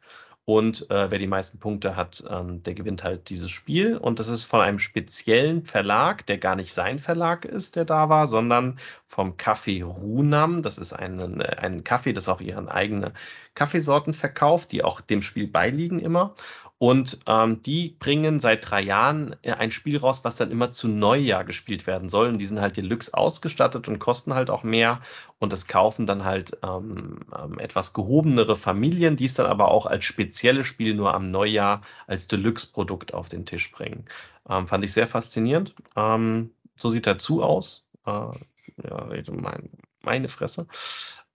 [0.49, 3.95] und äh, wer die meisten Punkte hat, ähm, der gewinnt halt dieses Spiel.
[3.95, 8.09] Und das ist von einem speziellen Verlag, der gar nicht sein Verlag ist, der da
[8.09, 10.63] war, sondern vom Café Runam.
[10.63, 13.11] Das ist ein, ein Kaffee, das auch ihren eigenen
[13.53, 16.33] Kaffeesorten verkauft, die auch dem Spiel beiliegen immer.
[16.79, 20.87] Und ähm, die bringen seit drei Jahren äh, ein Spiel raus, was dann immer zu
[20.87, 22.29] Neujahr gespielt werden soll.
[22.29, 25.01] Und die sind halt Deluxe ausgestattet und kosten halt auch mehr.
[25.39, 29.87] Und das kaufen dann halt ähm, ähm, etwas gehobenere Familien, die es dann aber auch
[29.87, 34.05] als spezielles Spiel nur am Neujahr als Deluxe-Produkt auf den Tisch bringen.
[34.49, 35.75] Ähm, fand ich sehr faszinierend.
[35.97, 37.85] Ähm, so sieht dazu aus.
[38.05, 39.69] Äh, ja, mein,
[40.01, 40.67] meine Fresse.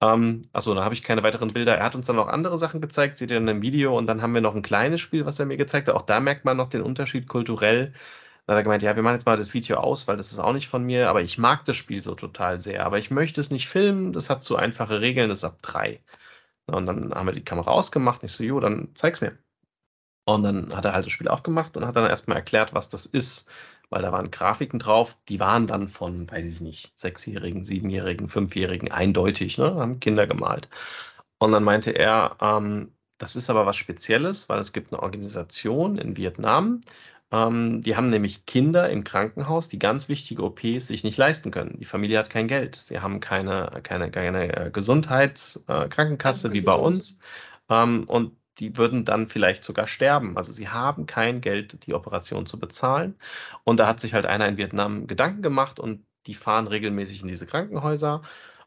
[0.00, 1.76] Ähm, achso, da habe ich keine weiteren Bilder.
[1.76, 3.96] Er hat uns dann noch andere Sachen gezeigt, seht ihr in dem Video.
[3.96, 5.94] Und dann haben wir noch ein kleines Spiel, was er mir gezeigt hat.
[5.94, 7.92] Auch da merkt man noch den Unterschied kulturell.
[8.46, 10.38] Da hat er gemeint, ja, wir machen jetzt mal das Video aus, weil das ist
[10.38, 12.84] auch nicht von mir, aber ich mag das Spiel so total sehr.
[12.84, 16.02] Aber ich möchte es nicht filmen, das hat zu einfache Regeln, das ist ab drei.
[16.66, 18.22] Und dann haben wir die Kamera ausgemacht.
[18.22, 19.38] Und ich so, jo, dann zeig's mir.
[20.26, 23.06] Und dann hat er halt das Spiel aufgemacht und hat dann erstmal erklärt, was das
[23.06, 23.48] ist
[23.90, 28.90] weil da waren Grafiken drauf, die waren dann von, weiß ich nicht, Sechsjährigen, Siebenjährigen, Fünfjährigen
[28.90, 30.68] eindeutig, ne, haben Kinder gemalt.
[31.38, 35.98] Und dann meinte er, ähm, das ist aber was Spezielles, weil es gibt eine Organisation
[35.98, 36.80] in Vietnam,
[37.34, 41.78] ähm, die haben nämlich Kinder im Krankenhaus, die ganz wichtige OPs sich nicht leisten können.
[41.80, 42.76] Die Familie hat kein Geld.
[42.76, 47.18] Sie haben keine, keine, keine Gesundheitskrankenkasse äh, wie bei uns.
[47.68, 50.36] Ähm, und die würden dann vielleicht sogar sterben.
[50.36, 53.16] Also sie haben kein Geld, die Operation zu bezahlen.
[53.64, 57.28] Und da hat sich halt einer in Vietnam Gedanken gemacht und die fahren regelmäßig in
[57.28, 58.22] diese Krankenhäuser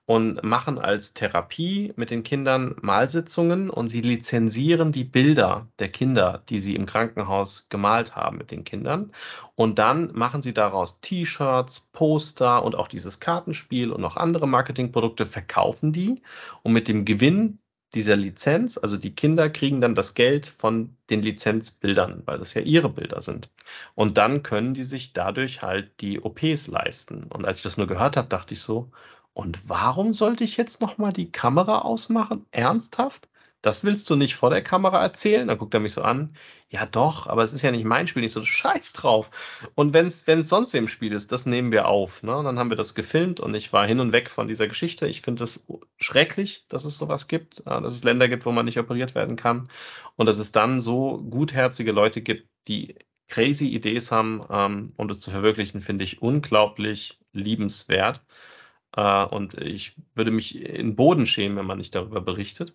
[0.08, 6.44] und machen als Therapie mit den Kindern Malsitzungen und sie lizenzieren die Bilder der Kinder,
[6.48, 9.12] die sie im Krankenhaus gemalt haben mit den Kindern.
[9.56, 15.26] Und dann machen sie daraus T-Shirts, Poster und auch dieses Kartenspiel und noch andere Marketingprodukte,
[15.26, 16.22] verkaufen die
[16.64, 17.60] und mit dem Gewinn
[17.98, 22.62] dieser Lizenz, also die Kinder kriegen dann das Geld von den Lizenzbildern, weil das ja
[22.62, 23.50] ihre Bilder sind.
[23.96, 27.24] Und dann können die sich dadurch halt die OPs leisten.
[27.24, 28.92] Und als ich das nur gehört habe, dachte ich so,
[29.34, 32.46] und warum sollte ich jetzt nochmal die Kamera ausmachen?
[32.52, 33.28] Ernsthaft?
[33.62, 35.48] Das willst du nicht vor der Kamera erzählen?
[35.48, 36.36] Dann guckt er mich so an.
[36.70, 39.32] Ja, doch, aber es ist ja nicht mein Spiel, nicht so scheiß drauf.
[39.74, 42.24] Und wenn es sonst wem Spiel ist, das nehmen wir auf.
[42.24, 42.38] Ne?
[42.38, 45.08] Und dann haben wir das gefilmt und ich war hin und weg von dieser Geschichte.
[45.08, 45.60] Ich finde es
[45.98, 49.70] schrecklich, dass es sowas gibt, dass es Länder gibt, wo man nicht operiert werden kann.
[50.16, 52.96] Und dass es dann so gutherzige Leute gibt, die
[53.28, 58.22] crazy Ideen haben, ähm, um das zu verwirklichen, finde ich unglaublich liebenswert.
[58.96, 62.74] Äh, und ich würde mich in Boden schämen, wenn man nicht darüber berichtet.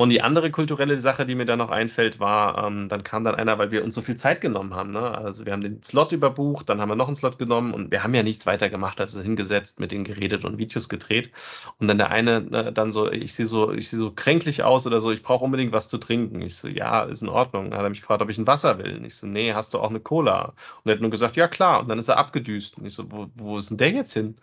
[0.00, 3.34] Und die andere kulturelle Sache, die mir da noch einfällt, war, ähm, dann kam dann
[3.34, 4.92] einer, weil wir uns so viel Zeit genommen haben.
[4.92, 4.98] Ne?
[5.02, 8.02] Also wir haben den Slot überbucht, dann haben wir noch einen Slot genommen und wir
[8.02, 11.32] haben ja nichts weiter gemacht, als hingesetzt, mit denen geredet und Videos gedreht.
[11.78, 14.86] Und dann der eine ne, dann so, ich sehe so, ich sehe so kränklich aus
[14.86, 16.40] oder so, ich brauche unbedingt was zu trinken.
[16.40, 17.68] Ich so, ja, ist in Ordnung.
[17.68, 18.96] Dann hat er mich gefragt, ob ich ein Wasser will.
[18.96, 20.54] Und ich so, nee, hast du auch eine Cola?
[20.82, 21.80] Und er hat nur gesagt, ja klar.
[21.80, 22.78] Und dann ist er abgedüst.
[22.78, 24.38] Und ich so, wo, wo ist denn der jetzt hin?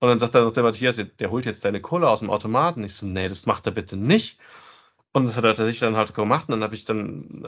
[0.00, 2.84] Und dann sagt er noch der Matthias, der holt jetzt deine Cola aus dem Automaten.
[2.84, 4.38] Ich so, nee, das macht er bitte nicht.
[5.12, 6.48] Und das hat er tatsächlich dann halt gemacht.
[6.48, 7.44] Und dann habe ich dann,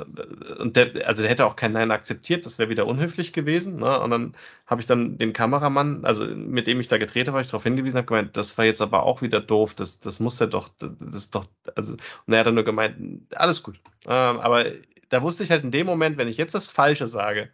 [0.58, 3.76] und der, also der hätte auch kein Nein akzeptiert, das wäre wieder unhöflich gewesen.
[3.76, 4.00] Ne?
[4.00, 4.34] Und dann
[4.66, 7.98] habe ich dann den Kameramann, also mit dem ich da gedreht habe, ich darauf hingewiesen,
[7.98, 10.90] habe gemeint, das war jetzt aber auch wieder doof, das, das muss er doch, das
[11.14, 11.44] ist doch,
[11.76, 13.76] also, und er hat dann nur gemeint, alles gut.
[14.06, 14.64] Ähm, aber
[15.08, 17.50] da wusste ich halt in dem Moment, wenn ich jetzt das Falsche sage,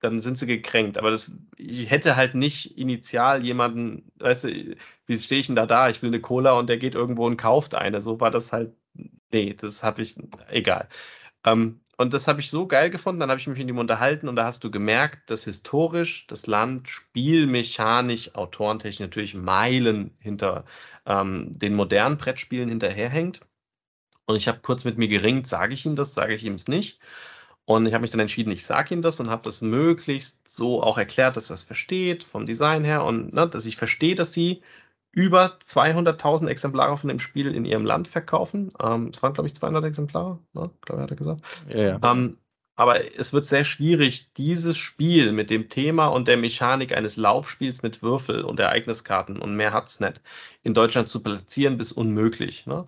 [0.00, 0.98] dann sind sie gekränkt.
[0.98, 5.66] Aber das, ich hätte halt nicht initial jemanden, weißt du, wie stehe ich denn da
[5.66, 5.88] da?
[5.88, 8.00] Ich will eine Cola und der geht irgendwo und kauft eine.
[8.00, 8.74] So war das halt,
[9.32, 10.16] nee, das habe ich,
[10.48, 10.88] egal.
[11.44, 14.28] Ähm, und das habe ich so geil gefunden, dann habe ich mich mit ihm unterhalten
[14.28, 20.64] und da hast du gemerkt, dass historisch das Land spielmechanisch, autorentechnisch natürlich Meilen hinter
[21.06, 23.40] ähm, den modernen Brettspielen hinterherhängt.
[24.26, 26.68] Und ich habe kurz mit mir geringt, sage ich ihm das, sage ich ihm es
[26.68, 27.00] nicht.
[27.68, 30.82] Und ich habe mich dann entschieden, ich sage ihm das und habe das möglichst so
[30.82, 34.32] auch erklärt, dass er es versteht vom Design her und ne, dass ich verstehe, dass
[34.32, 34.62] sie
[35.12, 38.72] über 200.000 Exemplare von dem Spiel in ihrem Land verkaufen.
[38.82, 40.70] Ähm, es waren, glaube ich, 200 Exemplare, ne?
[40.80, 41.42] glaube ich, hat er gesagt.
[41.68, 42.00] Ja, ja.
[42.10, 42.38] Ähm,
[42.74, 47.82] aber es wird sehr schwierig, dieses Spiel mit dem Thema und der Mechanik eines Laufspiels
[47.82, 50.22] mit Würfel und Ereigniskarten und mehr hat es nicht
[50.62, 52.64] in Deutschland zu platzieren, bis unmöglich.
[52.64, 52.86] Ne?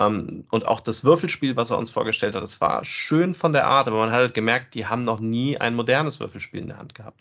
[0.00, 3.66] Ähm, und auch das Würfelspiel, was er uns vorgestellt hat, das war schön von der
[3.66, 6.78] Art, aber man hat halt gemerkt, die haben noch nie ein modernes Würfelspiel in der
[6.78, 7.20] Hand gehabt.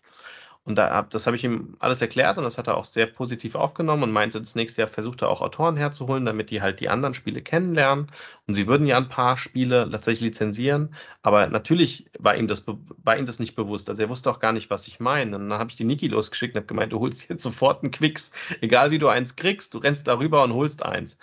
[0.65, 3.55] Und da, das habe ich ihm alles erklärt und das hat er auch sehr positiv
[3.55, 6.89] aufgenommen und meinte, das nächste Jahr versucht er auch Autoren herzuholen, damit die halt die
[6.89, 8.07] anderen Spiele kennenlernen.
[8.45, 13.17] Und sie würden ja ein paar Spiele tatsächlich lizenzieren, aber natürlich war ihm das, war
[13.17, 13.89] ihm das nicht bewusst.
[13.89, 15.37] Also er wusste auch gar nicht, was ich meine.
[15.37, 17.91] Und dann habe ich die Niki losgeschickt und habe gemeint, du holst jetzt sofort einen
[17.91, 18.31] Quicks.
[18.61, 21.17] Egal wie du eins kriegst, du rennst darüber und holst eins.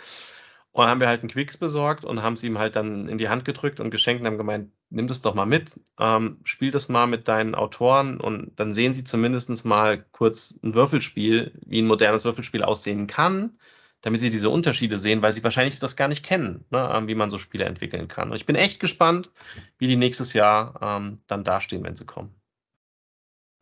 [0.76, 3.16] Und dann haben wir halt einen Quicks besorgt und haben sie ihm halt dann in
[3.16, 6.70] die Hand gedrückt und geschenkt und haben gemeint, nimm das doch mal mit, ähm, spiel
[6.70, 11.80] das mal mit deinen Autoren und dann sehen sie zumindest mal kurz ein Würfelspiel, wie
[11.80, 13.58] ein modernes Würfelspiel aussehen kann,
[14.02, 17.14] damit sie diese Unterschiede sehen, weil sie wahrscheinlich das gar nicht kennen, ne, ähm, wie
[17.14, 18.28] man so Spiele entwickeln kann.
[18.28, 19.30] Und ich bin echt gespannt,
[19.78, 22.34] wie die nächstes Jahr ähm, dann dastehen, wenn sie kommen.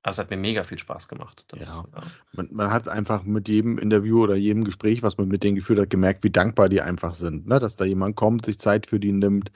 [0.04, 1.46] Also es hat mir mega viel Spaß gemacht.
[1.48, 1.84] Das, ja.
[1.96, 2.02] ja.
[2.34, 5.78] Man, man, hat einfach mit jedem Interview oder jedem Gespräch, was man mit denen geführt
[5.78, 7.46] hat, gemerkt, wie dankbar die einfach sind.
[7.46, 7.58] Ne?
[7.58, 9.50] Dass da jemand kommt, sich Zeit für die nimmt,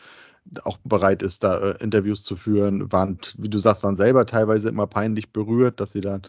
[0.65, 2.91] auch bereit ist, da äh, Interviews zu führen.
[2.91, 6.23] Waren, wie du sagst, waren selber teilweise immer peinlich berührt, dass sie dann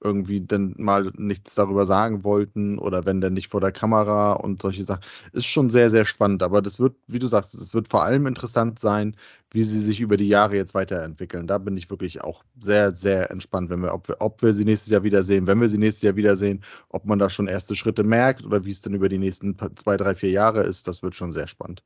[0.00, 4.62] irgendwie dann mal nichts darüber sagen wollten oder wenn dann nicht vor der Kamera und
[4.62, 5.02] solche Sachen.
[5.32, 6.42] Ist schon sehr, sehr spannend.
[6.42, 9.16] Aber das wird, wie du sagst, es wird vor allem interessant sein,
[9.50, 11.46] wie sie sich über die Jahre jetzt weiterentwickeln.
[11.46, 14.64] Da bin ich wirklich auch sehr, sehr entspannt, wenn wir, ob wir, ob wir sie
[14.64, 18.04] nächstes Jahr wiedersehen, wenn wir sie nächstes Jahr wiedersehen, ob man da schon erste Schritte
[18.04, 21.14] merkt oder wie es dann über die nächsten zwei, drei, vier Jahre ist, das wird
[21.14, 21.82] schon sehr spannend.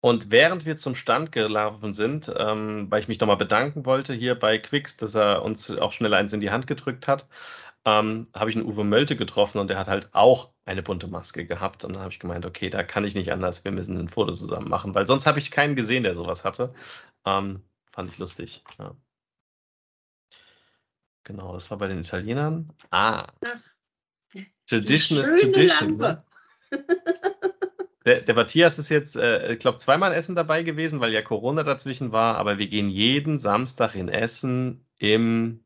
[0.00, 4.38] Und während wir zum Stand gelaufen sind, ähm, weil ich mich nochmal bedanken wollte hier
[4.38, 7.26] bei Quicks, dass er uns auch schnell eins in die Hand gedrückt hat,
[7.84, 11.46] ähm, habe ich einen Uwe Mölte getroffen und der hat halt auch eine bunte Maske
[11.46, 11.84] gehabt.
[11.84, 14.32] Und dann habe ich gemeint, okay, da kann ich nicht anders, wir müssen ein Foto
[14.32, 16.74] zusammen machen, weil sonst habe ich keinen gesehen, der sowas hatte.
[17.24, 18.62] Ähm, fand ich lustig.
[18.78, 18.94] Ja.
[21.24, 22.72] Genau, das war bei den Italienern.
[22.90, 23.26] Ah.
[23.44, 23.60] Ach,
[24.66, 25.96] Tradition is Tradition.
[25.96, 26.18] Ne?
[28.08, 31.62] Der, der, Matthias ist jetzt, äh, ich glaube, zweimal Essen dabei gewesen, weil ja Corona
[31.62, 35.60] dazwischen war, aber wir gehen jeden Samstag in Essen im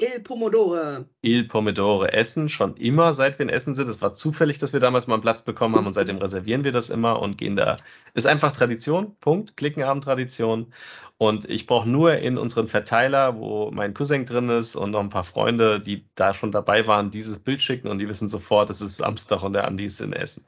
[0.00, 1.06] Il Pomodore.
[1.20, 3.88] Il Pomodore essen, schon immer, seit wir in Essen sind.
[3.88, 6.70] Es war zufällig, dass wir damals mal einen Platz bekommen haben und seitdem reservieren wir
[6.70, 7.76] das immer und gehen da.
[8.14, 9.56] Ist einfach Tradition, Punkt.
[9.56, 10.72] Klickenabend-Tradition.
[11.16, 15.08] Und ich brauche nur in unseren Verteiler, wo mein Cousin drin ist und noch ein
[15.08, 18.80] paar Freunde, die da schon dabei waren, dieses Bild schicken und die wissen sofort, es
[18.80, 20.44] ist Samstag und der Andi ist in Essen.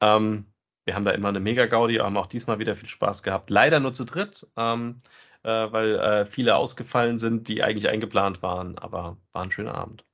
[0.00, 0.46] Ähm,
[0.84, 3.50] wir haben da immer eine Mega-Gaudi, haben auch diesmal wieder viel Spaß gehabt.
[3.50, 4.46] Leider nur zu dritt.
[4.56, 4.98] Ähm,
[5.42, 8.78] äh, weil äh, viele ausgefallen sind, die eigentlich eingeplant waren.
[8.78, 10.04] Aber war ein schöner Abend.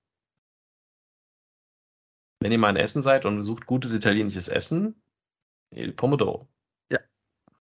[2.41, 5.03] Wenn ihr mal in Essen seid und besucht gutes italienisches Essen,
[5.73, 6.49] Il Pomodoro.
[6.91, 6.99] Ja.
[7.49, 7.59] Genau,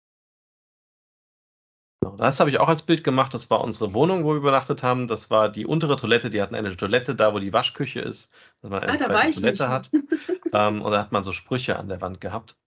[2.17, 3.33] das habe ich auch als Bild gemacht.
[3.33, 5.07] Das war unsere Wohnung, wo wir übernachtet haben.
[5.07, 6.29] Das war die untere Toilette.
[6.29, 9.63] Die hatten eine Toilette da, wo die Waschküche ist, dass man eine Ah, zweite Toilette
[9.63, 9.71] nicht.
[9.71, 9.89] hat.
[10.53, 12.57] ähm, und da hat man so Sprüche an der Wand gehabt.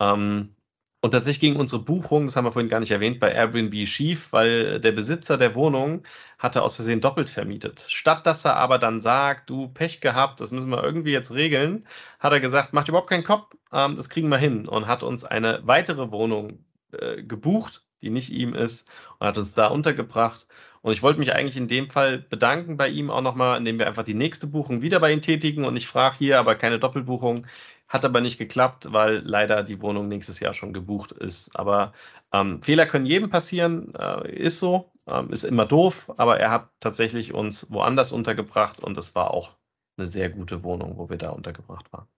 [0.00, 0.54] Ähm,
[1.02, 4.32] und tatsächlich ging unsere Buchung, das haben wir vorhin gar nicht erwähnt, bei Airbnb schief,
[4.32, 6.02] weil der Besitzer der Wohnung
[6.38, 7.86] hatte aus Versehen doppelt vermietet.
[7.88, 11.86] Statt dass er aber dann sagt, du Pech gehabt, das müssen wir irgendwie jetzt regeln,
[12.18, 15.24] hat er gesagt, macht überhaupt keinen Kopf, ähm, das kriegen wir hin und hat uns
[15.24, 20.46] eine weitere Wohnung äh, gebucht, die nicht ihm ist und hat uns da untergebracht.
[20.82, 23.88] Und ich wollte mich eigentlich in dem Fall bedanken bei ihm auch nochmal, indem wir
[23.88, 27.46] einfach die nächste Buchung wieder bei ihm tätigen und ich frage hier, aber keine Doppelbuchung.
[27.88, 31.56] Hat aber nicht geklappt, weil leider die Wohnung nächstes Jahr schon gebucht ist.
[31.58, 31.92] Aber
[32.32, 36.68] ähm, Fehler können jedem passieren, äh, ist so, ähm, ist immer doof, aber er hat
[36.80, 39.56] tatsächlich uns woanders untergebracht und es war auch
[39.96, 42.08] eine sehr gute Wohnung, wo wir da untergebracht waren.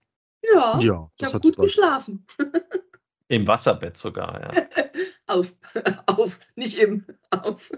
[0.43, 2.27] Ja, Ja, ich habe hat gut geschlafen.
[3.29, 4.51] Im Wasserbett sogar, ja.
[5.29, 5.55] Auf,
[6.07, 7.71] auf, nicht im, auf.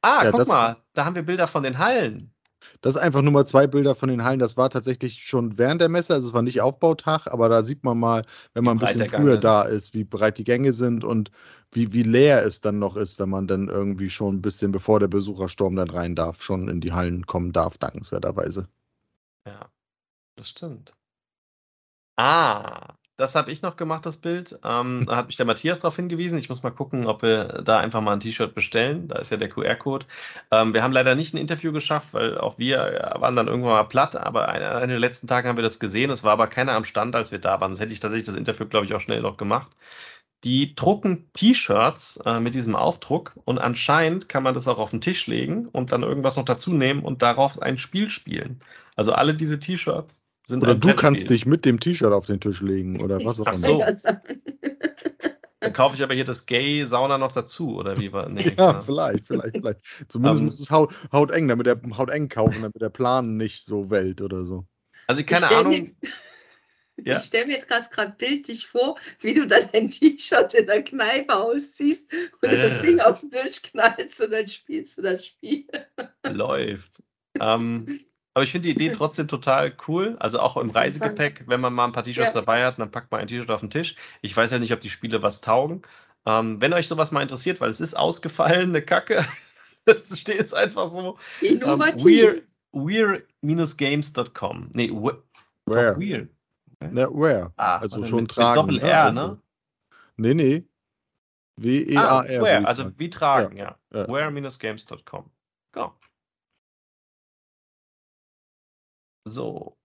[0.00, 2.30] Ah, Ja, guck das- mal, da haben wir Bilder von den Hallen.
[2.80, 4.38] Das ist einfach nur mal zwei Bilder von den Hallen.
[4.38, 7.84] Das war tatsächlich schon während der Messe, also es war nicht Aufbautag, aber da sieht
[7.84, 8.24] man mal,
[8.54, 9.44] wenn man ein bisschen früher ist.
[9.44, 11.30] da ist, wie breit die Gänge sind und
[11.72, 14.98] wie, wie leer es dann noch ist, wenn man dann irgendwie schon ein bisschen bevor
[14.98, 18.66] der Besuchersturm dann rein darf, schon in die Hallen kommen darf, dankenswerterweise.
[19.46, 19.68] Ja,
[20.36, 20.94] das stimmt.
[22.16, 24.58] Ah, das habe ich noch gemacht, das Bild.
[24.64, 26.38] Ähm, da hat mich der Matthias darauf hingewiesen.
[26.38, 29.06] Ich muss mal gucken, ob wir da einfach mal ein T-Shirt bestellen.
[29.08, 30.06] Da ist ja der QR-Code.
[30.50, 33.72] Ähm, wir haben leider nicht ein Interview geschafft, weil auch wir äh, waren dann irgendwann
[33.72, 34.16] mal platt.
[34.16, 36.10] Aber einer der letzten Tagen haben wir das gesehen.
[36.10, 37.70] Es war aber keiner am Stand, als wir da waren.
[37.70, 39.70] Sonst hätte ich tatsächlich das Interview, glaube ich, auch schnell noch gemacht.
[40.42, 45.00] Die drucken T-Shirts äh, mit diesem Aufdruck und anscheinend kann man das auch auf den
[45.00, 48.60] Tisch legen und dann irgendwas noch dazu nehmen und darauf ein Spiel spielen.
[48.94, 51.36] Also alle diese T-Shirts sind Oder du kannst Brettspiel.
[51.36, 53.56] dich mit dem T-Shirt auf den Tisch legen oder was auch immer.
[53.56, 53.82] so.
[55.60, 58.28] Dann kaufe ich aber hier das Gay-Sauna noch dazu, oder wie war?
[58.28, 58.80] Nee, Ja, ja.
[58.80, 59.80] vielleicht, vielleicht, vielleicht.
[60.08, 63.90] Zumindest Ähm, muss es haut, hauteng, damit der hauteng kaufen, damit der Plan nicht so
[63.90, 64.66] wellt oder so.
[65.06, 65.72] Also Ich keine stell Ahnung.
[65.72, 65.92] Mir,
[66.96, 67.16] Ja.
[67.16, 71.34] Ich stelle mir jetzt gerade bildlich vor, wie du dann dein T-Shirt in der Kneipe
[71.34, 72.12] ausziehst
[72.42, 72.56] und Äh.
[72.62, 75.64] das Ding auf den Tisch knallst und dann spielst du das Spiel.
[76.30, 77.02] läuft.
[77.40, 77.86] Ähm,
[78.34, 80.16] aber ich finde die Idee trotzdem total cool.
[80.18, 80.70] Also auch im.
[80.70, 82.40] Reisegepäck, wenn man mal ein paar T-Shirts Ja.
[82.40, 83.94] dabei hat, dann packt man ein T-Shirt auf den Tisch.
[84.22, 85.82] Ich weiß ja nicht, ob die Spiele was taugen.
[86.26, 89.24] Ähm, wenn euch sowas mal interessiert, weil es ist ausgefallen, eine Kacke.
[89.86, 91.18] Das steht jetzt einfach so.
[91.42, 92.42] Ähm, Innovativ.
[92.72, 94.70] we're, we're-games.com.
[94.72, 95.12] Nee, we,
[95.66, 95.96] Where?
[95.98, 96.28] we're.
[96.80, 97.52] Na, where?
[97.56, 98.66] Ah, Also schon mit, tragen.
[98.66, 99.26] Mit Doppel-R, also.
[99.28, 99.40] ne?
[100.16, 100.64] Nee, nee.
[101.56, 102.00] W-E-A-R.
[102.08, 103.76] Ah, where, also wie tragen, ja.
[103.92, 104.08] Ja.
[104.08, 105.30] Where-games.com.
[105.72, 105.94] Genau.
[109.24, 109.76] So.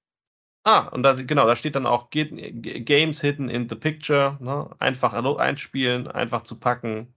[0.63, 4.37] Ah, und da, genau, da steht dann auch Games hidden in the picture.
[4.41, 4.69] Ne?
[4.79, 7.15] Einfach einspielen, einfach zu packen.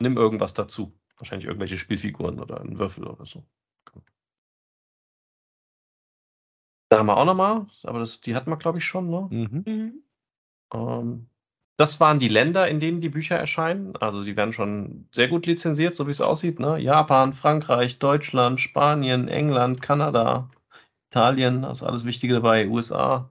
[0.00, 0.92] Nimm irgendwas dazu.
[1.16, 3.44] Wahrscheinlich irgendwelche Spielfiguren oder einen Würfel oder so.
[6.90, 9.26] Da haben wir auch nochmal, aber das, die hatten wir, glaube ich, schon, ne?
[9.30, 9.64] Mhm.
[9.66, 10.04] Mhm.
[10.72, 11.26] Ähm,
[11.76, 13.96] das waren die Länder, in denen die Bücher erscheinen.
[13.96, 16.60] Also die werden schon sehr gut lizenziert, so wie es aussieht.
[16.60, 16.78] Ne?
[16.78, 20.50] Japan, Frankreich, Deutschland, Spanien, England, Kanada,
[21.14, 23.30] Italien, da ist alles Wichtige dabei, USA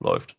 [0.00, 0.34] läuft.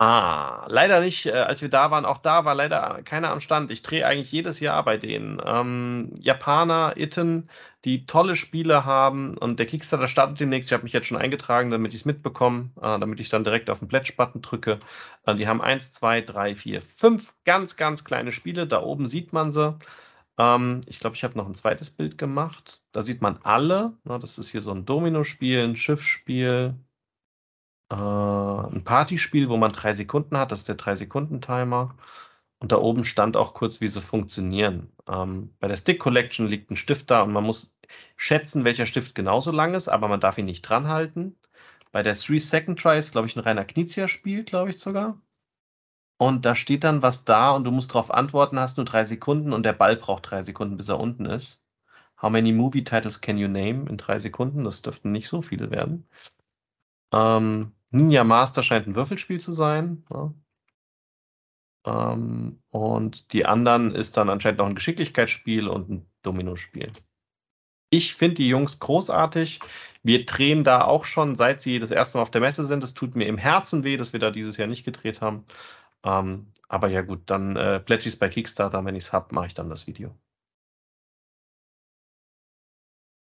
[0.00, 3.72] Ah, leider nicht, äh, als wir da waren, auch da war leider keiner am Stand.
[3.72, 5.42] Ich drehe eigentlich jedes Jahr bei denen.
[5.44, 7.50] Ähm, Japaner, Itten,
[7.84, 10.68] die tolle Spiele haben und der Kickstarter startet demnächst.
[10.68, 13.70] Ich habe mich jetzt schon eingetragen, damit ich es mitbekomme, äh, damit ich dann direkt
[13.70, 14.78] auf den Pledge-Button drücke.
[15.26, 18.68] Äh, die haben eins, zwei, drei, vier, fünf ganz, ganz kleine Spiele.
[18.68, 19.76] Da oben sieht man sie.
[20.38, 22.82] Ähm, ich glaube, ich habe noch ein zweites Bild gemacht.
[22.92, 23.98] Da sieht man alle.
[24.04, 26.74] Na, das ist hier so ein Domino-Spiel, ein Schiffsspiel,
[27.90, 30.52] äh, ein Partyspiel, wo man drei Sekunden hat.
[30.52, 31.96] Das ist der Drei-Sekunden-Timer.
[32.60, 34.92] Und da oben stand auch kurz, wie sie funktionieren.
[35.08, 37.76] Ähm, bei der Stick Collection liegt ein Stift da und man muss
[38.16, 41.36] schätzen, welcher Stift genauso lang ist, aber man darf ihn nicht dran halten.
[41.92, 45.20] Bei der Three Second Try ist, glaube ich, ein reiner Knizia-Spiel, glaube ich sogar.
[46.18, 49.52] Und da steht dann was da und du musst darauf antworten, hast nur drei Sekunden
[49.52, 51.64] und der Ball braucht drei Sekunden, bis er unten ist.
[52.20, 54.64] How many movie titles can you name in drei Sekunden?
[54.64, 56.08] Das dürften nicht so viele werden.
[57.12, 60.04] Ähm, Ninja Master scheint ein Würfelspiel zu sein.
[60.10, 60.34] Ja.
[61.86, 66.92] Ähm, und die anderen ist dann anscheinend noch ein Geschicklichkeitsspiel und ein Dominospiel.
[67.90, 69.60] Ich finde die Jungs großartig.
[70.02, 72.84] Wir drehen da auch schon, seit sie das erste Mal auf der Messe sind.
[72.84, 75.46] Es tut mir im Herzen weh, dass wir da dieses Jahr nicht gedreht haben.
[76.04, 78.84] Ähm, aber ja gut, dann äh, plätsch ich bei Kickstarter.
[78.84, 80.14] Wenn ich es habe, mache ich dann das Video.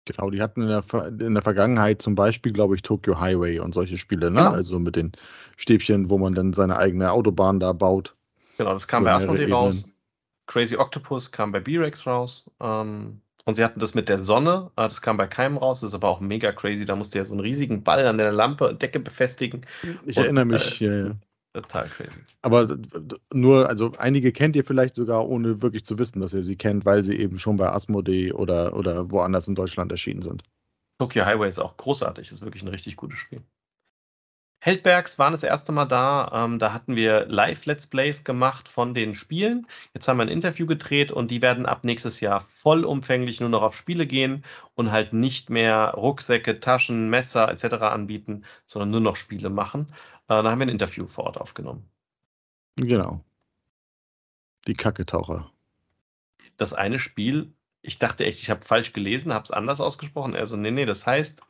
[0.05, 0.83] Genau, die hatten in der,
[1.19, 4.39] in der Vergangenheit zum Beispiel, glaube ich, Tokyo Highway und solche Spiele, ne?
[4.39, 4.51] Genau.
[4.51, 5.13] Also mit den
[5.57, 8.15] Stäbchen, wo man dann seine eigene Autobahn da baut.
[8.57, 9.91] Genau, das kam bei Asmodee raus.
[10.45, 12.49] Crazy Octopus kam bei B-Rex raus.
[12.59, 15.89] Ähm, und sie hatten das mit der Sonne, äh, das kam bei keinem raus, das
[15.89, 16.85] ist aber auch mega crazy.
[16.85, 19.65] Da musste ja so einen riesigen Ball an der Lampe, Decke befestigen.
[20.05, 21.15] Ich und, erinnere mich, äh, ja, ja.
[21.55, 22.19] Total crazy.
[22.41, 22.77] Aber
[23.31, 26.85] nur, also einige kennt ihr vielleicht sogar, ohne wirklich zu wissen, dass ihr sie kennt,
[26.85, 30.43] weil sie eben schon bei Asmodee oder, oder woanders in Deutschland erschienen sind.
[30.99, 33.39] Tokyo Highway ist auch großartig, ist wirklich ein richtig gutes Spiel.
[34.65, 36.31] Heldbergs waren das erste Mal da.
[36.33, 39.67] Ähm, da hatten wir Live-Let's Plays gemacht von den Spielen.
[39.93, 43.61] Jetzt haben wir ein Interview gedreht und die werden ab nächstes Jahr vollumfänglich nur noch
[43.61, 44.43] auf Spiele gehen
[44.73, 47.75] und halt nicht mehr Rucksäcke, Taschen, Messer etc.
[47.83, 49.93] anbieten, sondern nur noch Spiele machen.
[50.29, 51.87] Äh, da haben wir ein Interview vor Ort aufgenommen.
[52.75, 53.23] Genau.
[54.65, 55.51] Die Kacketaucher.
[56.57, 60.33] Das eine Spiel, ich dachte echt, ich habe falsch gelesen, habe es anders ausgesprochen.
[60.33, 61.43] Also, nee, nee, das heißt.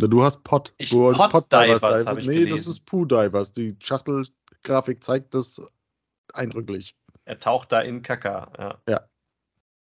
[0.00, 0.74] Ja, du hast Pot.
[0.76, 2.50] Ich du Pot, Divers, Divers Nee, gelesen.
[2.50, 3.52] das ist Poo Divers.
[3.52, 5.60] Die Schachtelgrafik zeigt das
[6.32, 6.96] eindrücklich.
[7.24, 8.52] Er taucht da in Kaka.
[8.58, 8.82] Ja.
[8.88, 9.08] ja.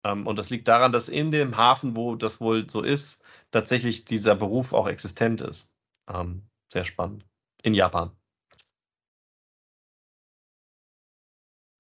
[0.05, 4.05] Ähm, und das liegt daran, dass in dem Hafen, wo das wohl so ist, tatsächlich
[4.05, 5.71] dieser Beruf auch existent ist.
[6.09, 7.27] Ähm, sehr spannend
[7.63, 8.11] in Japan.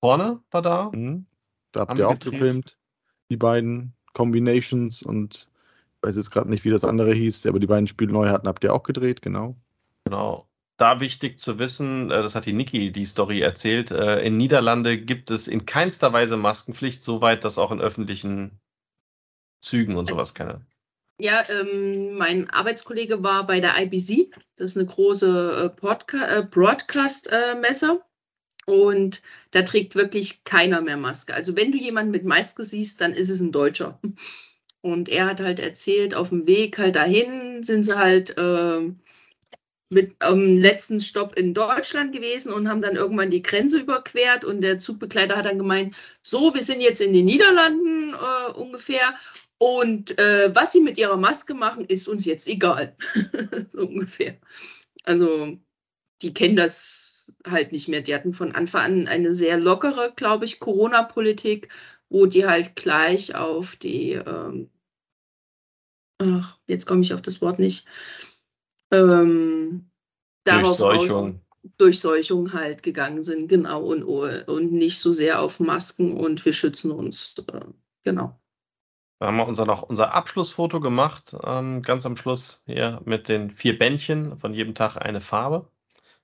[0.03, 0.91] Vorne war da.
[0.93, 1.27] Mhm.
[1.73, 2.77] Da habt ihr auch gefilmt.
[3.31, 5.49] Die beiden Combinations und ich
[6.03, 8.65] weiß jetzt gerade nicht, wie das andere hieß, aber die beiden Spiele neu hatten, habt
[8.65, 9.57] ihr auch gedreht, genau.
[10.05, 10.47] Genau.
[10.77, 14.99] Da wichtig zu wissen, äh, das hat die Niki die Story erzählt, äh, in Niederlande
[14.99, 18.61] gibt es in keinster Weise Maskenpflicht, soweit das auch in öffentlichen
[19.63, 20.65] Zügen und sowas keine
[21.21, 24.31] ja, ähm, mein Arbeitskollege war bei der IBC.
[24.57, 28.01] Das ist eine große äh, äh, Broadcast-Messe.
[28.67, 31.35] Äh, und da trägt wirklich keiner mehr Maske.
[31.35, 34.01] Also wenn du jemanden mit Maske siehst, dann ist es ein Deutscher.
[34.83, 38.93] Und er hat halt erzählt, auf dem Weg halt dahin sind sie halt äh,
[39.91, 44.45] mit am ähm, letzten Stopp in Deutschland gewesen und haben dann irgendwann die Grenze überquert
[44.45, 49.15] und der Zugbegleiter hat dann gemeint, so, wir sind jetzt in den Niederlanden äh, ungefähr
[49.59, 52.97] und äh, was sie mit ihrer Maske machen, ist uns jetzt egal.
[53.73, 54.39] so ungefähr.
[55.05, 55.59] Also,
[56.23, 58.01] die kennen das halt nicht mehr.
[58.01, 61.69] Die hatten von Anfang an eine sehr lockere, glaube ich, Corona-Politik,
[62.11, 64.69] wo die halt gleich auf die, ähm,
[66.19, 67.87] ach, jetzt komme ich auf das Wort nicht,
[68.91, 69.91] ähm,
[70.45, 71.37] darauf Durchseuchung.
[71.37, 76.53] Aus, Durchseuchung halt gegangen sind, genau, und, und nicht so sehr auf Masken und wir
[76.53, 77.61] schützen uns, äh,
[78.03, 78.39] genau.
[79.19, 83.51] Da haben wir unser, noch unser Abschlussfoto gemacht, ähm, ganz am Schluss hier mit den
[83.51, 85.71] vier Bändchen, von jedem Tag eine Farbe.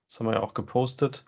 [0.07, 1.25] Das haben wir ja auch gepostet.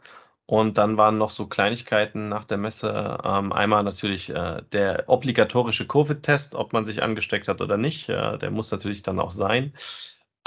[0.51, 3.19] Und dann waren noch so Kleinigkeiten nach der Messe.
[3.23, 8.09] Ähm, einmal natürlich äh, der obligatorische Covid-Test, ob man sich angesteckt hat oder nicht.
[8.09, 9.75] Äh, der muss natürlich dann auch sein.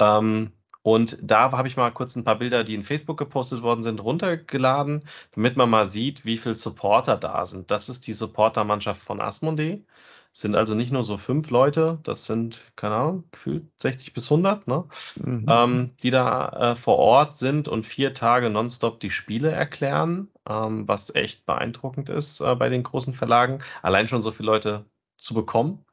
[0.00, 0.52] Ähm,
[0.82, 4.02] und da habe ich mal kurz ein paar Bilder, die in Facebook gepostet worden sind,
[4.02, 5.04] runtergeladen,
[5.36, 7.70] damit man mal sieht, wie viele Supporter da sind.
[7.70, 9.84] Das ist die Supportermannschaft von Asmodee
[10.32, 14.66] sind also nicht nur so fünf Leute, das sind, keine Ahnung, gefühlt 60 bis 100,
[14.66, 14.88] ne?
[15.16, 15.46] Mhm.
[15.48, 20.88] Ähm, die da äh, vor Ort sind und vier Tage nonstop die Spiele erklären, ähm,
[20.88, 23.58] was echt beeindruckend ist äh, bei den großen Verlagen.
[23.82, 24.86] Allein schon so viele Leute
[25.18, 25.84] zu bekommen,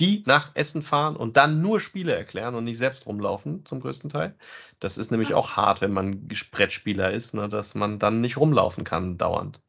[0.00, 4.10] die nach Essen fahren und dann nur Spiele erklären und nicht selbst rumlaufen, zum größten
[4.10, 4.36] Teil.
[4.78, 8.84] Das ist nämlich auch hart, wenn man Brettspieler ist, ne, dass man dann nicht rumlaufen
[8.84, 9.60] kann dauernd.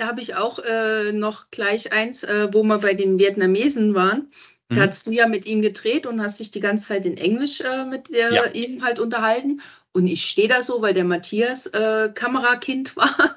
[0.00, 4.32] Da habe ich auch äh, noch gleich eins, äh, wo wir bei den Vietnamesen waren.
[4.70, 4.74] Mhm.
[4.74, 7.60] Da hast du ja mit ihm gedreht und hast dich die ganze Zeit in Englisch
[7.60, 8.46] äh, mit der, ja.
[8.46, 9.60] ihm halt unterhalten.
[9.92, 13.36] Und ich stehe da so, weil der Matthias äh, Kamerakind war.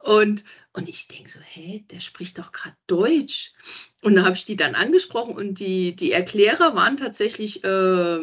[0.00, 0.44] und,
[0.74, 3.54] und ich denke so, hä, der spricht doch gerade Deutsch.
[4.02, 8.18] Und da habe ich die dann angesprochen und die, die Erklärer waren tatsächlich äh,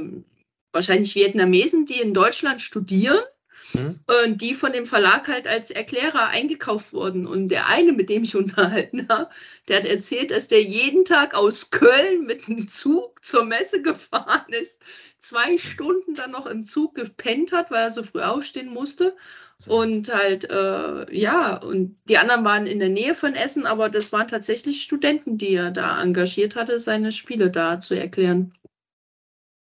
[0.72, 3.24] wahrscheinlich Vietnamesen, die in Deutschland studieren
[3.73, 3.99] mhm.
[4.26, 7.26] und die von dem Verlag halt als Erklärer eingekauft wurden.
[7.26, 9.30] Und der eine, mit dem ich unterhalten habe,
[9.68, 14.45] der hat erzählt, dass der jeden Tag aus Köln mit einem Zug zur Messe gefahren
[14.49, 14.81] ist,
[15.19, 19.15] zwei Stunden dann noch im Zug gepennt hat, weil er so früh aufstehen musste.
[19.68, 24.14] Und halt, äh, ja, und die anderen waren in der Nähe von Essen, aber das
[24.14, 28.53] waren tatsächlich Studenten, die er da engagiert hatte, seine Spiele da zu erklären.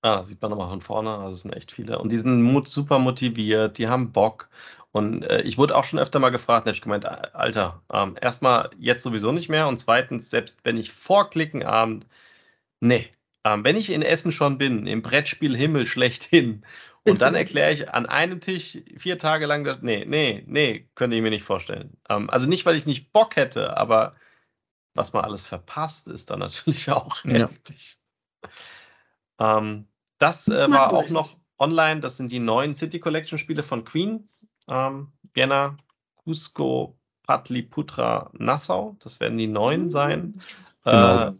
[0.01, 1.99] Ah, sieht man nochmal von vorne, also es sind echt viele.
[1.99, 4.49] Und die sind super motiviert, die haben Bock.
[4.91, 8.15] Und äh, ich wurde auch schon öfter mal gefragt, da habe ich gemeint, Alter, ähm,
[8.19, 12.07] erstmal jetzt sowieso nicht mehr und zweitens, selbst wenn ich vor Klickenabend,
[12.79, 13.09] nee,
[13.43, 16.65] ähm, wenn ich in Essen schon bin, im Brettspiel Himmel schlechthin,
[17.05, 21.15] und dann erkläre ich an einem Tisch vier Tage lang, dass, nee, nee, nee, könnte
[21.15, 21.97] ich mir nicht vorstellen.
[22.09, 24.15] Ähm, also nicht, weil ich nicht Bock hätte, aber
[24.93, 27.39] was man alles verpasst, ist dann natürlich auch ja.
[27.39, 27.99] heftig.
[29.39, 29.87] Ähm,
[30.19, 32.01] das äh, war auch noch online.
[32.01, 34.27] Das sind die neuen City Collection Spiele von Queen.
[34.67, 35.77] Ähm, Vienna,
[36.23, 38.97] Cusco, Patliputra, Nassau.
[38.99, 39.89] Das werden die neuen mhm.
[39.89, 40.41] sein.
[40.83, 41.27] Genau.
[41.27, 41.33] Äh,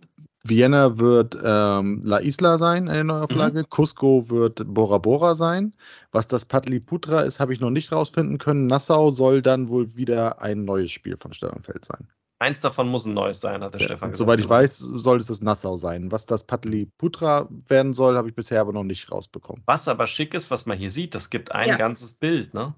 [0.44, 3.60] Vienna wird ähm, La Isla sein, eine Neuauflage.
[3.60, 3.70] Mhm.
[3.70, 5.74] Cusco wird Bora Bora sein.
[6.12, 8.68] Was das Patliputra ist, habe ich noch nicht rausfinden können.
[8.68, 12.08] Nassau soll dann wohl wieder ein neues Spiel von Stefan Feld sein.
[12.42, 14.18] Eins davon muss ein neues sein, hat der ja, Stefan gesagt.
[14.18, 16.10] Soweit ich weiß, soll es das Nassau sein.
[16.10, 19.62] Was das Patliputra werden soll, habe ich bisher aber noch nicht rausbekommen.
[19.66, 21.76] Was aber schick ist, was man hier sieht, das gibt ein ja.
[21.76, 22.76] ganzes Bild, ne?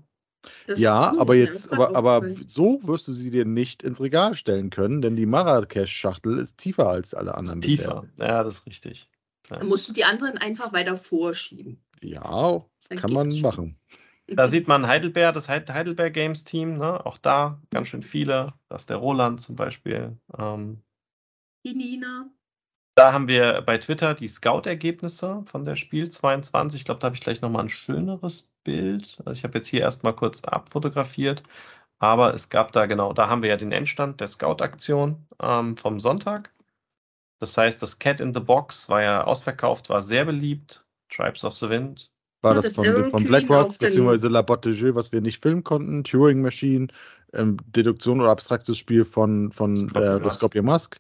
[0.66, 4.72] Das ja, aber jetzt, aber, aber so wirst du sie dir nicht ins Regal stellen
[4.72, 7.62] können, denn die Marrakesch-Schachtel ist tiefer als alle anderen.
[7.62, 8.28] Tiefer, bisher.
[8.28, 9.08] ja, das ist richtig.
[9.52, 9.58] Ja.
[9.58, 11.84] Dann musst du die anderen einfach weiter vorschieben.
[12.02, 13.42] Ja, Dann kann man schon.
[13.42, 13.80] machen.
[14.28, 17.06] Da sieht man Heidelberg, das Heidelberg Games Team, ne?
[17.06, 18.54] auch da ganz schön viele.
[18.70, 20.18] Das ist der Roland zum Beispiel.
[20.38, 20.82] Ähm,
[21.66, 22.30] die Nina.
[22.96, 26.82] Da haben wir bei Twitter die Scout-Ergebnisse von der Spiel 22.
[26.82, 29.22] Ich glaube, da habe ich gleich nochmal ein schöneres Bild.
[29.26, 31.44] Also ich habe jetzt hier erstmal kurz abfotografiert.
[32.00, 36.00] Aber es gab da genau, da haben wir ja den Endstand der Scout-Aktion ähm, vom
[36.00, 36.54] Sonntag.
[37.40, 40.86] Das heißt, das Cat in the Box war ja ausverkauft, war sehr beliebt.
[41.10, 42.11] Tribes of the Wind
[42.42, 45.64] war das, das von, von Blackrock, beziehungsweise La Botte de Jeu, was wir nicht filmen
[45.64, 46.88] konnten, Turing Machine,
[47.34, 50.98] ähm, Deduktion oder abstraktes Spiel von, von äh, Scorpion Mask.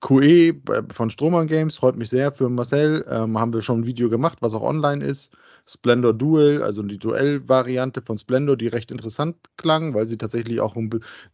[0.00, 0.54] QE äh,
[0.92, 3.04] von Stroman Games, freut mich sehr für Marcel.
[3.08, 5.30] Ähm, haben wir schon ein Video gemacht, was auch online ist.
[5.66, 10.74] Splendor Duel, also die Duell-Variante von Splendor, die recht interessant klang, weil sie tatsächlich auch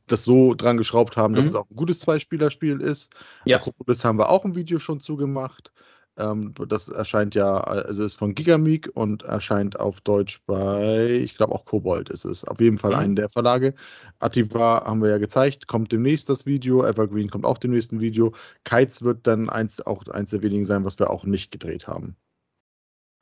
[0.09, 1.49] das so dran geschraubt haben, dass mhm.
[1.49, 3.15] es auch ein gutes Zweispielerspiel ist.
[3.47, 3.63] Ja.
[3.87, 5.73] Das haben wir auch ein Video schon zugemacht.
[6.19, 11.55] Ähm, das erscheint ja, also ist von Gigameek und erscheint auf Deutsch bei, ich glaube
[11.55, 12.45] auch Kobold ist es.
[12.45, 12.99] Auf jeden Fall mhm.
[12.99, 13.75] einen der Verlage.
[14.19, 16.85] Ativa haben wir ja gezeigt, kommt demnächst das Video.
[16.85, 18.33] Evergreen kommt auch demnächst ein Video.
[18.65, 22.17] Kites wird dann eins, auch eins der wenigen sein, was wir auch nicht gedreht haben.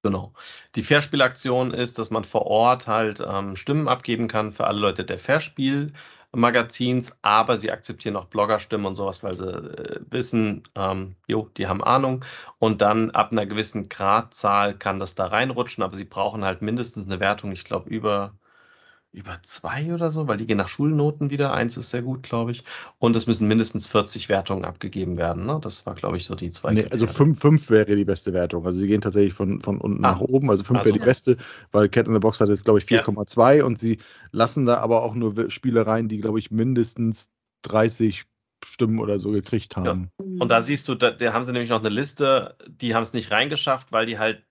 [0.04, 0.34] Genau.
[0.74, 5.02] Die Fairspielaktion ist, dass man vor Ort halt ähm, Stimmen abgeben kann für alle Leute
[5.02, 5.94] der Fairspiel
[6.34, 11.66] Magazins, aber sie akzeptieren auch Bloggerstimmen und sowas, weil sie äh, wissen, ähm, jo, die
[11.66, 12.24] haben Ahnung.
[12.58, 17.06] Und dann ab einer gewissen Gradzahl kann das da reinrutschen, aber sie brauchen halt mindestens
[17.06, 18.34] eine Wertung, ich glaube, über
[19.14, 21.54] über zwei oder so, weil die gehen nach Schulnoten wieder.
[21.54, 22.64] Eins ist sehr gut, glaube ich.
[22.98, 25.46] Und es müssen mindestens 40 Wertungen abgegeben werden.
[25.46, 25.60] Ne?
[25.62, 26.72] Das war, glaube ich, so die zwei.
[26.72, 28.66] Nee, also fünf, fünf wäre die beste Wertung.
[28.66, 30.12] Also sie gehen tatsächlich von, von unten ah.
[30.12, 30.50] nach oben.
[30.50, 31.36] Also fünf also, wäre die beste,
[31.70, 33.64] weil Cat in the Box hat jetzt, glaube ich, 4,2 ja.
[33.64, 33.98] und sie
[34.32, 37.30] lassen da aber auch nur Spiele rein, die, glaube ich, mindestens
[37.62, 38.24] 30
[38.64, 40.10] Stimmen oder so gekriegt haben.
[40.18, 40.24] Ja.
[40.40, 43.12] Und da siehst du, da, da haben sie nämlich noch eine Liste, die haben es
[43.12, 44.42] nicht reingeschafft, weil die halt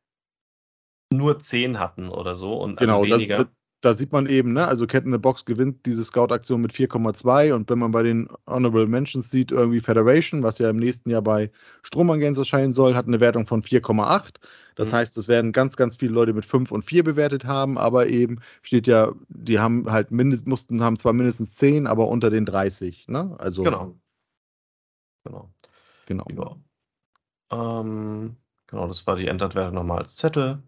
[1.12, 3.36] nur 10 hatten oder so und also genau, weniger.
[3.36, 3.48] Das,
[3.84, 7.54] da sieht man eben, ne, also Cat in the Box gewinnt diese Scout-Aktion mit 4,2
[7.54, 11.22] und wenn man bei den Honorable Mentions sieht, irgendwie Federation, was ja im nächsten Jahr
[11.22, 11.52] bei
[11.82, 14.36] Strohmann Games erscheinen soll, hat eine Wertung von 4,8.
[14.76, 14.96] Das mhm.
[14.96, 18.40] heißt, es werden ganz, ganz viele Leute mit 5 und 4 bewertet haben, aber eben
[18.62, 23.10] steht ja, die haben halt mindestens, mussten, haben zwar mindestens 10, aber unter den 30,
[23.10, 23.36] ne?
[23.38, 23.64] Also.
[23.64, 24.00] Genau.
[25.26, 25.50] Genau.
[26.06, 26.58] Genau.
[27.52, 27.80] Ja.
[27.82, 28.38] Ähm,
[28.68, 30.64] genau, das war die Endertwerte nochmal als Zettel.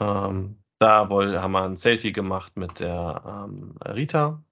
[0.00, 4.42] Ähm, da wohl, haben wir ein Selfie gemacht mit der ähm, Rita.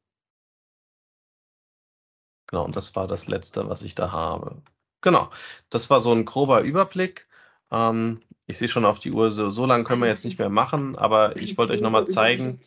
[2.46, 4.62] Genau, und das war das letzte, was ich da habe.
[5.02, 5.28] Genau,
[5.68, 7.28] das war so ein grober Überblick.
[7.70, 10.48] Ähm, ich sehe schon auf die Uhr, so, so lange können wir jetzt nicht mehr
[10.48, 12.60] machen, aber ich wollte euch nochmal zeigen.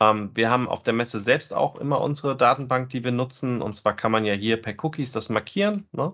[0.00, 3.62] Ähm, wir haben auf der Messe selbst auch immer unsere Datenbank, die wir nutzen.
[3.62, 5.88] Und zwar kann man ja hier per Cookies das markieren.
[5.92, 6.12] Ne?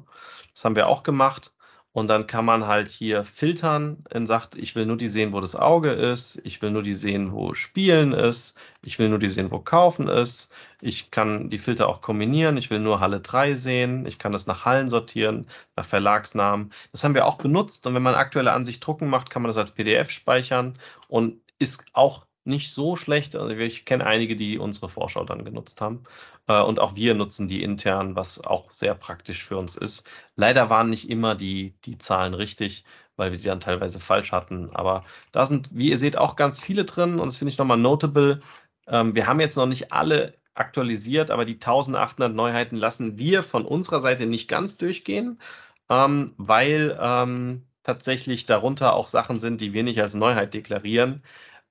[0.52, 1.54] Das haben wir auch gemacht.
[1.92, 5.40] Und dann kann man halt hier filtern und sagt, ich will nur die sehen, wo
[5.40, 9.28] das Auge ist, ich will nur die sehen, wo Spielen ist, ich will nur die
[9.28, 10.50] sehen, wo Kaufen ist.
[10.80, 14.46] Ich kann die Filter auch kombinieren, ich will nur Halle 3 sehen, ich kann das
[14.46, 15.46] nach Hallen sortieren,
[15.76, 16.72] nach Verlagsnamen.
[16.92, 19.58] Das haben wir auch benutzt und wenn man aktuelle Ansicht drucken macht, kann man das
[19.58, 20.78] als PDF speichern
[21.08, 23.36] und ist auch nicht so schlecht.
[23.36, 26.04] Also ich kenne einige, die unsere Vorschau dann genutzt haben.
[26.48, 30.08] Äh, und auch wir nutzen die intern, was auch sehr praktisch für uns ist.
[30.36, 32.84] Leider waren nicht immer die, die Zahlen richtig,
[33.16, 34.70] weil wir die dann teilweise falsch hatten.
[34.74, 37.78] Aber da sind, wie ihr seht, auch ganz viele drin und das finde ich nochmal
[37.78, 38.40] notable.
[38.86, 43.64] Ähm, wir haben jetzt noch nicht alle aktualisiert, aber die 1800 Neuheiten lassen wir von
[43.64, 45.40] unserer Seite nicht ganz durchgehen,
[45.88, 51.22] ähm, weil ähm, tatsächlich darunter auch Sachen sind, die wir nicht als Neuheit deklarieren.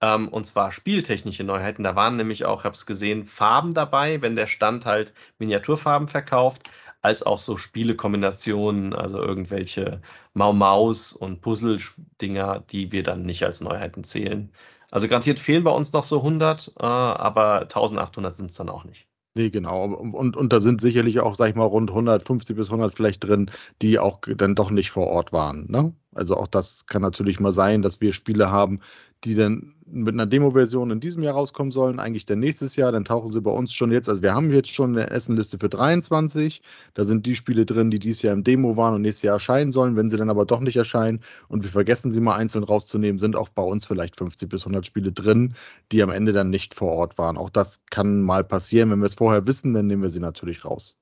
[0.01, 1.83] Ähm, und zwar spieltechnische Neuheiten.
[1.83, 6.07] Da waren nämlich auch, ich habe es gesehen, Farben dabei, wenn der Stand halt Miniaturfarben
[6.07, 6.69] verkauft,
[7.01, 10.01] als auch so Spielekombinationen, also irgendwelche
[10.33, 14.51] Mau-Maus und Puzzle-Dinger, die wir dann nicht als Neuheiten zählen.
[14.91, 18.83] Also garantiert fehlen bei uns noch so 100, äh, aber 1800 sind es dann auch
[18.83, 19.07] nicht.
[19.33, 19.85] Nee, genau.
[19.85, 23.49] Und, und da sind sicherlich auch, sag ich mal, rund 150 bis 100 vielleicht drin,
[23.81, 25.71] die auch dann doch nicht vor Ort waren.
[25.71, 25.93] Ne?
[26.13, 28.81] Also auch das kann natürlich mal sein, dass wir Spiele haben,
[29.23, 33.05] die dann mit einer Demo-Version in diesem Jahr rauskommen sollen, eigentlich dann nächstes Jahr, dann
[33.05, 36.61] tauchen sie bei uns schon jetzt, also wir haben jetzt schon eine Essenliste für 23,
[36.95, 39.71] da sind die Spiele drin, die dieses Jahr im Demo waren und nächstes Jahr erscheinen
[39.71, 43.19] sollen, wenn sie dann aber doch nicht erscheinen und wir vergessen sie mal einzeln rauszunehmen,
[43.19, 45.53] sind auch bei uns vielleicht 50 bis 100 Spiele drin,
[45.91, 47.37] die am Ende dann nicht vor Ort waren.
[47.37, 50.65] Auch das kann mal passieren, wenn wir es vorher wissen, dann nehmen wir sie natürlich
[50.65, 50.97] raus.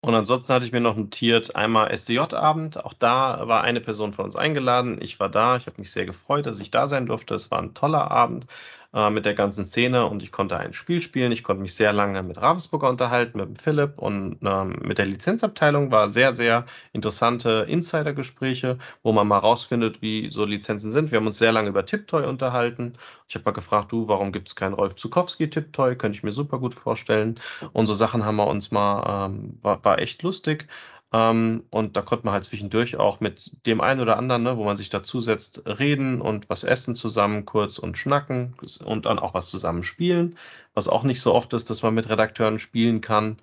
[0.00, 2.84] Und ansonsten hatte ich mir noch notiert, einmal SDJ-Abend.
[2.84, 5.00] Auch da war eine Person von uns eingeladen.
[5.02, 5.56] Ich war da.
[5.56, 7.34] Ich habe mich sehr gefreut, dass ich da sein durfte.
[7.34, 8.46] Es war ein toller Abend
[8.94, 11.32] äh, mit der ganzen Szene und ich konnte ein Spiel spielen.
[11.32, 15.06] Ich konnte mich sehr lange mit Ravensburger unterhalten, mit dem Philipp und ähm, mit der
[15.06, 15.90] Lizenzabteilung.
[15.90, 21.10] War sehr, sehr interessante Insider-Gespräche, wo man mal rausfindet, wie so Lizenzen sind.
[21.10, 22.94] Wir haben uns sehr lange über Tiptoy unterhalten.
[23.28, 25.96] Ich habe mal gefragt, du, warum gibt es keinen Rolf Zukowski Tiptoy?
[25.96, 27.38] Könnte ich mir super gut vorstellen.
[27.72, 30.66] Und so Sachen haben wir uns mal, ähm, war, war echt lustig.
[31.12, 34.64] Ähm, und da konnte man halt zwischendurch auch mit dem einen oder anderen, ne, wo
[34.64, 38.54] man sich dazusetzt, reden und was essen zusammen, kurz und schnacken
[38.84, 40.36] und dann auch was zusammen spielen,
[40.74, 43.38] was auch nicht so oft ist, dass man mit Redakteuren spielen kann.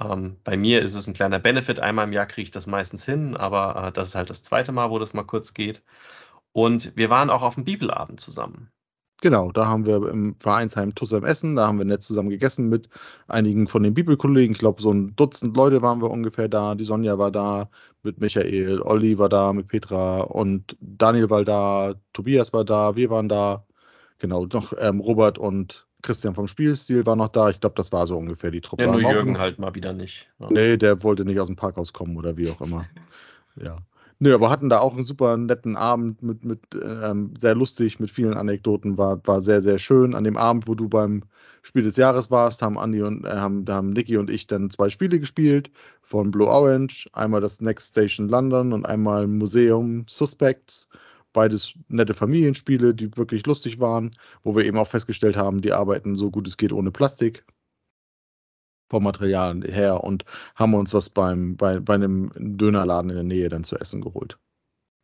[0.00, 1.80] Ähm, bei mir ist es ein kleiner Benefit.
[1.80, 4.72] Einmal im Jahr kriege ich das meistens hin, aber äh, das ist halt das zweite
[4.72, 5.82] Mal, wo das mal kurz geht.
[6.52, 8.70] Und wir waren auch auf dem Bibelabend zusammen.
[9.22, 12.68] Genau, da haben wir im Vereinsheim Tusse im Essen, da haben wir nett zusammen gegessen
[12.70, 12.88] mit
[13.28, 14.52] einigen von den Bibelkollegen.
[14.52, 16.74] Ich glaube, so ein Dutzend Leute waren wir ungefähr da.
[16.74, 17.68] Die Sonja war da
[18.02, 23.10] mit Michael, Olli war da mit Petra und Daniel war da, Tobias war da, wir
[23.10, 23.64] waren da.
[24.18, 27.50] Genau, noch ähm, Robert und Christian vom Spielstil war noch da.
[27.50, 28.84] Ich glaube, das war so ungefähr die Truppe.
[28.84, 30.28] Ja, nur Jürgen halt mal wieder nicht.
[30.38, 30.48] Ja.
[30.50, 32.86] Nee, der wollte nicht aus dem Parkhaus kommen oder wie auch immer.
[33.56, 33.76] ja.
[34.22, 38.10] Nö, aber hatten da auch einen super netten Abend mit, mit ähm, sehr lustig, mit
[38.10, 40.14] vielen Anekdoten, war, war sehr, sehr schön.
[40.14, 41.24] An dem Abend, wo du beim
[41.62, 44.90] Spiel des Jahres warst, haben Andi und äh, haben, haben Niki und ich dann zwei
[44.90, 45.70] Spiele gespielt
[46.02, 47.08] von Blue Orange.
[47.14, 50.86] Einmal das Next Station London und einmal Museum Suspects.
[51.32, 56.16] Beides nette Familienspiele, die wirklich lustig waren, wo wir eben auch festgestellt haben, die arbeiten
[56.16, 57.44] so gut es geht ohne Plastik
[58.90, 60.24] vom Material her und
[60.56, 64.38] haben uns was beim, bei, bei einem Dönerladen in der Nähe dann zu essen geholt.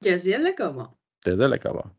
[0.03, 0.97] Der sehr lecker war.
[1.25, 1.93] Der sehr lecker war.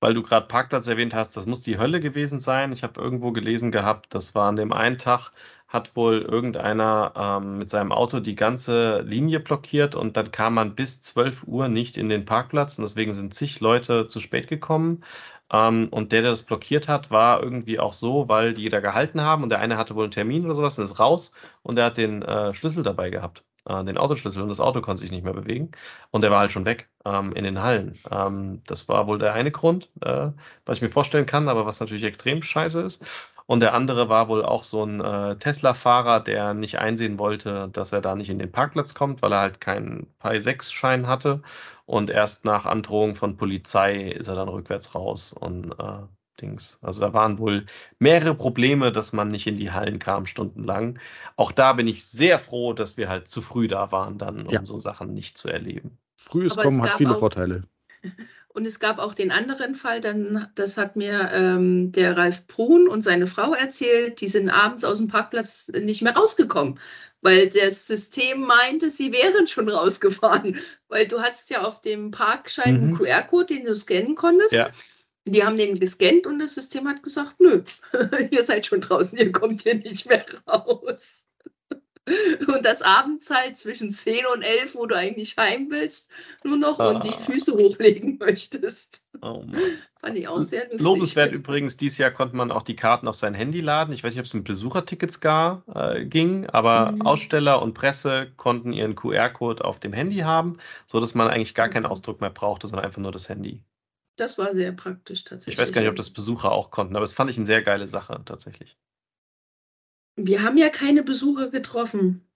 [0.00, 2.72] Weil du gerade Parkplatz erwähnt hast, das muss die Hölle gewesen sein.
[2.72, 5.32] Ich habe irgendwo gelesen gehabt, das war an dem einen Tag,
[5.74, 10.76] hat wohl irgendeiner ähm, mit seinem Auto die ganze Linie blockiert und dann kam man
[10.76, 15.04] bis 12 Uhr nicht in den Parkplatz und deswegen sind zig Leute zu spät gekommen.
[15.52, 19.20] Ähm, und der, der das blockiert hat, war irgendwie auch so, weil die da gehalten
[19.20, 21.32] haben und der eine hatte wohl einen Termin oder sowas und ist raus
[21.62, 25.02] und der hat den äh, Schlüssel dabei gehabt, äh, den Autoschlüssel und das Auto konnte
[25.02, 25.72] sich nicht mehr bewegen
[26.12, 27.98] und der war halt schon weg ähm, in den Hallen.
[28.10, 30.30] Ähm, das war wohl der eine Grund, äh,
[30.66, 33.02] was ich mir vorstellen kann, aber was natürlich extrem scheiße ist.
[33.46, 37.92] Und der andere war wohl auch so ein äh, Tesla-Fahrer, der nicht einsehen wollte, dass
[37.92, 41.42] er da nicht in den Parkplatz kommt, weil er halt keinen Pi 6-Schein hatte.
[41.84, 46.06] Und erst nach Androhung von Polizei ist er dann rückwärts raus und äh,
[46.40, 46.78] Dings.
[46.82, 47.66] Also da waren wohl
[47.98, 50.98] mehrere Probleme, dass man nicht in die Hallen kam stundenlang.
[51.36, 54.52] Auch da bin ich sehr froh, dass wir halt zu früh da waren, dann, um
[54.52, 54.64] ja.
[54.64, 55.98] so Sachen nicht zu erleben.
[56.16, 57.64] Frühes Kommen hat viele Vorteile.
[58.54, 62.86] Und es gab auch den anderen Fall, dann, das hat mir ähm, der Ralf Brun
[62.86, 66.78] und seine Frau erzählt, die sind abends aus dem Parkplatz nicht mehr rausgekommen,
[67.20, 70.60] weil das System meinte, sie wären schon rausgefahren.
[70.86, 72.96] Weil du hattest ja auf dem Parkschein einen mhm.
[72.96, 74.52] QR-Code, den du scannen konntest.
[74.52, 74.70] Ja.
[75.24, 77.62] Die haben den gescannt und das System hat gesagt, nö,
[78.30, 81.26] ihr seid schon draußen, ihr kommt hier nicht mehr raus.
[82.48, 86.10] Und das Abendzeit zwischen 10 und 11, wo du eigentlich heim willst,
[86.42, 86.90] nur noch ah.
[86.90, 87.18] und die ah.
[87.18, 89.06] Füße hochlegen möchtest.
[89.22, 89.44] Oh
[90.00, 90.82] Fand ich auch sehr lustig.
[90.82, 93.94] Lobenswert übrigens, dieses Jahr konnte man auch die Karten auf sein Handy laden.
[93.94, 97.02] Ich weiß nicht, ob es mit Besuchertickets gar äh, ging, aber mhm.
[97.02, 101.84] Aussteller und Presse konnten ihren QR-Code auf dem Handy haben, sodass man eigentlich gar keinen
[101.84, 101.90] mhm.
[101.90, 103.62] Ausdruck mehr brauchte, sondern einfach nur das Handy.
[104.16, 105.54] Das war sehr praktisch tatsächlich.
[105.54, 107.62] Ich weiß gar nicht, ob das Besucher auch konnten, aber das fand ich eine sehr
[107.62, 108.76] geile Sache tatsächlich.
[110.16, 112.26] Wir haben ja keine Besucher getroffen.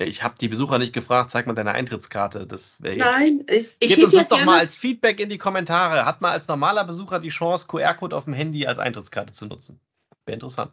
[0.00, 2.46] Ja, ich habe die Besucher nicht gefragt, zeig mal deine Eintrittskarte.
[2.46, 3.04] Das wäre jetzt.
[3.04, 6.04] Nein, ich Gebt uns hätte das doch mal als Feedback in die Kommentare.
[6.04, 9.80] Hat man als normaler Besucher die Chance, QR-Code auf dem Handy als Eintrittskarte zu nutzen?
[10.24, 10.72] Wäre interessant.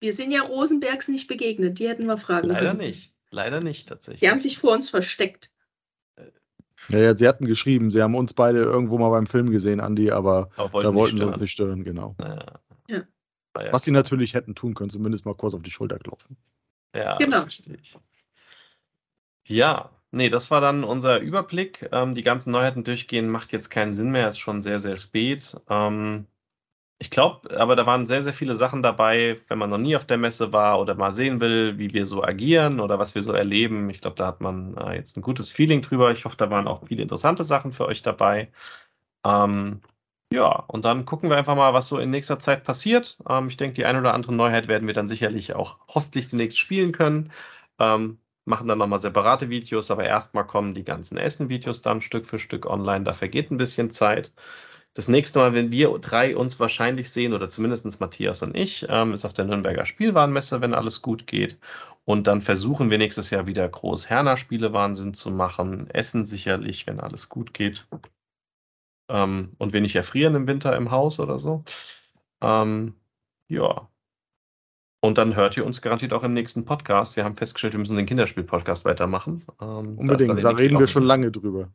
[0.00, 2.78] wir sind ja Rosenbergs nicht begegnet, die hätten wir fragen Leider können.
[2.78, 3.14] nicht.
[3.30, 4.20] Leider nicht tatsächlich.
[4.20, 5.52] Die haben sich vor uns versteckt.
[6.88, 10.12] Ja, ja, sie hatten geschrieben, sie haben uns beide irgendwo mal beim Film gesehen, Andi,
[10.12, 12.14] aber aber da wollten sie uns nicht stören, genau.
[12.20, 12.60] Ja.
[12.88, 13.02] Ja.
[13.56, 13.72] Naja.
[13.72, 16.36] Was sie natürlich hätten tun können, zumindest mal kurz auf die Schulter klopfen.
[16.94, 17.42] Ja, Genau.
[17.42, 17.96] das verstehe ich.
[19.48, 21.88] Ja, nee, das war dann unser Überblick.
[21.92, 25.56] Ähm, die ganzen Neuheiten durchgehen macht jetzt keinen Sinn mehr, ist schon sehr, sehr spät.
[25.68, 26.26] Ähm,
[26.98, 30.06] ich glaube, aber da waren sehr, sehr viele Sachen dabei, wenn man noch nie auf
[30.06, 33.32] der Messe war oder mal sehen will, wie wir so agieren oder was wir so
[33.32, 33.90] erleben.
[33.90, 36.10] Ich glaube, da hat man äh, jetzt ein gutes Feeling drüber.
[36.12, 38.50] Ich hoffe, da waren auch viele interessante Sachen für euch dabei.
[39.24, 39.82] Ähm,
[40.32, 43.18] ja, und dann gucken wir einfach mal, was so in nächster Zeit passiert.
[43.28, 46.58] Ähm, ich denke, die ein oder andere Neuheit werden wir dann sicherlich auch hoffentlich demnächst
[46.58, 47.32] spielen können.
[47.78, 52.38] Ähm, machen dann nochmal separate Videos, aber erstmal kommen die ganzen Essen-Videos dann Stück für
[52.38, 53.04] Stück online.
[53.04, 54.32] Da vergeht ein bisschen Zeit.
[54.94, 59.12] Das nächste Mal, wenn wir drei uns wahrscheinlich sehen, oder zumindest Matthias und ich, ähm,
[59.14, 61.58] ist auf der Nürnberger Spielwarenmesse, wenn alles gut geht.
[62.04, 65.90] Und dann versuchen wir nächstes Jahr wieder groß Herner Spielewahnsinn zu machen.
[65.90, 67.86] Essen sicherlich, wenn alles gut geht.
[69.08, 71.64] Ähm, und wir nicht erfrieren im Winter im Haus oder so.
[72.40, 72.94] Ähm,
[73.48, 73.88] ja.
[75.00, 77.16] Und dann hört ihr uns garantiert auch im nächsten Podcast.
[77.16, 79.44] Wir haben festgestellt, wir müssen den Kinderspiel-Podcast weitermachen.
[79.60, 81.70] Ähm, da Unbedingt, da nämlich reden wir schon lange drüber.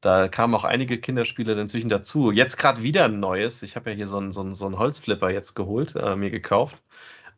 [0.00, 2.30] Da kamen auch einige Kinderspiele inzwischen dazu.
[2.30, 3.62] Jetzt gerade wieder ein neues.
[3.62, 6.30] Ich habe ja hier so einen, so einen, so einen Holzflipper jetzt geholt, äh, mir
[6.30, 6.82] gekauft.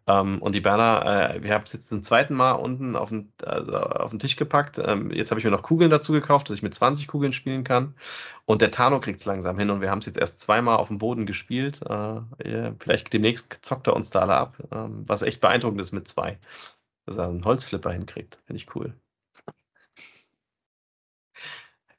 [0.06, 3.32] Ähm, und die Berner, äh, wir haben es jetzt zum zweiten Mal unten auf den,
[3.42, 4.78] also auf den Tisch gepackt.
[4.78, 7.64] Ähm, jetzt habe ich mir noch Kugeln dazu gekauft, dass ich mit 20 Kugeln spielen
[7.64, 7.94] kann.
[8.44, 10.88] Und der Tano kriegt es langsam hin und wir haben es jetzt erst zweimal auf
[10.88, 11.80] dem Boden gespielt.
[11.82, 16.06] Äh, vielleicht demnächst zockt er uns da alle ab, ähm, was echt beeindruckend ist mit
[16.06, 16.38] zwei.
[17.06, 18.40] Dass er einen Holzflipper hinkriegt.
[18.46, 18.94] Finde ich cool.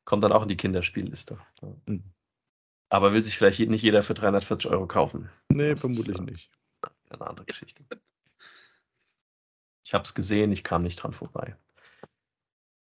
[0.03, 1.39] Kommt dann auch in die Kinderspielliste.
[1.87, 2.03] Mhm.
[2.89, 5.29] Aber will sich vielleicht nicht jeder für 340 Euro kaufen.
[5.49, 6.54] Nee, Das ist, vermutlich äh, nicht.
[7.09, 7.83] Eine andere Geschichte.
[9.85, 11.55] Ich habe es gesehen, ich kam nicht dran vorbei.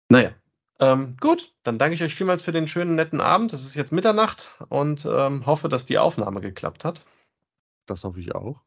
[0.09, 0.35] Naja,
[0.79, 3.53] ähm, gut, dann danke ich euch vielmals für den schönen, netten Abend.
[3.53, 7.05] Es ist jetzt Mitternacht und ähm, hoffe, dass die Aufnahme geklappt hat.
[7.85, 8.61] Das hoffe ich auch.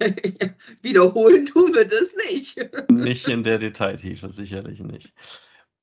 [0.82, 2.58] Wiederholen tun wir das nicht.
[2.90, 5.14] Nicht in der Detailtiefe, sicherlich nicht.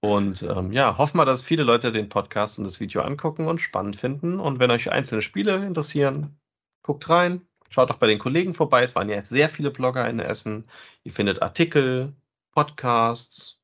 [0.02, 3.62] Und ähm, ja, hoffen wir, dass viele Leute den Podcast und das Video angucken und
[3.62, 4.40] spannend finden.
[4.40, 6.38] Und wenn euch einzelne Spiele interessieren,
[6.84, 7.48] guckt rein.
[7.74, 8.84] Schaut auch bei den Kollegen vorbei.
[8.84, 10.68] Es waren ja jetzt sehr viele Blogger in Essen.
[11.04, 12.14] Ihr findet Artikel,
[12.52, 13.60] Podcasts,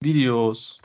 [0.00, 0.80] Videos,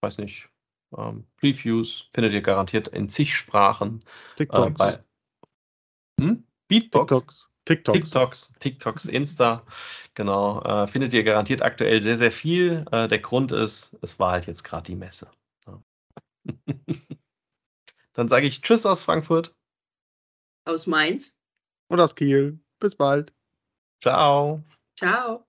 [0.00, 0.48] weiß nicht,
[0.96, 4.00] ähm, Reviews, findet ihr garantiert in zig Sprachen.
[4.00, 4.78] Äh, TikToks.
[4.78, 5.04] bei
[6.18, 6.46] hm?
[6.68, 7.10] Beatbox.
[7.10, 7.50] TikToks.
[7.66, 8.00] TikToks.
[8.00, 9.66] TikToks, TikToks, Insta,
[10.14, 12.86] genau, äh, findet ihr garantiert aktuell sehr, sehr viel.
[12.92, 15.30] Äh, der Grund ist, es war halt jetzt gerade die Messe.
[15.66, 15.82] Ja.
[18.14, 19.54] Dann sage ich Tschüss aus Frankfurt.
[20.66, 21.36] Aus Mainz.
[21.88, 22.58] Und aus Kiel.
[22.80, 23.32] Bis bald.
[24.02, 24.62] Ciao.
[24.98, 25.46] Ciao.